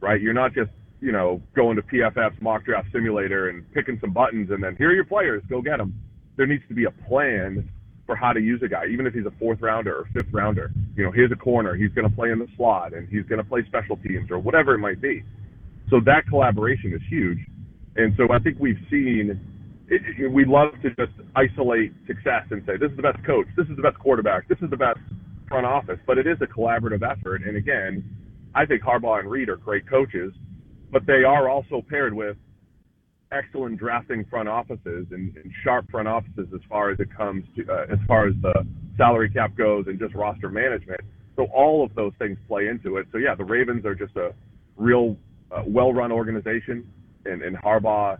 right? 0.00 0.20
You're 0.20 0.34
not 0.34 0.54
just 0.54 0.70
you 1.00 1.12
know 1.12 1.42
going 1.54 1.76
to 1.76 1.82
PFF's 1.82 2.40
mock 2.40 2.64
draft 2.64 2.88
simulator 2.92 3.48
and 3.48 3.70
picking 3.72 3.98
some 4.00 4.12
buttons 4.12 4.50
and 4.50 4.62
then 4.62 4.76
here 4.76 4.90
are 4.90 4.94
your 4.94 5.04
players, 5.04 5.42
go 5.48 5.60
get 5.60 5.78
them. 5.78 5.94
There 6.36 6.46
needs 6.46 6.62
to 6.68 6.74
be 6.74 6.84
a 6.84 6.90
plan 7.08 7.68
for 8.06 8.16
how 8.16 8.32
to 8.32 8.40
use 8.40 8.60
a 8.64 8.68
guy, 8.68 8.86
even 8.90 9.06
if 9.06 9.14
he's 9.14 9.26
a 9.26 9.30
fourth 9.38 9.60
rounder 9.60 9.94
or 9.94 10.08
fifth 10.12 10.32
rounder. 10.32 10.72
You 10.96 11.04
know, 11.04 11.12
here's 11.12 11.30
a 11.30 11.36
corner, 11.36 11.74
he's 11.76 11.92
going 11.92 12.08
to 12.08 12.14
play 12.14 12.30
in 12.30 12.38
the 12.40 12.48
slot 12.56 12.92
and 12.92 13.08
he's 13.08 13.24
going 13.24 13.38
to 13.38 13.48
play 13.48 13.64
special 13.66 13.96
teams 13.98 14.30
or 14.30 14.38
whatever 14.40 14.74
it 14.74 14.78
might 14.78 15.00
be. 15.00 15.22
So 15.90 16.00
that 16.06 16.26
collaboration 16.28 16.92
is 16.92 17.00
huge. 17.08 17.38
And 17.96 18.12
so 18.16 18.32
I 18.32 18.38
think 18.38 18.58
we've 18.58 18.78
seen, 18.90 19.38
it, 19.90 20.02
it, 20.18 20.28
we 20.28 20.44
love 20.44 20.72
to 20.82 20.90
just 20.90 21.12
isolate 21.34 21.92
success 22.06 22.46
and 22.50 22.62
say, 22.66 22.76
this 22.76 22.90
is 22.90 22.96
the 22.96 23.02
best 23.02 23.22
coach, 23.26 23.46
this 23.56 23.66
is 23.66 23.76
the 23.76 23.82
best 23.82 23.98
quarterback, 23.98 24.48
this 24.48 24.58
is 24.62 24.70
the 24.70 24.76
best 24.76 25.00
front 25.48 25.66
office. 25.66 25.98
But 26.06 26.16
it 26.16 26.26
is 26.26 26.38
a 26.40 26.46
collaborative 26.46 27.02
effort. 27.02 27.42
And 27.42 27.56
again, 27.56 28.04
I 28.54 28.64
think 28.66 28.82
Harbaugh 28.82 29.20
and 29.20 29.30
Reid 29.30 29.48
are 29.48 29.56
great 29.56 29.88
coaches, 29.88 30.32
but 30.92 31.06
they 31.06 31.24
are 31.24 31.48
also 31.48 31.82
paired 31.88 32.14
with 32.14 32.36
excellent 33.32 33.78
drafting 33.78 34.24
front 34.30 34.48
offices 34.48 35.06
and, 35.10 35.36
and 35.36 35.52
sharp 35.62 35.88
front 35.90 36.08
offices 36.08 36.46
as 36.54 36.60
far 36.68 36.90
as 36.90 36.98
it 36.98 37.08
comes 37.16 37.44
to 37.56 37.64
uh, 37.72 37.86
as 37.92 37.98
far 38.08 38.26
as 38.26 38.34
the 38.42 38.66
salary 38.96 39.30
cap 39.30 39.56
goes 39.56 39.84
and 39.86 39.98
just 39.98 40.14
roster 40.14 40.48
management. 40.48 41.00
So 41.36 41.46
all 41.54 41.84
of 41.84 41.94
those 41.94 42.12
things 42.18 42.38
play 42.48 42.66
into 42.66 42.96
it. 42.96 43.06
So 43.12 43.18
yeah, 43.18 43.34
the 43.34 43.44
Ravens 43.44 43.84
are 43.86 43.94
just 43.94 44.16
a 44.16 44.34
real 44.76 45.16
uh, 45.52 45.62
well-run 45.66 46.10
organization, 46.12 46.86
and, 47.24 47.42
and 47.42 47.56
Harbaugh 47.56 48.18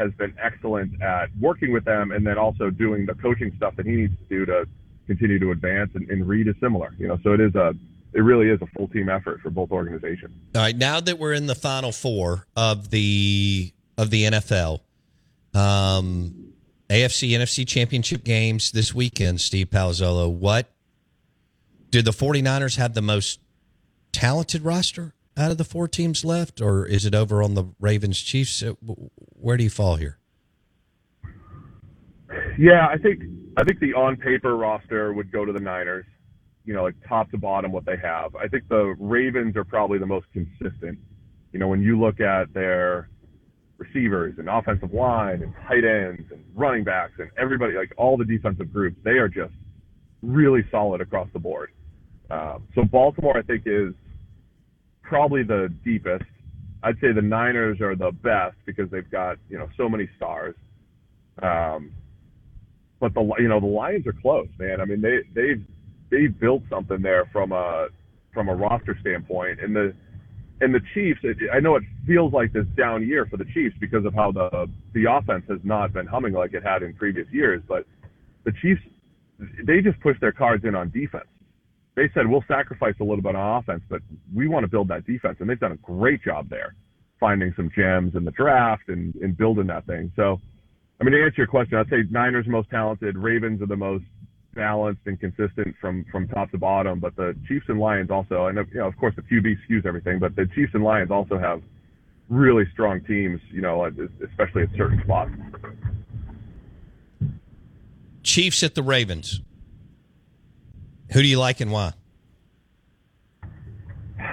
has 0.00 0.12
been 0.14 0.34
excellent 0.42 1.00
at 1.02 1.28
working 1.38 1.72
with 1.72 1.84
them 1.84 2.10
and 2.10 2.26
then 2.26 2.38
also 2.38 2.70
doing 2.70 3.06
the 3.06 3.14
coaching 3.14 3.52
stuff 3.56 3.76
that 3.76 3.86
he 3.86 3.92
needs 3.92 4.14
to 4.18 4.24
do 4.38 4.46
to 4.46 4.66
continue 5.06 5.38
to 5.38 5.50
advance. 5.50 5.90
And, 5.94 6.08
and 6.10 6.26
Reid 6.26 6.48
is 6.48 6.54
similar, 6.60 6.94
you 6.98 7.06
know. 7.06 7.18
So 7.22 7.32
it 7.32 7.40
is 7.40 7.54
a 7.54 7.74
it 8.12 8.20
really 8.20 8.48
is 8.48 8.60
a 8.60 8.66
full 8.66 8.88
team 8.88 9.08
effort 9.08 9.40
for 9.40 9.50
both 9.50 9.70
organizations. 9.70 10.32
All 10.54 10.62
right, 10.62 10.76
now 10.76 11.00
that 11.00 11.18
we're 11.18 11.34
in 11.34 11.46
the 11.46 11.54
final 11.54 11.92
four 11.92 12.46
of 12.56 12.90
the 12.90 13.72
of 13.96 14.10
the 14.10 14.24
NFL, 14.24 14.80
um, 15.54 16.54
AFC 16.88 17.30
NFC 17.30 17.66
championship 17.66 18.24
games 18.24 18.72
this 18.72 18.94
weekend, 18.94 19.40
Steve 19.40 19.68
Palazzolo, 19.68 20.30
what 20.30 20.70
do 21.90 22.02
the 22.02 22.10
49ers 22.10 22.76
have 22.76 22.94
the 22.94 23.02
most 23.02 23.40
talented 24.12 24.62
roster 24.62 25.14
out 25.36 25.50
of 25.50 25.58
the 25.58 25.64
four 25.64 25.88
teams 25.88 26.24
left, 26.24 26.60
or 26.60 26.86
is 26.86 27.06
it 27.06 27.14
over 27.14 27.42
on 27.42 27.54
the 27.54 27.64
Ravens 27.78 28.20
Chiefs? 28.20 28.62
Uh, 29.40 29.42
Where 29.42 29.56
do 29.56 29.64
you 29.64 29.70
fall 29.70 29.96
here? 29.96 30.18
Yeah, 32.58 32.86
I 32.86 32.98
think 32.98 33.22
I 33.56 33.64
think 33.64 33.80
the 33.80 33.94
on 33.94 34.16
paper 34.16 34.56
roster 34.56 35.12
would 35.12 35.32
go 35.32 35.44
to 35.44 35.52
the 35.52 35.60
Niners. 35.60 36.06
You 36.64 36.74
know, 36.74 36.82
like 36.84 36.94
top 37.08 37.30
to 37.30 37.38
bottom, 37.38 37.72
what 37.72 37.84
they 37.84 37.96
have. 37.96 38.36
I 38.36 38.46
think 38.46 38.68
the 38.68 38.94
Ravens 38.98 39.56
are 39.56 39.64
probably 39.64 39.98
the 39.98 40.06
most 40.06 40.26
consistent. 40.32 40.98
You 41.52 41.58
know, 41.58 41.68
when 41.68 41.82
you 41.82 41.98
look 41.98 42.20
at 42.20 42.52
their 42.54 43.08
receivers 43.78 44.34
and 44.38 44.48
offensive 44.48 44.92
line 44.92 45.42
and 45.42 45.54
tight 45.66 45.84
ends 45.84 46.22
and 46.30 46.44
running 46.54 46.84
backs 46.84 47.14
and 47.18 47.30
everybody, 47.38 47.74
like 47.74 47.92
all 47.96 48.16
the 48.16 48.24
defensive 48.24 48.72
groups, 48.72 48.96
they 49.02 49.12
are 49.12 49.28
just 49.28 49.54
really 50.22 50.62
solid 50.70 51.00
across 51.00 51.28
the 51.32 51.38
board. 51.38 51.70
Um, 52.30 52.68
so 52.74 52.84
Baltimore, 52.84 53.36
I 53.36 53.42
think, 53.42 53.62
is 53.66 53.94
probably 55.02 55.42
the 55.42 55.74
deepest. 55.82 56.24
I'd 56.82 56.98
say 57.00 57.12
the 57.12 57.22
Niners 57.22 57.80
are 57.80 57.94
the 57.94 58.10
best 58.10 58.56
because 58.64 58.90
they've 58.90 59.10
got 59.10 59.38
you 59.48 59.58
know 59.58 59.68
so 59.76 59.88
many 59.88 60.08
stars. 60.16 60.54
Um, 61.42 61.92
but 62.98 63.14
the 63.14 63.22
you 63.38 63.48
know 63.48 63.60
the 63.60 63.66
Lions 63.66 64.06
are 64.06 64.14
close, 64.14 64.48
man. 64.58 64.80
I 64.80 64.84
mean 64.84 65.00
they 65.00 65.20
they've 65.34 65.64
they've 66.10 66.38
built 66.38 66.62
something 66.70 67.02
there 67.02 67.28
from 67.32 67.52
a 67.52 67.88
from 68.32 68.48
a 68.48 68.54
roster 68.54 68.96
standpoint, 69.00 69.60
and 69.60 69.74
the 69.74 69.94
and 70.60 70.74
the 70.74 70.80
Chiefs. 70.94 71.20
It, 71.22 71.36
I 71.52 71.60
know 71.60 71.76
it 71.76 71.84
feels 72.06 72.32
like 72.32 72.52
this 72.52 72.66
down 72.76 73.06
year 73.06 73.26
for 73.26 73.36
the 73.36 73.46
Chiefs 73.54 73.76
because 73.80 74.04
of 74.04 74.14
how 74.14 74.32
the 74.32 74.68
the 74.94 75.04
offense 75.10 75.44
has 75.48 75.60
not 75.64 75.92
been 75.92 76.06
humming 76.06 76.32
like 76.32 76.54
it 76.54 76.62
had 76.62 76.82
in 76.82 76.94
previous 76.94 77.26
years, 77.30 77.62
but 77.68 77.86
the 78.44 78.52
Chiefs 78.62 78.80
they 79.64 79.80
just 79.80 79.98
pushed 80.00 80.20
their 80.20 80.32
cards 80.32 80.64
in 80.64 80.74
on 80.74 80.90
defense. 80.90 81.26
They 81.96 82.08
said 82.14 82.26
we'll 82.26 82.44
sacrifice 82.48 82.94
a 83.00 83.04
little 83.04 83.22
bit 83.22 83.34
on 83.34 83.58
offense, 83.58 83.82
but 83.88 84.00
we 84.34 84.48
want 84.48 84.64
to 84.64 84.68
build 84.68 84.88
that 84.88 85.06
defense, 85.06 85.36
and 85.40 85.50
they've 85.50 85.58
done 85.58 85.72
a 85.72 85.76
great 85.76 86.22
job 86.22 86.48
there, 86.48 86.74
finding 87.18 87.52
some 87.56 87.70
gems 87.74 88.14
in 88.14 88.24
the 88.24 88.30
draft 88.30 88.88
and, 88.88 89.14
and 89.16 89.36
building 89.36 89.66
that 89.66 89.86
thing. 89.86 90.12
So, 90.16 90.40
I 91.00 91.04
mean, 91.04 91.12
to 91.12 91.24
answer 91.24 91.36
your 91.38 91.46
question, 91.46 91.78
I'd 91.78 91.88
say 91.88 92.04
Niners 92.10 92.46
most 92.46 92.70
talented, 92.70 93.16
Ravens 93.16 93.60
are 93.60 93.66
the 93.66 93.76
most 93.76 94.04
balanced 94.54 95.02
and 95.06 95.18
consistent 95.18 95.76
from 95.80 96.04
from 96.10 96.26
top 96.28 96.50
to 96.50 96.58
bottom, 96.58 96.98
but 96.98 97.14
the 97.16 97.36
Chiefs 97.46 97.66
and 97.68 97.78
Lions 97.78 98.10
also, 98.10 98.46
and 98.46 98.58
you 98.72 98.80
know, 98.80 98.86
of 98.86 98.96
course, 98.96 99.14
the 99.16 99.22
QB 99.22 99.56
skews 99.68 99.86
everything, 99.86 100.18
but 100.18 100.34
the 100.36 100.46
Chiefs 100.54 100.72
and 100.74 100.82
Lions 100.82 101.10
also 101.10 101.38
have 101.38 101.62
really 102.28 102.64
strong 102.72 103.00
teams, 103.02 103.40
you 103.50 103.60
know, 103.60 103.90
especially 104.24 104.62
at 104.62 104.68
certain 104.76 105.00
spots. 105.04 105.30
Chiefs 108.22 108.62
at 108.62 108.74
the 108.74 108.82
Ravens. 108.82 109.40
Who 111.12 111.22
do 111.22 111.28
you 111.28 111.38
like 111.38 111.60
and 111.60 111.72
why? 111.72 111.92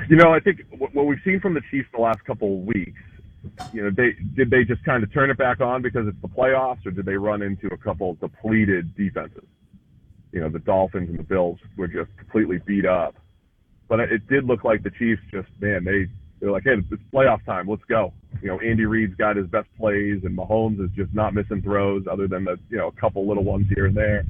You 0.09 0.15
know, 0.15 0.33
I 0.33 0.39
think 0.39 0.61
what 0.77 1.05
we've 1.05 1.19
seen 1.25 1.39
from 1.39 1.53
the 1.53 1.61
Chiefs 1.71 1.87
the 1.93 2.01
last 2.01 2.23
couple 2.25 2.59
of 2.59 2.65
weeks, 2.65 2.99
you 3.73 3.83
know, 3.83 3.89
they 3.89 4.15
did 4.35 4.49
they 4.49 4.63
just 4.63 4.83
kind 4.83 5.03
of 5.03 5.13
turn 5.13 5.29
it 5.29 5.37
back 5.37 5.61
on 5.61 5.81
because 5.81 6.07
it's 6.07 6.21
the 6.21 6.27
playoffs, 6.27 6.85
or 6.85 6.91
did 6.91 7.05
they 7.05 7.15
run 7.15 7.41
into 7.41 7.67
a 7.67 7.77
couple 7.77 8.15
depleted 8.15 8.95
defenses? 8.95 9.45
You 10.31 10.41
know, 10.41 10.49
the 10.49 10.59
Dolphins 10.59 11.09
and 11.09 11.17
the 11.17 11.23
Bills 11.23 11.59
were 11.77 11.87
just 11.87 12.15
completely 12.17 12.59
beat 12.65 12.85
up, 12.85 13.15
but 13.87 13.99
it 13.99 14.27
did 14.27 14.43
look 14.43 14.63
like 14.63 14.83
the 14.83 14.91
Chiefs 14.91 15.21
just 15.31 15.47
man 15.59 15.83
they 15.83 16.07
they're 16.39 16.51
like, 16.51 16.63
hey, 16.63 16.75
it's 16.91 17.03
playoff 17.11 17.43
time, 17.45 17.67
let's 17.67 17.83
go. 17.85 18.13
You 18.41 18.49
know, 18.49 18.59
Andy 18.59 18.85
Reid's 18.85 19.15
got 19.15 19.37
his 19.37 19.47
best 19.47 19.67
plays, 19.77 20.21
and 20.23 20.37
Mahomes 20.37 20.83
is 20.83 20.91
just 20.95 21.11
not 21.13 21.33
missing 21.33 21.61
throws 21.61 22.05
other 22.09 22.27
than 22.27 22.43
the 22.43 22.59
you 22.69 22.77
know 22.77 22.87
a 22.87 22.91
couple 22.91 23.27
little 23.27 23.43
ones 23.43 23.67
here 23.73 23.87
and 23.87 23.95
there. 23.95 24.25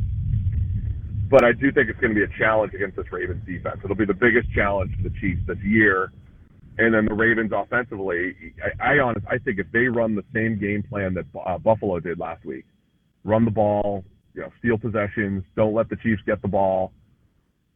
But 1.30 1.44
I 1.44 1.52
do 1.52 1.72
think 1.72 1.90
it's 1.90 2.00
going 2.00 2.14
to 2.14 2.16
be 2.16 2.24
a 2.24 2.38
challenge 2.38 2.74
against 2.74 2.96
this 2.96 3.06
Ravens 3.12 3.46
defense. 3.46 3.80
It'll 3.84 3.96
be 3.96 4.06
the 4.06 4.14
biggest 4.14 4.52
challenge 4.54 4.96
for 4.96 5.04
the 5.04 5.16
Chiefs 5.20 5.42
this 5.48 5.58
year. 5.64 6.12
And 6.78 6.94
then 6.94 7.06
the 7.06 7.14
Ravens 7.14 7.52
offensively, 7.54 8.54
I, 8.80 8.94
I 9.00 9.10
I 9.28 9.38
think 9.40 9.58
if 9.58 9.66
they 9.74 9.88
run 9.88 10.16
the 10.16 10.24
same 10.34 10.60
game 10.60 10.84
plan 10.84 11.16
that 11.16 11.26
uh, 11.46 11.58
Buffalo 11.58 12.00
did 12.00 12.20
last 12.20 12.46
week, 12.46 12.66
run 13.24 13.46
the 13.46 13.52
ball, 13.52 14.06
you 14.36 14.42
know, 14.42 14.50
steal 14.60 14.78
possessions, 14.78 15.44
don't 15.56 15.74
let 15.74 15.90
the 15.90 15.96
Chiefs 15.98 16.22
get 16.26 16.42
the 16.44 16.48
ball. 16.48 16.92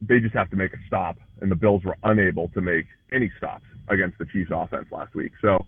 They 0.01 0.19
just 0.19 0.35
have 0.35 0.49
to 0.51 0.55
make 0.55 0.73
a 0.73 0.77
stop, 0.85 1.17
and 1.41 1.49
the 1.49 1.55
Bills 1.55 1.83
were 1.83 1.97
unable 2.03 2.49
to 2.49 2.61
make 2.61 2.85
any 3.11 3.31
stops 3.37 3.65
against 3.89 4.19
the 4.19 4.25
Chiefs 4.25 4.51
offense 4.53 4.85
last 4.91 5.15
week. 5.15 5.31
So 5.41 5.65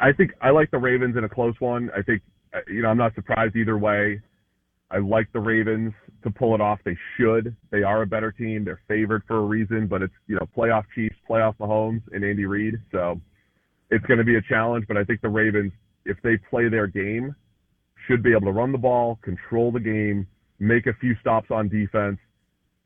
I 0.00 0.12
think 0.12 0.30
I 0.40 0.50
like 0.50 0.70
the 0.70 0.78
Ravens 0.78 1.16
in 1.16 1.24
a 1.24 1.28
close 1.28 1.54
one. 1.58 1.90
I 1.96 2.02
think 2.02 2.22
you 2.68 2.82
know 2.82 2.88
I'm 2.88 2.98
not 2.98 3.14
surprised 3.16 3.56
either 3.56 3.76
way. 3.76 4.20
I 4.92 4.98
like 4.98 5.32
the 5.32 5.40
Ravens 5.40 5.94
to 6.22 6.30
pull 6.30 6.54
it 6.54 6.60
off. 6.60 6.78
They 6.84 6.96
should. 7.16 7.56
They 7.70 7.82
are 7.82 8.02
a 8.02 8.06
better 8.06 8.30
team. 8.30 8.64
They're 8.64 8.82
favored 8.86 9.22
for 9.26 9.38
a 9.38 9.40
reason, 9.40 9.86
but 9.86 10.02
it's 10.02 10.12
you 10.26 10.36
know 10.36 10.46
playoff 10.56 10.84
Chiefs, 10.94 11.16
playoff 11.28 11.56
Mahomes, 11.56 12.02
and 12.12 12.22
Andy 12.22 12.44
Reid. 12.44 12.74
So 12.92 13.20
it's 13.90 14.04
going 14.06 14.18
to 14.18 14.24
be 14.24 14.36
a 14.36 14.42
challenge. 14.42 14.84
But 14.86 14.98
I 14.98 15.04
think 15.04 15.22
the 15.22 15.30
Ravens, 15.30 15.72
if 16.04 16.18
they 16.22 16.36
play 16.50 16.68
their 16.68 16.86
game, 16.86 17.34
should 18.06 18.22
be 18.22 18.32
able 18.32 18.42
to 18.42 18.52
run 18.52 18.70
the 18.70 18.78
ball, 18.78 19.18
control 19.22 19.72
the 19.72 19.80
game, 19.80 20.26
make 20.58 20.86
a 20.86 20.92
few 20.94 21.16
stops 21.20 21.50
on 21.50 21.68
defense, 21.68 22.18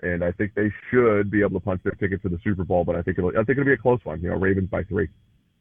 and 0.03 0.23
I 0.23 0.31
think 0.33 0.55
they 0.55 0.71
should 0.91 1.31
be 1.31 1.41
able 1.41 1.59
to 1.59 1.65
punch 1.65 1.83
their 1.83 1.95
ticket 1.95 2.23
to 2.23 2.29
the 2.29 2.39
Super 2.45 2.65
Bowl. 2.65 2.85
But 2.85 2.95
I 2.95 3.03
think 3.03 3.19
it'll 3.19 3.31
I 3.31 3.43
think 3.43 3.51
it'll 3.51 3.65
be 3.65 3.73
a 3.73 3.77
close 3.77 4.01
one. 4.05 4.21
You 4.21 4.31
know, 4.31 4.37
Ravens 4.37 4.71
by 4.71 4.85
three. 4.85 5.09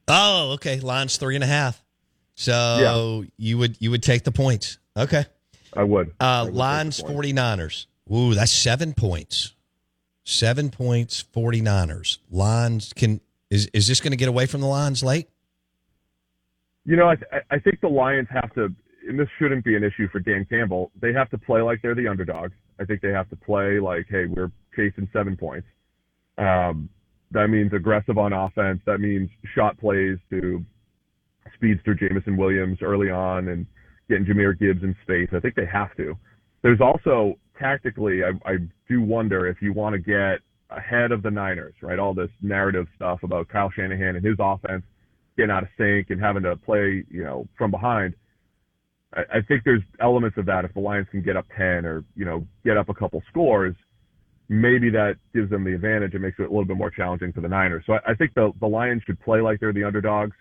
Oh, 0.07 0.51
okay. 0.53 0.79
Line's 0.79 1.17
three 1.17 1.33
and 1.33 1.43
a 1.43 1.47
half. 1.47 1.83
So 2.35 3.21
yeah. 3.21 3.29
you 3.37 3.57
would 3.57 3.77
you 3.79 3.89
would 3.89 4.03
take 4.03 4.23
the 4.23 4.31
points. 4.31 4.77
Okay. 4.95 5.25
I 5.75 5.83
would. 5.83 6.09
Uh, 6.19 6.23
I 6.23 6.43
would 6.43 6.53
Lions 6.53 7.01
49ers. 7.01 7.87
Ooh, 8.13 8.33
that's 8.33 8.51
seven 8.51 8.93
points. 8.93 9.53
Seven 10.23 10.69
points, 10.69 11.23
49ers. 11.35 12.19
Lions 12.31 12.93
can 12.93 13.21
is 13.49 13.69
is 13.73 13.87
this 13.87 13.99
going 13.99 14.11
to 14.11 14.17
get 14.17 14.27
away 14.27 14.45
from 14.45 14.61
the 14.61 14.67
Lions 14.67 15.03
late? 15.03 15.29
You 16.85 16.95
know, 16.95 17.09
I 17.09 17.15
I 17.51 17.59
think 17.59 17.81
the 17.81 17.89
Lions 17.89 18.27
have 18.31 18.53
to 18.55 18.73
and 19.07 19.19
this 19.19 19.27
shouldn't 19.37 19.63
be 19.63 19.75
an 19.75 19.83
issue 19.83 20.07
for 20.09 20.19
Dan 20.19 20.45
Campbell. 20.49 20.91
They 20.99 21.13
have 21.13 21.29
to 21.29 21.37
play 21.37 21.61
like 21.61 21.81
they're 21.81 21.95
the 21.95 22.07
underdog. 22.07 22.51
I 22.79 22.85
think 22.85 23.01
they 23.01 23.11
have 23.11 23.29
to 23.29 23.35
play 23.35 23.79
like, 23.79 24.07
hey, 24.09 24.25
we're 24.25 24.51
chasing 24.75 25.07
seven 25.13 25.37
points. 25.37 25.67
Um, 26.37 26.89
that 27.31 27.47
means 27.47 27.71
aggressive 27.73 28.17
on 28.17 28.33
offense. 28.33 28.81
That 28.85 28.99
means 28.99 29.29
shot 29.53 29.77
plays 29.77 30.17
to 30.31 30.65
speedster 31.53 31.93
Jameson 31.93 32.37
Williams 32.37 32.79
early 32.81 33.09
on 33.09 33.47
and 33.47 33.65
getting 34.09 34.25
Jahmyr 34.25 34.57
Gibbs 34.57 34.83
in 34.83 34.95
space. 35.03 35.29
I 35.33 35.39
think 35.39 35.55
they 35.55 35.65
have 35.65 35.95
to. 35.97 36.15
There's 36.61 36.81
also 36.81 37.35
tactically, 37.59 38.21
I, 38.23 38.31
I 38.49 38.57
do 38.89 39.01
wonder 39.01 39.47
if 39.47 39.61
you 39.61 39.73
want 39.73 39.93
to 39.93 39.99
get 39.99 40.39
ahead 40.69 41.11
of 41.11 41.23
the 41.23 41.31
Niners, 41.31 41.75
right? 41.81 41.99
All 41.99 42.13
this 42.13 42.29
narrative 42.41 42.87
stuff 42.95 43.19
about 43.23 43.47
Kyle 43.49 43.71
Shanahan 43.71 44.15
and 44.15 44.25
his 44.25 44.37
offense 44.39 44.83
getting 45.37 45.51
out 45.51 45.63
of 45.63 45.69
sync 45.77 46.09
and 46.09 46.19
having 46.19 46.43
to 46.43 46.55
play, 46.55 47.03
you 47.09 47.23
know, 47.23 47.47
from 47.57 47.71
behind. 47.71 48.15
I, 49.13 49.21
I 49.35 49.41
think 49.47 49.63
there's 49.63 49.83
elements 49.99 50.37
of 50.37 50.45
that 50.47 50.65
if 50.65 50.73
the 50.73 50.79
Lions 50.79 51.07
can 51.11 51.21
get 51.21 51.37
up 51.37 51.45
10 51.55 51.85
or, 51.85 52.03
you 52.15 52.25
know, 52.25 52.45
get 52.63 52.77
up 52.77 52.89
a 52.89 52.93
couple 52.93 53.21
scores 53.29 53.75
maybe 54.49 54.89
that 54.91 55.15
gives 55.33 55.49
them 55.49 55.63
the 55.63 55.73
advantage 55.73 56.13
and 56.13 56.21
makes 56.21 56.37
it 56.39 56.43
a 56.43 56.45
little 56.45 56.65
bit 56.65 56.77
more 56.77 56.91
challenging 56.91 57.33
for 57.33 57.41
the 57.41 57.47
Niners. 57.47 57.83
So 57.87 57.93
I, 57.93 58.11
I 58.11 58.15
think 58.15 58.33
the 58.33 58.51
the 58.59 58.67
Lions 58.67 59.01
should 59.05 59.19
play 59.21 59.41
like 59.41 59.59
they're 59.59 59.73
the 59.73 59.83
underdogs. 59.83 60.35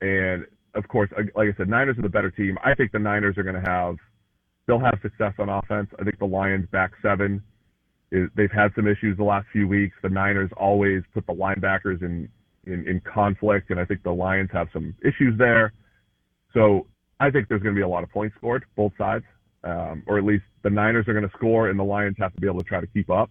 And 0.00 0.46
of 0.74 0.86
course, 0.88 1.10
like 1.16 1.48
I 1.48 1.56
said, 1.56 1.68
Niners 1.68 1.98
are 1.98 2.02
the 2.02 2.08
better 2.08 2.30
team. 2.30 2.58
I 2.64 2.74
think 2.74 2.92
the 2.92 2.98
Niners 2.98 3.36
are 3.38 3.42
going 3.42 3.62
to 3.62 3.70
have 3.70 3.96
they'll 4.66 4.78
have 4.78 4.98
success 5.02 5.32
on 5.38 5.48
offense. 5.48 5.88
I 5.98 6.04
think 6.04 6.18
the 6.18 6.26
Lions 6.26 6.68
back 6.70 6.92
seven 7.02 7.42
is 8.12 8.28
they've 8.36 8.50
had 8.50 8.72
some 8.74 8.86
issues 8.86 9.16
the 9.16 9.24
last 9.24 9.46
few 9.52 9.66
weeks. 9.66 9.96
The 10.02 10.10
Niners 10.10 10.50
always 10.56 11.02
put 11.14 11.26
the 11.26 11.34
linebackers 11.34 12.02
in 12.02 12.28
in, 12.66 12.86
in 12.86 13.00
conflict, 13.00 13.70
and 13.70 13.80
I 13.80 13.84
think 13.84 14.02
the 14.02 14.12
Lions 14.12 14.50
have 14.52 14.68
some 14.72 14.94
issues 15.02 15.38
there. 15.38 15.72
So 16.52 16.86
I 17.20 17.30
think 17.30 17.48
there's 17.48 17.62
going 17.62 17.74
to 17.74 17.78
be 17.78 17.84
a 17.84 17.88
lot 17.88 18.02
of 18.02 18.10
points 18.10 18.36
scored 18.36 18.64
both 18.76 18.92
sides 18.98 19.24
um, 19.64 20.02
or 20.06 20.18
at 20.18 20.24
least 20.24 20.44
the 20.62 20.70
Niners 20.70 21.06
are 21.08 21.12
going 21.12 21.28
to 21.28 21.36
score 21.36 21.68
and 21.68 21.78
the 21.78 21.84
Lions 21.84 22.16
have 22.18 22.34
to 22.34 22.40
be 22.40 22.46
able 22.46 22.60
to 22.60 22.64
try 22.64 22.80
to 22.80 22.86
keep 22.86 23.10
up. 23.10 23.30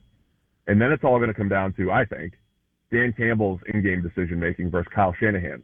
And 0.68 0.82
then 0.82 0.92
it's 0.92 1.04
all 1.04 1.18
going 1.18 1.30
to 1.30 1.34
come 1.34 1.50
down 1.50 1.74
to, 1.74 1.92
I 1.92 2.06
think, 2.06 2.34
Dan 2.92 3.14
Campbell's 3.16 3.60
in-game 3.74 4.02
decision 4.02 4.40
making 4.40 4.70
versus 4.70 4.92
Kyle 4.94 5.16
Shanahan. 5.20 5.64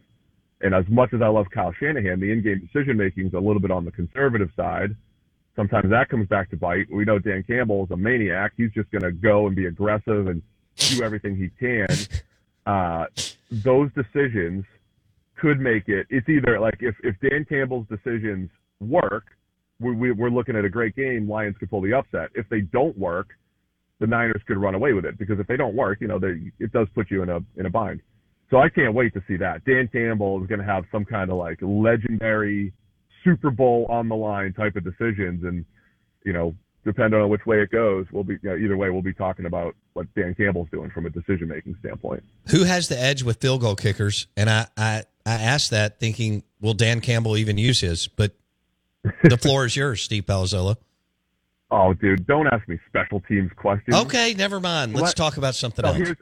And 0.64 0.74
as 0.74 0.86
much 0.88 1.14
as 1.14 1.22
I 1.22 1.28
love 1.28 1.48
Kyle 1.54 1.74
Shanahan, 1.74 2.20
the 2.20 2.32
in-game 2.32 2.60
decision 2.60 2.98
making 2.98 3.28
is 3.28 3.34
a 3.34 3.40
little 3.40 3.60
bit 3.60 3.70
on 3.70 3.86
the 3.86 3.92
conservative 3.92 4.50
side. 4.56 4.96
Sometimes 5.56 5.90
that 5.92 6.10
comes 6.10 6.28
back 6.28 6.50
to 6.50 6.58
bite. 6.58 6.88
We 6.92 7.06
know 7.06 7.20
Dan 7.20 7.44
Campbell 7.44 7.84
is 7.84 7.92
a 7.92 7.98
maniac. 7.98 8.54
He's 8.58 8.72
just 8.72 8.90
going 8.90 9.04
to 9.04 9.12
go 9.12 9.46
and 9.46 9.56
be 9.56 9.68
aggressive 9.68 10.28
and 10.28 10.42
do 10.78 11.04
everything 11.04 11.36
he 11.36 11.50
can. 11.60 11.88
Uh, 12.66 13.08
those 13.52 13.90
decisions 13.94 14.64
could 15.36 15.60
make 15.60 15.90
it. 15.90 16.08
It's 16.10 16.30
either 16.30 16.62
like 16.62 16.78
if 16.80 16.96
if 17.04 17.14
Dan 17.20 17.44
Campbell's 17.44 17.86
decisions 17.90 18.50
work, 18.80 19.26
we, 19.82 20.14
we're 20.14 20.30
looking 20.30 20.56
at 20.56 20.64
a 20.64 20.70
great 20.70 20.96
game. 20.96 21.30
Lions 21.30 21.58
could 21.58 21.70
pull 21.70 21.82
the 21.82 21.94
upset. 21.94 22.30
If 22.36 22.48
they 22.48 22.62
don't 22.62 22.98
work, 22.98 23.32
the 24.00 24.08
Niners 24.08 24.42
could 24.48 24.58
run 24.58 24.76
away 24.76 24.94
with 24.94 25.04
it 25.04 25.18
because 25.18 25.40
if 25.40 25.48
they 25.48 25.58
don't 25.58 25.76
work, 25.76 26.00
you 26.00 26.08
know, 26.08 26.20
they, 26.20 26.52
it 26.60 26.72
does 26.72 26.88
put 26.96 27.12
you 27.12 27.22
in 27.22 27.30
a 27.30 27.42
in 27.58 27.66
a 27.66 27.70
bind. 27.70 28.02
So 28.50 28.58
I 28.58 28.70
can't 28.70 28.94
wait 28.94 29.14
to 29.14 29.24
see 29.28 29.38
that. 29.38 29.66
Dan 29.66 29.90
Campbell 29.92 30.42
is 30.42 30.48
going 30.48 30.60
to 30.60 30.66
have 30.66 30.86
some 30.92 31.06
kind 31.06 31.32
of 31.32 31.38
like 31.38 31.58
legendary 31.62 32.74
Super 33.24 33.50
Bowl 33.50 33.86
on 33.90 34.10
the 34.10 34.16
line 34.16 34.54
type 34.54 34.76
of 34.76 34.84
decisions, 34.84 35.44
and 35.44 35.66
you 36.26 36.34
know, 36.34 36.56
depending 36.86 37.20
on 37.20 37.30
which 37.30 37.46
way 37.46 37.62
it 37.62 37.72
goes, 37.72 38.06
we'll 38.12 38.24
be 38.24 38.34
you 38.42 38.50
know, 38.50 38.58
either 38.58 38.78
way. 38.78 38.90
We'll 38.90 39.02
be 39.02 39.14
talking 39.14 39.46
about 39.46 39.76
what 39.94 40.14
Dan 40.16 40.36
Campbell's 40.36 40.70
doing 40.72 40.92
from 40.92 41.06
a 41.06 41.10
decision 41.10 41.48
making 41.48 41.76
standpoint. 41.80 42.24
Who 42.50 42.64
has 42.64 42.90
the 42.90 43.00
edge 43.00 43.24
with 43.24 43.40
field 43.40 43.62
goal 43.62 43.76
kickers? 43.76 44.28
And 44.38 44.50
I 44.50 44.68
I 44.78 45.04
I 45.26 45.34
asked 45.34 45.72
that 45.72 46.00
thinking, 46.00 46.44
will 46.62 46.74
Dan 46.74 47.02
Campbell 47.02 47.38
even 47.38 47.58
use 47.58 47.80
his? 47.80 48.08
But 48.08 48.34
the 49.24 49.38
floor 49.38 49.66
is 49.66 49.76
yours, 49.76 50.02
Steve 50.02 50.26
Palazzolo. 50.26 50.76
Oh, 51.72 51.94
dude, 51.94 52.28
don't 52.28 52.46
ask 52.48 52.68
me 52.68 52.78
special 52.88 53.20
teams 53.22 53.52
questions. 53.56 53.96
Okay, 53.96 54.36
never 54.36 54.60
mind. 54.60 54.94
Let's 54.94 55.16
talk 55.16 55.38
about 55.38 55.56
something 55.56 55.84
else. 55.84 56.14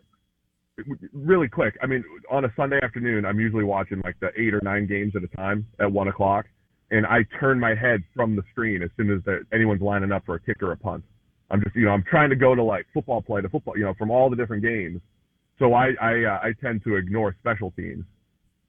Really 1.14 1.48
quick, 1.48 1.78
I 1.82 1.88
mean, 1.88 2.04
on 2.30 2.46
a 2.46 2.54
Sunday 2.56 2.80
afternoon, 2.82 3.26
I'm 3.26 3.40
usually 3.40 3.64
watching 3.64 4.02
like 4.04 4.20
the 4.20 4.30
eight 4.38 4.54
or 4.54 4.62
nine 4.64 4.88
games 4.88 5.16
at 5.16 5.24
a 5.24 5.28
time 5.28 5.66
at 5.80 5.92
one 5.92 6.08
o'clock, 6.08 6.46
and 6.90 7.06
I 7.06 7.26
turn 7.40 7.60
my 7.60 7.76
head 7.76 8.04
from 8.16 8.36
the 8.36 8.44
screen 8.52 8.84
as 8.84 8.90
soon 8.98 9.12
as 9.12 9.24
the, 9.24 9.46
anyone's 9.54 9.82
lining 9.82 10.12
up 10.12 10.26
for 10.26 10.36
a 10.36 10.40
kick 10.40 10.62
or 10.62 10.72
a 10.72 10.78
punt. 10.78 11.04
I'm 11.50 11.62
just, 11.64 11.76
you 11.76 11.86
know, 11.86 11.92
I'm 11.92 12.04
trying 12.04 12.30
to 12.30 12.36
go 12.36 12.56
to 12.56 12.64
like 12.64 12.86
football 12.94 13.22
play 13.22 13.42
to 13.42 13.50
football, 13.50 13.78
you 13.78 13.84
know, 13.84 13.94
from 13.96 14.10
all 14.10 14.30
the 14.30 14.36
different 14.36 14.64
games. 14.64 15.02
So 15.60 15.74
I 15.74 15.92
I, 16.02 16.24
uh, 16.24 16.40
I 16.44 16.54
tend 16.62 16.84
to 16.86 16.96
ignore 16.96 17.36
special 17.40 17.72
teams 17.72 18.06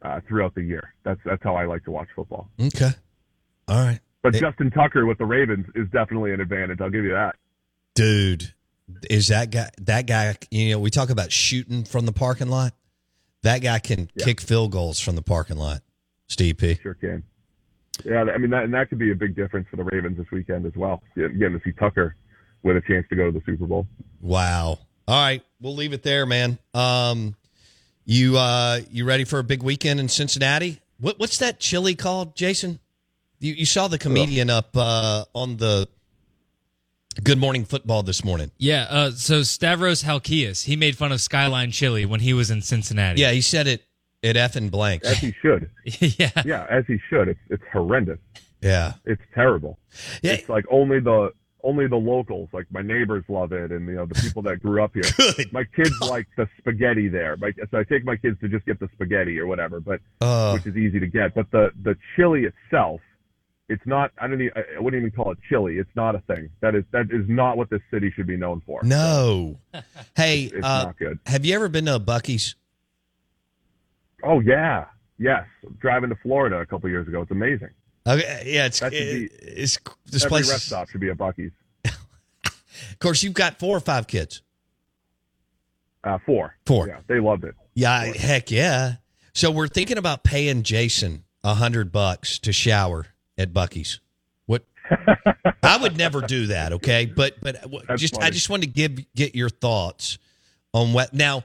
uh, 0.02 0.20
throughout 0.28 0.54
the 0.54 0.62
year. 0.62 0.94
That's 1.04 1.20
that's 1.24 1.42
how 1.42 1.54
I 1.54 1.66
like 1.66 1.84
to 1.84 1.90
watch 1.90 2.08
football. 2.14 2.48
Okay. 2.60 2.90
All 3.68 3.78
right. 3.78 4.00
But 4.22 4.34
it, 4.34 4.40
Justin 4.40 4.70
Tucker 4.70 5.06
with 5.06 5.18
the 5.18 5.24
Ravens 5.24 5.66
is 5.74 5.88
definitely 5.90 6.32
an 6.32 6.40
advantage. 6.40 6.80
I'll 6.80 6.90
give 6.90 7.04
you 7.04 7.12
that. 7.12 7.36
Dude, 7.94 8.52
is 9.11 9.28
that 9.28 9.51
guy 9.51 9.70
that 9.78 10.07
guy, 10.07 10.37
you 10.51 10.70
know, 10.70 10.78
we 10.78 10.91
talk 10.91 11.11
about 11.11 11.33
shooting 11.33 11.85
from 11.85 12.07
the 12.07 12.12
parking 12.12 12.49
lot. 12.49 12.74
That 13.43 13.59
guy 13.59 13.78
can 13.78 14.09
yeah. 14.14 14.24
kick 14.24 14.41
field 14.41 14.72
goals 14.72 15.01
from 15.01 15.16
the 15.16 15.22
parking 15.22 15.57
lot. 15.57 15.83
Steve 16.28 16.59
P. 16.59 16.78
Sure 16.83 16.95
can. 16.95 17.22
Yeah, 18.05 18.22
I 18.22 18.39
mean 18.39 18.51
that 18.51 18.64
and 18.64 18.74
that 18.74 18.89
could 18.89 18.99
be 18.99 19.11
a 19.11 19.14
big 19.14 19.37
difference 19.37 19.68
for 19.70 19.76
the 19.76 19.85
Ravens 19.85 20.16
this 20.16 20.30
weekend 20.30 20.66
as 20.66 20.72
well. 20.74 21.03
Getting 21.16 21.39
to 21.39 21.61
see 21.64 21.72
Tucker 21.72 22.16
with 22.62 22.76
a 22.76 22.80
chance 22.83 23.07
to 23.11 23.16
go 23.16 23.26
to 23.26 23.33
the 23.33 23.43
Super 23.45 23.66
Bowl. 23.66 23.87
Wow. 24.20 24.78
All 25.09 25.22
right, 25.22 25.43
we'll 25.61 25.74
leave 25.74 25.93
it 25.93 26.05
there, 26.05 26.26
man. 26.26 26.59
Um, 26.74 27.35
you 28.05 28.37
uh, 28.39 28.80
you 28.91 29.05
ready 29.05 29.24
for 29.24 29.39
a 29.39 29.45
big 29.45 29.62
weekend 29.62 30.01
in 30.01 30.09
Cincinnati? 30.09 30.80
What 30.99 31.18
what's 31.18 31.39
that 31.39 31.59
chili 31.59 31.95
called, 31.95 32.37
Jason? 32.37 32.78
You, 33.41 33.55
you 33.55 33.66
saw 33.66 33.89
the 33.89 33.99
comedian 33.99 34.49
up 34.51 34.76
uh, 34.76 35.24
on 35.35 35.57
the 35.57 35.89
Good 37.22 37.38
Morning 37.38 37.64
Football 37.64 38.02
this 38.02 38.24
morning. 38.24 38.50
Yeah. 38.58 38.86
Uh, 38.88 39.10
so 39.10 39.42
Stavros 39.42 40.02
Halkias, 40.02 40.64
he 40.64 40.76
made 40.76 40.96
fun 40.96 41.12
of 41.12 41.20
Skyline 41.20 41.70
Chili 41.70 42.06
when 42.06 42.20
he 42.20 42.32
was 42.32 42.50
in 42.50 42.62
Cincinnati. 42.62 43.20
Yeah, 43.20 43.32
he 43.32 43.40
said 43.40 43.66
it. 43.66 43.82
It 44.22 44.36
effing 44.36 44.70
blanks. 44.70 45.08
As 45.08 45.18
he 45.18 45.32
should. 45.42 45.68
yeah. 45.84 46.30
Yeah, 46.44 46.66
as 46.70 46.84
he 46.86 46.98
should. 47.10 47.28
It's 47.28 47.40
it's 47.50 47.62
horrendous. 47.72 48.18
Yeah. 48.60 48.94
It's 49.04 49.22
terrible. 49.34 49.78
Yeah. 50.22 50.34
It's 50.34 50.48
like 50.48 50.64
only 50.70 51.00
the 51.00 51.32
only 51.64 51.86
the 51.86 51.96
locals, 51.96 52.48
like 52.52 52.66
my 52.70 52.82
neighbors, 52.82 53.24
love 53.28 53.52
it, 53.52 53.70
and 53.70 53.86
you 53.86 53.94
know 53.94 54.06
the 54.06 54.14
people 54.14 54.42
that 54.42 54.60
grew 54.62 54.82
up 54.82 54.92
here. 54.94 55.02
Good. 55.16 55.52
My 55.52 55.64
kids 55.64 56.00
like 56.00 56.28
the 56.36 56.48
spaghetti 56.58 57.08
there, 57.08 57.36
my, 57.36 57.52
so 57.70 57.78
I 57.78 57.84
take 57.84 58.04
my 58.04 58.16
kids 58.16 58.38
to 58.40 58.48
just 58.48 58.64
get 58.66 58.80
the 58.80 58.88
spaghetti 58.94 59.38
or 59.38 59.46
whatever, 59.46 59.80
but 59.80 60.00
uh, 60.20 60.52
which 60.52 60.66
is 60.66 60.76
easy 60.76 61.00
to 61.00 61.06
get. 61.06 61.34
But 61.34 61.50
the 61.50 61.70
the 61.82 61.96
chili 62.16 62.44
itself 62.44 63.00
it's 63.72 63.86
not. 63.86 64.10
I 64.18 64.26
don't. 64.26 64.40
Even, 64.40 64.52
I 64.76 64.80
wouldn't 64.80 65.00
even 65.00 65.10
call 65.10 65.32
it 65.32 65.38
chili. 65.48 65.78
It's 65.78 65.90
not 65.96 66.14
a 66.14 66.20
thing. 66.20 66.50
That 66.60 66.74
is 66.74 66.84
that 66.92 67.06
is 67.10 67.24
not 67.26 67.56
what 67.56 67.70
this 67.70 67.80
city 67.90 68.12
should 68.14 68.26
be 68.26 68.36
known 68.36 68.60
for. 68.66 68.80
No. 68.82 69.58
hey, 70.16 70.44
it's 70.44 70.66
uh, 70.66 70.84
not 70.84 70.98
good. 70.98 71.18
Have 71.26 71.46
you 71.46 71.54
ever 71.54 71.68
been 71.68 71.86
to 71.86 71.94
a 71.94 72.00
Buc-ee's? 72.00 72.54
Oh 74.22 74.40
yeah, 74.40 74.84
yes. 75.18 75.44
Driving 75.80 76.10
to 76.10 76.16
Florida 76.16 76.58
a 76.58 76.66
couple 76.66 76.90
years 76.90 77.08
ago. 77.08 77.22
It's 77.22 77.30
amazing. 77.30 77.70
Okay, 78.06 78.42
yeah, 78.46 78.66
it's 78.66 78.82
it, 78.82 78.90
be- 78.90 79.30
it's 79.40 79.78
this 80.06 80.24
Every 80.24 80.28
place. 80.28 80.50
rest 80.50 80.66
stop 80.66 80.90
should 80.90 81.00
be 81.00 81.08
a 81.08 81.14
Buc-ee's. 81.14 81.52
Of 82.90 82.98
course, 82.98 83.22
you've 83.22 83.34
got 83.34 83.58
four 83.58 83.76
or 83.76 83.80
five 83.80 84.06
kids. 84.06 84.42
Uh, 86.04 86.18
four. 86.26 86.56
Four. 86.66 86.88
Yeah, 86.88 86.98
they 87.06 87.20
loved 87.20 87.44
it. 87.44 87.54
Yeah, 87.74 88.04
heck 88.04 88.50
yeah. 88.50 88.96
So 89.34 89.50
we're 89.50 89.68
thinking 89.68 89.98
about 89.98 90.24
paying 90.24 90.62
Jason 90.62 91.24
a 91.44 91.54
hundred 91.54 91.92
bucks 91.92 92.38
to 92.40 92.52
shower 92.52 93.06
at 93.39 93.53
Buc-ee's. 93.53 94.01
What? 94.47 94.64
I 95.62 95.78
would 95.78 95.97
never 95.97 96.20
do 96.20 96.49
that. 96.49 96.72
Okay, 96.74 97.07
but 97.07 97.37
but 97.41 97.57
That's 97.89 98.01
just 98.01 98.18
I 98.20 98.30
just 98.30 98.51
wanted 98.51 98.66
to 98.66 98.72
give 98.72 99.14
get 99.14 99.35
your 99.35 99.49
thoughts 99.49 100.18
on 100.72 100.93
what 100.93 101.14
now. 101.14 101.45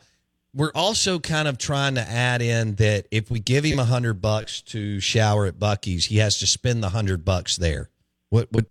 We're 0.53 0.71
also 0.73 1.19
kind 1.19 1.47
of 1.47 1.59
trying 1.59 1.95
to 1.95 2.01
add 2.01 2.41
in 2.41 2.75
that 2.75 3.05
if 3.11 3.29
we 3.29 3.39
give 3.39 3.63
him 3.63 3.77
a 3.77 3.85
hundred 3.85 4.21
bucks 4.21 4.61
to 4.61 4.99
shower 4.99 5.45
at 5.45 5.59
Buc-ee's, 5.59 6.05
he 6.05 6.17
has 6.17 6.39
to 6.39 6.47
spend 6.47 6.81
the 6.81 6.89
hundred 6.89 7.23
bucks 7.23 7.57
there. 7.57 7.89
What 8.29 8.51
what 8.51 8.65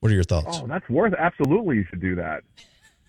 what 0.00 0.12
are 0.12 0.14
your 0.14 0.24
thoughts? 0.24 0.60
Oh, 0.62 0.66
that's 0.66 0.88
worth. 0.88 1.14
Absolutely, 1.14 1.76
you 1.76 1.84
should 1.90 2.00
do 2.00 2.14
that. 2.16 2.44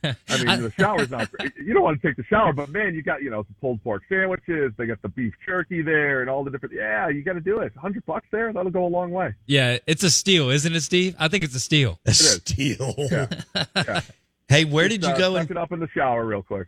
I 0.04 0.44
mean, 0.44 0.62
the 0.62 0.74
shower's 0.78 1.10
not. 1.10 1.30
You 1.58 1.74
don't 1.74 1.84
want 1.84 2.02
to 2.02 2.08
take 2.08 2.18
the 2.18 2.24
shower, 2.24 2.54
but 2.54 2.70
man, 2.70 2.94
you 2.94 3.02
got 3.04 3.22
you 3.22 3.30
know 3.30 3.44
some 3.44 3.56
pulled 3.62 3.84
pork 3.84 4.04
sandwiches. 4.10 4.74
They 4.78 4.86
got 4.86 5.02
the 5.02 5.10
beef 5.10 5.34
jerky 5.46 5.82
there, 5.82 6.22
and 6.22 6.30
all 6.30 6.44
the 6.44 6.52
different. 6.52 6.76
Yeah, 6.76 7.10
you 7.10 7.24
got 7.24 7.34
to 7.34 7.42
do 7.42 7.60
it. 7.60 7.74
Hundred 7.76 8.06
bucks 8.06 8.28
there, 8.32 8.52
that'll 8.52 8.72
go 8.72 8.86
a 8.86 8.88
long 8.88 9.12
way. 9.12 9.34
Yeah, 9.46 9.78
it's 9.88 10.04
a 10.04 10.10
steal, 10.10 10.50
isn't 10.50 10.74
it, 10.76 10.82
Steve? 10.82 11.16
I 11.20 11.28
think 11.28 11.44
it's 11.44 11.56
a 11.56 11.60
steal. 11.60 12.00
A 12.06 12.14
steal. 12.14 12.94
Yeah. 12.98 13.28
yeah. 13.76 14.02
Hey, 14.48 14.66
where 14.66 14.88
did 14.90 15.04
you 15.04 15.10
uh, 15.10 15.18
go? 15.18 15.34
suck 15.34 15.42
And, 15.42 15.52
it 15.52 15.58
up 15.58 15.72
in 15.72 15.80
the 15.80 15.88
shower 15.96 16.26
real 16.26 16.44
quick. 16.44 16.68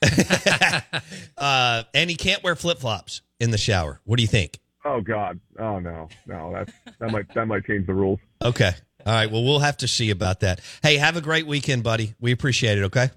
uh, 1.38 1.82
and 1.94 2.10
he 2.10 2.16
can't 2.16 2.42
wear 2.42 2.54
flip 2.54 2.78
flops 2.78 3.22
in 3.40 3.50
the 3.50 3.58
shower. 3.58 4.00
What 4.04 4.16
do 4.16 4.22
you 4.22 4.28
think? 4.28 4.58
Oh 4.84 5.00
God. 5.00 5.40
Oh 5.58 5.78
no, 5.78 6.08
no. 6.26 6.52
That's 6.52 6.72
that 6.98 7.10
might 7.10 7.34
that 7.34 7.46
might 7.46 7.64
change 7.64 7.86
the 7.86 7.94
rules. 7.94 8.20
Okay. 8.42 8.72
All 9.08 9.14
right. 9.14 9.30
Well, 9.30 9.42
we'll 9.42 9.60
have 9.60 9.78
to 9.78 9.88
see 9.88 10.10
about 10.10 10.40
that. 10.40 10.60
Hey, 10.82 10.98
have 10.98 11.16
a 11.16 11.22
great 11.22 11.46
weekend, 11.46 11.82
buddy. 11.82 12.14
We 12.20 12.30
appreciate 12.30 12.76
it. 12.76 12.84
Okay. 12.84 13.08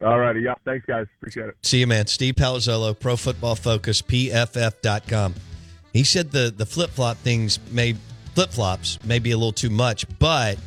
All 0.00 0.20
righty. 0.20 0.40
Yeah. 0.40 0.54
Thanks, 0.64 0.86
guys. 0.86 1.06
Appreciate 1.18 1.48
it. 1.48 1.56
See 1.62 1.80
you, 1.80 1.88
man. 1.88 2.06
Steve 2.06 2.36
Palazzolo, 2.36 2.96
Pro 2.96 3.16
Football 3.16 3.56
Focus, 3.56 4.02
PFF.com. 4.02 5.34
He 5.92 6.04
said 6.04 6.30
the 6.30 6.54
the 6.56 6.64
flip 6.64 6.90
flop 6.90 7.16
things 7.16 7.58
may 7.72 7.96
flip 8.36 8.50
flops 8.50 9.02
may 9.02 9.18
be 9.18 9.32
a 9.32 9.36
little 9.36 9.50
too 9.50 9.70
much, 9.70 10.04
but 10.20 10.58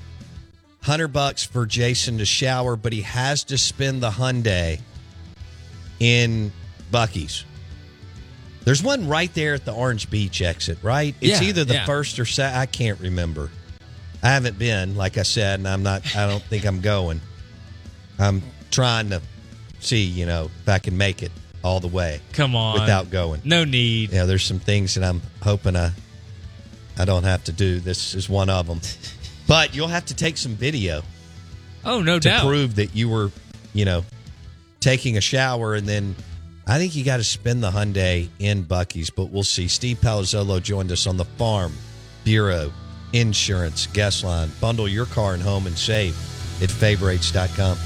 hundred 0.81 1.09
bucks 1.09 1.41
for 1.41 1.65
Jason 1.65 2.17
to 2.17 2.25
shower, 2.25 2.75
but 2.75 2.91
he 2.91 3.01
has 3.03 3.45
to 3.45 3.57
spend 3.57 4.03
the 4.03 4.09
Hyundai 4.09 4.81
in 6.01 6.51
Buc-ee's. 6.91 7.45
There's 8.65 8.83
one 8.83 9.07
right 9.07 9.33
there 9.33 9.53
at 9.53 9.63
the 9.63 9.73
Orange 9.73 10.09
Beach 10.09 10.41
exit, 10.41 10.79
right? 10.83 11.15
It's 11.21 11.41
Yeah, 11.41 11.47
either 11.47 11.63
the 11.63 11.75
yeah. 11.75 11.85
first 11.85 12.19
or 12.19 12.25
second. 12.25 12.59
I 12.59 12.65
can't 12.65 12.99
remember. 12.99 13.51
I 14.21 14.29
haven't 14.29 14.59
been, 14.59 14.95
like 14.95 15.17
I 15.17 15.23
said, 15.23 15.59
and 15.59 15.67
I'm 15.67 15.83
not. 15.83 16.15
I 16.15 16.27
don't 16.27 16.43
think 16.43 16.65
I'm 16.65 16.81
going. 16.81 17.21
I'm 18.17 18.41
trying 18.71 19.09
to 19.11 19.21
see, 19.79 20.03
you 20.03 20.25
know, 20.25 20.49
if 20.61 20.67
I 20.69 20.79
can 20.79 20.97
make 20.97 21.23
it 21.23 21.31
all 21.63 21.79
the 21.79 21.87
way 21.87 22.21
Come 22.33 22.55
on. 22.55 22.79
without 22.79 23.09
going. 23.09 23.41
No 23.45 23.63
need. 23.65 24.11
Yeah, 24.11 24.25
there's 24.25 24.43
some 24.43 24.59
things 24.59 24.95
that 24.95 25.03
I'm 25.03 25.21
hoping 25.41 25.75
I 25.75 25.91
I 26.97 27.05
don't 27.05 27.23
have 27.23 27.43
to 27.45 27.51
do. 27.53 27.79
This 27.79 28.13
is 28.15 28.27
one 28.29 28.49
of 28.49 28.67
them. 28.67 28.81
But 29.47 29.73
you'll 29.73 29.87
have 29.87 30.05
to 30.07 30.13
take 30.15 30.37
some 30.37 30.53
video 30.55 31.01
Oh, 31.85 32.01
no 32.01 32.19
to 32.19 32.29
doubt. 32.29 32.45
prove 32.45 32.75
that 32.75 32.93
you 32.95 33.07
were, 33.09 33.31
you 33.73 33.85
know, 33.85 34.03
taking 34.81 35.17
a 35.17 35.21
shower 35.21 35.75
and 35.75 35.87
then 35.87 36.15
I 36.67 36.77
think 36.77 36.95
you 36.95 37.03
got 37.03 37.17
to 37.17 37.23
spend 37.23 37.63
the 37.63 37.71
Hyundai 37.71 38.29
in 38.37 38.63
Buc-ee's, 38.63 39.09
but 39.09 39.25
we'll 39.31 39.43
see. 39.43 39.67
Steve 39.67 39.97
Palazzolo 40.01 40.61
joined 40.61 40.91
us 40.91 41.07
on 41.07 41.17
the 41.17 41.25
Farm 41.25 41.73
Bureau 42.23 42.71
Insurance 43.13 43.87
Guest 43.87 44.23
Line. 44.23 44.51
Bundle 44.61 44.87
your 44.87 45.05
car 45.05 45.33
and 45.33 45.43
home 45.43 45.67
and 45.67 45.77
save 45.77 46.15
at 46.61 46.69
favorites.com. 46.69 47.77